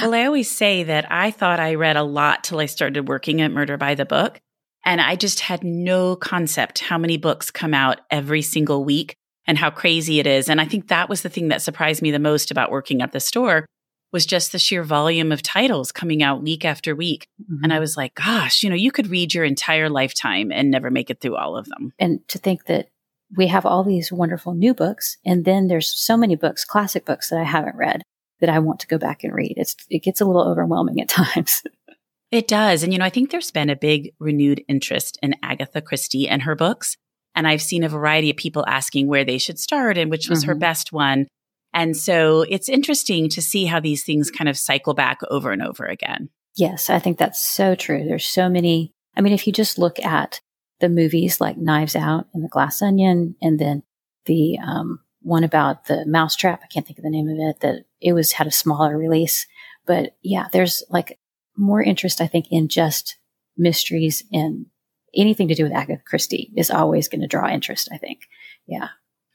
well, 0.00 0.14
I 0.14 0.24
always 0.24 0.50
say 0.50 0.82
that 0.84 1.10
I 1.10 1.30
thought 1.30 1.60
I 1.60 1.74
read 1.74 1.96
a 1.96 2.02
lot 2.02 2.44
till 2.44 2.60
I 2.60 2.66
started 2.66 3.08
working 3.08 3.40
at 3.40 3.52
Murder 3.52 3.76
by 3.76 3.94
the 3.94 4.06
Book. 4.06 4.40
And 4.84 5.00
I 5.00 5.14
just 5.14 5.40
had 5.40 5.62
no 5.62 6.16
concept 6.16 6.78
how 6.78 6.96
many 6.96 7.18
books 7.18 7.50
come 7.50 7.74
out 7.74 8.00
every 8.10 8.40
single 8.40 8.82
week 8.82 9.14
and 9.46 9.58
how 9.58 9.70
crazy 9.70 10.20
it 10.20 10.26
is. 10.26 10.48
And 10.48 10.60
I 10.60 10.64
think 10.64 10.88
that 10.88 11.08
was 11.08 11.20
the 11.20 11.28
thing 11.28 11.48
that 11.48 11.60
surprised 11.60 12.00
me 12.00 12.10
the 12.10 12.18
most 12.18 12.50
about 12.50 12.70
working 12.70 13.02
at 13.02 13.12
the 13.12 13.20
store 13.20 13.66
was 14.12 14.26
just 14.26 14.52
the 14.52 14.58
sheer 14.58 14.82
volume 14.82 15.32
of 15.32 15.42
titles 15.42 15.92
coming 15.92 16.22
out 16.22 16.42
week 16.42 16.64
after 16.64 16.94
week. 16.94 17.28
Mm-hmm. 17.42 17.64
And 17.64 17.72
I 17.72 17.78
was 17.78 17.96
like, 17.96 18.14
gosh, 18.14 18.62
you 18.62 18.70
know, 18.70 18.76
you 18.76 18.90
could 18.90 19.08
read 19.08 19.34
your 19.34 19.44
entire 19.44 19.88
lifetime 19.88 20.50
and 20.50 20.70
never 20.70 20.90
make 20.90 21.10
it 21.10 21.20
through 21.20 21.36
all 21.36 21.56
of 21.56 21.66
them. 21.66 21.92
And 21.98 22.26
to 22.28 22.38
think 22.38 22.66
that 22.66 22.88
we 23.36 23.46
have 23.46 23.64
all 23.64 23.84
these 23.84 24.10
wonderful 24.10 24.54
new 24.54 24.74
books 24.74 25.16
and 25.24 25.44
then 25.44 25.68
there's 25.68 25.88
so 25.88 26.16
many 26.16 26.34
books, 26.34 26.64
classic 26.64 27.04
books 27.04 27.30
that 27.30 27.38
I 27.38 27.44
haven't 27.44 27.76
read 27.76 28.02
that 28.40 28.50
I 28.50 28.58
want 28.58 28.80
to 28.80 28.86
go 28.86 28.98
back 28.98 29.22
and 29.22 29.34
read. 29.34 29.54
It's 29.56 29.76
it 29.88 30.02
gets 30.02 30.20
a 30.20 30.24
little 30.24 30.48
overwhelming 30.48 31.00
at 31.00 31.08
times. 31.08 31.62
it 32.30 32.48
does. 32.48 32.82
And 32.82 32.92
you 32.92 32.98
know, 32.98 33.04
I 33.04 33.10
think 33.10 33.30
there's 33.30 33.50
been 33.50 33.70
a 33.70 33.76
big 33.76 34.12
renewed 34.18 34.64
interest 34.68 35.18
in 35.22 35.36
Agatha 35.42 35.80
Christie 35.80 36.28
and 36.28 36.42
her 36.42 36.56
books. 36.56 36.96
And 37.34 37.46
I've 37.46 37.62
seen 37.62 37.84
a 37.84 37.88
variety 37.88 38.30
of 38.30 38.36
people 38.36 38.64
asking 38.66 39.06
where 39.06 39.24
they 39.24 39.38
should 39.38 39.58
start 39.58 39.96
and 39.96 40.10
which 40.10 40.28
was 40.28 40.40
mm-hmm. 40.40 40.48
her 40.48 40.54
best 40.56 40.92
one. 40.92 41.28
And 41.72 41.96
so 41.96 42.42
it's 42.48 42.68
interesting 42.68 43.28
to 43.30 43.42
see 43.42 43.64
how 43.64 43.80
these 43.80 44.04
things 44.04 44.30
kind 44.30 44.48
of 44.48 44.58
cycle 44.58 44.94
back 44.94 45.20
over 45.30 45.52
and 45.52 45.62
over 45.62 45.84
again. 45.84 46.28
Yes, 46.56 46.90
I 46.90 46.98
think 46.98 47.18
that's 47.18 47.44
so 47.44 47.74
true. 47.74 48.04
There's 48.04 48.26
so 48.26 48.48
many. 48.48 48.92
I 49.16 49.20
mean, 49.20 49.32
if 49.32 49.46
you 49.46 49.52
just 49.52 49.78
look 49.78 49.98
at 50.00 50.40
the 50.80 50.88
movies 50.88 51.40
like 51.40 51.56
Knives 51.56 51.94
Out 51.94 52.26
and 52.34 52.42
The 52.42 52.48
Glass 52.48 52.82
Onion, 52.82 53.36
and 53.40 53.58
then 53.58 53.82
the 54.26 54.58
um, 54.58 55.00
one 55.22 55.44
about 55.44 55.86
the 55.86 56.04
mousetrap, 56.06 56.60
I 56.62 56.66
can't 56.66 56.86
think 56.86 56.98
of 56.98 57.04
the 57.04 57.10
name 57.10 57.28
of 57.28 57.36
it, 57.38 57.60
that 57.60 57.84
it 58.00 58.12
was 58.14 58.32
had 58.32 58.46
a 58.46 58.52
smaller 58.52 58.96
release. 58.96 59.46
But 59.86 60.16
yeah, 60.22 60.48
there's 60.52 60.82
like 60.90 61.18
more 61.56 61.82
interest, 61.82 62.20
I 62.20 62.26
think, 62.26 62.46
in 62.50 62.68
just 62.68 63.16
mysteries 63.56 64.24
and 64.32 64.66
anything 65.14 65.48
to 65.48 65.54
do 65.54 65.64
with 65.64 65.72
Agatha 65.72 66.02
Christie 66.06 66.52
is 66.56 66.70
always 66.70 67.08
going 67.08 67.20
to 67.20 67.26
draw 67.26 67.48
interest, 67.48 67.88
I 67.92 67.98
think. 67.98 68.20
Yeah. 68.66 68.88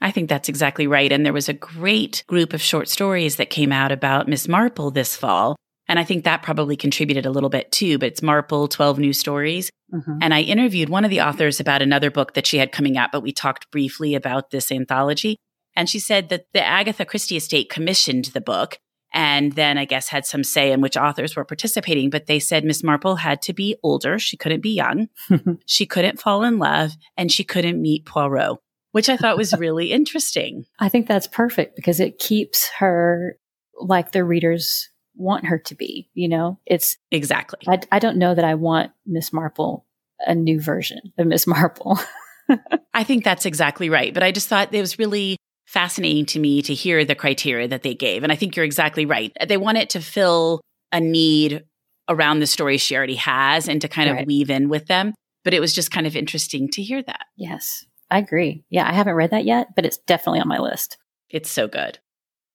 I 0.06 0.12
think 0.12 0.30
that's 0.30 0.49
exactly 0.49 0.86
right. 0.86 1.12
And 1.12 1.26
there 1.26 1.34
was 1.34 1.49
a 1.49 1.53
great 1.53 2.24
group 2.28 2.53
of 2.53 2.62
short 2.62 2.88
stories 2.88 3.38
that 3.38 3.49
came 3.49 3.72
out 3.72 3.91
about 3.91 4.28
Miss 4.28 4.47
Marple 4.47 4.91
this 4.91 5.16
fall. 5.16 5.56
And 5.88 5.97
I 5.97 6.03
think 6.03 6.24
that 6.24 6.43
probably 6.43 6.76
contributed 6.76 7.26
a 7.26 7.32
little 7.32 7.49
bit 7.49 7.72
too, 7.72 7.97
but 7.97 8.10
it's 8.10 8.22
Marple 8.22 8.68
12 8.68 8.99
New 8.99 9.14
Stories. 9.14 9.72
Mm-hmm. 9.91 10.20
And 10.22 10.32
I 10.32 10.41
interviewed 10.41 10.89
one 10.89 11.06
of 11.06 11.10
the 11.10 11.22
authors 11.22 11.60
about 11.60 11.82
another 11.82 12.12
book 12.12 12.36
that 12.36 12.45
she 12.45 12.60
had 12.60 12.72
coming 12.72 12.99
out, 12.99 13.12
but 13.12 13.24
we 13.24 13.32
talked 13.32 13.72
briefly 13.72 14.14
about 14.14 14.51
this 14.51 14.72
anthology. 14.72 15.38
And 15.76 15.89
she 15.89 15.97
said 15.97 16.30
that 16.30 16.45
the 16.53 16.64
Agatha 16.64 17.03
Christie 17.03 17.38
estate 17.38 17.72
commissioned 17.72 18.26
the 18.26 18.41
book 18.41 18.78
and 19.12 19.53
then 19.53 19.80
I 19.80 19.86
guess 19.86 20.10
had 20.10 20.28
some 20.28 20.43
say 20.43 20.72
in 20.72 20.82
which 20.82 20.97
authors 20.97 21.36
were 21.36 21.45
participating. 21.45 22.12
But 22.12 22.28
they 22.28 22.38
said 22.38 22.64
Miss 22.64 22.84
Marple 22.84 23.16
had 23.16 23.41
to 23.43 23.53
be 23.53 23.76
older. 23.82 24.20
She 24.20 24.38
couldn't 24.38 24.62
be 24.62 24.76
young. 24.76 25.08
she 25.66 25.88
couldn't 25.88 26.22
fall 26.22 26.43
in 26.43 26.60
love 26.60 26.91
and 27.18 27.32
she 27.32 27.43
couldn't 27.43 27.82
meet 27.82 28.06
Poirot, 28.06 28.60
which 28.96 29.10
I 29.10 29.18
thought 29.18 29.36
was 29.36 29.52
really 29.60 29.91
interesting. 29.91 30.66
I 30.80 30.88
think 30.88 31.06
that's 31.06 31.28
perfect 31.28 31.76
because 31.76 32.00
it 32.00 32.18
keeps 32.18 32.70
her 32.80 33.38
like 33.78 34.14
the 34.14 34.24
readers 34.24 34.89
want 35.18 35.48
her 35.48 35.58
to 35.58 35.76
be, 35.76 36.10
you 36.14 36.30
know, 36.30 36.62
it's 36.66 36.96
exactly. 37.12 37.60
I, 37.68 37.82
I 37.91 38.00
don't 38.00 38.16
know 38.16 38.34
that 38.34 38.46
I 38.46 38.56
want 38.56 38.91
Miss 39.06 39.34
Marple 39.34 39.86
a 40.26 40.34
new 40.34 40.62
version 40.62 41.02
of 41.18 41.28
Miss 41.28 41.46
Marple. 41.46 42.00
I 42.93 43.04
think 43.04 43.26
that's 43.26 43.46
exactly 43.46 43.89
right. 43.89 44.14
But 44.14 44.24
I 44.24 44.32
just 44.32 44.48
thought 44.48 44.74
it 44.74 44.80
was 44.80 44.98
really 44.98 45.36
fascinating 45.66 46.26
to 46.28 46.39
me 46.39 46.62
to 46.62 46.74
hear 46.74 47.04
the 47.04 47.16
criteria 47.16 47.68
that 47.68 47.84
they 47.84 47.96
gave. 47.96 48.24
And 48.24 48.32
I 48.32 48.38
think 48.38 48.56
you're 48.56 48.64
exactly 48.64 49.06
right. 49.06 49.36
They 49.46 49.58
want 49.58 49.78
it 49.78 49.89
to 49.89 50.00
fill 50.00 50.62
a 50.93 51.02
need 51.02 51.66
around 52.08 52.39
the 52.39 52.48
stories 52.48 52.80
she 52.80 52.96
already 52.96 53.16
has 53.16 53.68
and 53.68 53.82
to 53.82 53.89
kind 53.89 54.10
right. 54.10 54.22
of 54.22 54.26
weave 54.26 54.50
in 54.50 54.70
with 54.70 54.88
them. 54.88 55.14
But 55.43 55.54
it 55.54 55.60
was 55.60 55.74
just 55.74 55.91
kind 55.91 56.08
of 56.08 56.16
interesting 56.16 56.70
to 56.70 56.82
hear 56.82 57.04
that. 57.04 57.26
Yes, 57.36 57.86
I 58.10 58.20
agree. 58.20 58.64
Yeah, 58.70 58.88
I 58.88 58.93
haven't 58.93 59.16
read 59.16 59.32
that 59.32 59.45
yet, 59.45 59.76
but 59.76 59.86
it's 59.86 59.97
definitely 59.97 60.39
on 60.39 60.47
my 60.47 60.60
list. 60.60 60.97
It's 61.30 61.49
so 61.49 61.68
good. 61.68 61.99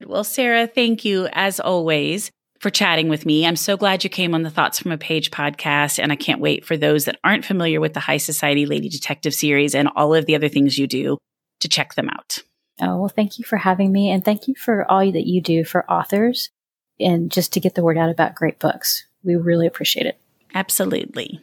Well, 0.04 0.24
Sara, 0.24 0.66
thank 0.66 1.04
you 1.04 1.28
as 1.32 1.60
always 1.60 2.30
for 2.60 2.70
chatting 2.70 3.08
with 3.08 3.26
me. 3.26 3.46
I'm 3.46 3.56
so 3.56 3.76
glad 3.76 4.04
you 4.04 4.10
came 4.10 4.34
on 4.34 4.42
the 4.42 4.50
Thoughts 4.50 4.78
from 4.78 4.92
a 4.92 4.98
Page 4.98 5.30
podcast, 5.30 5.98
and 5.98 6.12
I 6.12 6.16
can't 6.16 6.40
wait 6.40 6.64
for 6.64 6.76
those 6.76 7.06
that 7.06 7.18
aren't 7.24 7.44
familiar 7.44 7.80
with 7.80 7.94
the 7.94 8.00
High 8.00 8.18
Society 8.18 8.66
Lady 8.66 8.88
Detective 8.88 9.34
series 9.34 9.74
and 9.74 9.88
all 9.96 10.14
of 10.14 10.26
the 10.26 10.36
other 10.36 10.48
things 10.48 10.78
you 10.78 10.86
do 10.86 11.18
to 11.60 11.68
check 11.68 11.94
them 11.94 12.08
out. 12.08 12.38
Oh, 12.80 12.98
well, 12.98 13.08
thank 13.08 13.38
you 13.38 13.44
for 13.44 13.58
having 13.58 13.92
me. 13.92 14.10
And 14.10 14.24
thank 14.24 14.48
you 14.48 14.54
for 14.54 14.90
all 14.90 15.10
that 15.10 15.26
you 15.26 15.42
do 15.42 15.64
for 15.64 15.90
authors 15.90 16.50
and 16.98 17.30
just 17.30 17.52
to 17.54 17.60
get 17.60 17.74
the 17.74 17.82
word 17.82 17.98
out 17.98 18.10
about 18.10 18.34
great 18.34 18.58
books. 18.58 19.04
We 19.22 19.36
really 19.36 19.66
appreciate 19.66 20.06
it. 20.06 20.18
Absolutely. 20.54 21.40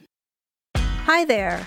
Hi 0.76 1.24
there. 1.24 1.66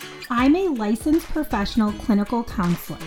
I'm 0.33 0.55
a 0.55 0.69
licensed 0.69 1.27
professional 1.27 1.91
clinical 1.91 2.45
counselor, 2.45 2.97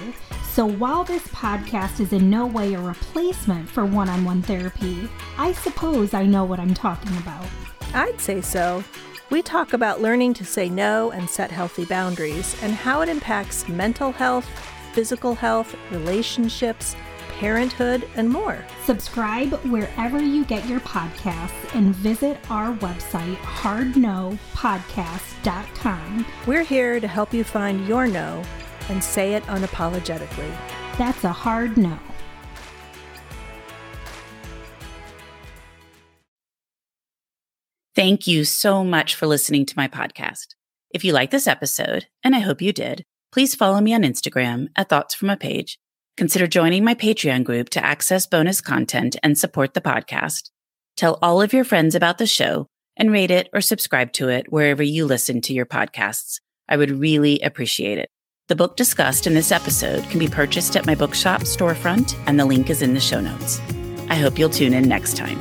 so 0.42 0.66
while 0.66 1.04
this 1.04 1.26
podcast 1.28 1.98
is 1.98 2.12
in 2.12 2.28
no 2.28 2.44
way 2.44 2.74
a 2.74 2.80
replacement 2.80 3.66
for 3.66 3.86
one 3.86 4.10
on 4.10 4.26
one 4.26 4.42
therapy, 4.42 5.08
I 5.38 5.52
suppose 5.52 6.12
I 6.12 6.26
know 6.26 6.44
what 6.44 6.60
I'm 6.60 6.74
talking 6.74 7.16
about. 7.16 7.46
I'd 7.94 8.20
say 8.20 8.42
so. 8.42 8.84
We 9.30 9.40
talk 9.40 9.72
about 9.72 10.02
learning 10.02 10.34
to 10.34 10.44
say 10.44 10.68
no 10.68 11.12
and 11.12 11.26
set 11.30 11.50
healthy 11.50 11.86
boundaries 11.86 12.62
and 12.62 12.74
how 12.74 13.00
it 13.00 13.08
impacts 13.08 13.66
mental 13.68 14.12
health, 14.12 14.46
physical 14.92 15.34
health, 15.34 15.74
relationships, 15.90 16.94
parenthood, 17.39 18.07
and 18.16 18.28
more. 18.28 18.64
Subscribe 18.85 19.53
wherever 19.64 20.20
you 20.20 20.45
get 20.45 20.68
your 20.68 20.80
podcasts 20.80 21.74
and 21.74 21.95
visit 21.97 22.39
our 22.51 22.74
website, 22.76 23.37
hardnopodcast.com. 23.37 26.26
We're 26.47 26.64
here 26.64 27.01
to 27.01 27.09
help 27.09 27.35
you 27.35 27.45
find 27.45 27.87
your 27.87 28.07
no 28.07 28.43
and 28.89 29.03
say 29.03 29.35
it 29.35 29.43
unapologetically. 29.45 30.55
That's 30.99 31.24
a 31.24 31.32
hard 31.32 31.76
no. 31.76 31.99
Thank 37.95 38.26
you 38.26 38.45
so 38.45 38.82
much 38.82 39.14
for 39.14 39.26
listening 39.26 39.66
to 39.66 39.74
my 39.76 39.87
podcast. 39.87 40.55
If 40.91 41.05
you 41.05 41.12
like 41.12 41.30
this 41.30 41.47
episode, 41.47 42.07
and 42.24 42.35
I 42.35 42.41
hope 42.41 42.61
you 42.61 42.72
did, 42.72 43.05
please 43.32 43.55
follow 43.55 43.80
me 43.80 43.95
on 43.95 44.03
Instagram 44.03 44.66
at 44.76 44.89
Thoughts 44.89 45.14
from 45.14 45.30
a 45.30 45.37
Page. 45.37 45.78
Consider 46.16 46.46
joining 46.46 46.84
my 46.84 46.94
Patreon 46.94 47.42
group 47.42 47.70
to 47.70 47.84
access 47.84 48.24
bonus 48.24 48.60
content 48.60 49.16
and 49.24 49.36
support 49.36 49.74
the 49.74 49.80
podcast. 49.80 50.50
Tell 50.96 51.18
all 51.20 51.42
of 51.42 51.52
your 51.52 51.64
friends 51.64 51.96
about 51.96 52.18
the 52.18 52.26
show 52.26 52.68
and 52.96 53.10
rate 53.10 53.32
it 53.32 53.48
or 53.52 53.60
subscribe 53.60 54.12
to 54.12 54.28
it 54.28 54.52
wherever 54.52 54.82
you 54.82 55.06
listen 55.06 55.40
to 55.40 55.52
your 55.52 55.66
podcasts. 55.66 56.40
I 56.68 56.76
would 56.76 56.92
really 56.92 57.40
appreciate 57.40 57.98
it. 57.98 58.10
The 58.46 58.54
book 58.54 58.76
discussed 58.76 59.26
in 59.26 59.34
this 59.34 59.50
episode 59.50 60.04
can 60.04 60.20
be 60.20 60.28
purchased 60.28 60.76
at 60.76 60.86
my 60.86 60.94
bookshop 60.94 61.42
storefront, 61.42 62.16
and 62.28 62.38
the 62.38 62.44
link 62.44 62.70
is 62.70 62.82
in 62.82 62.94
the 62.94 63.00
show 63.00 63.20
notes. 63.20 63.60
I 64.08 64.14
hope 64.14 64.38
you'll 64.38 64.50
tune 64.50 64.74
in 64.74 64.88
next 64.88 65.16
time. 65.16 65.40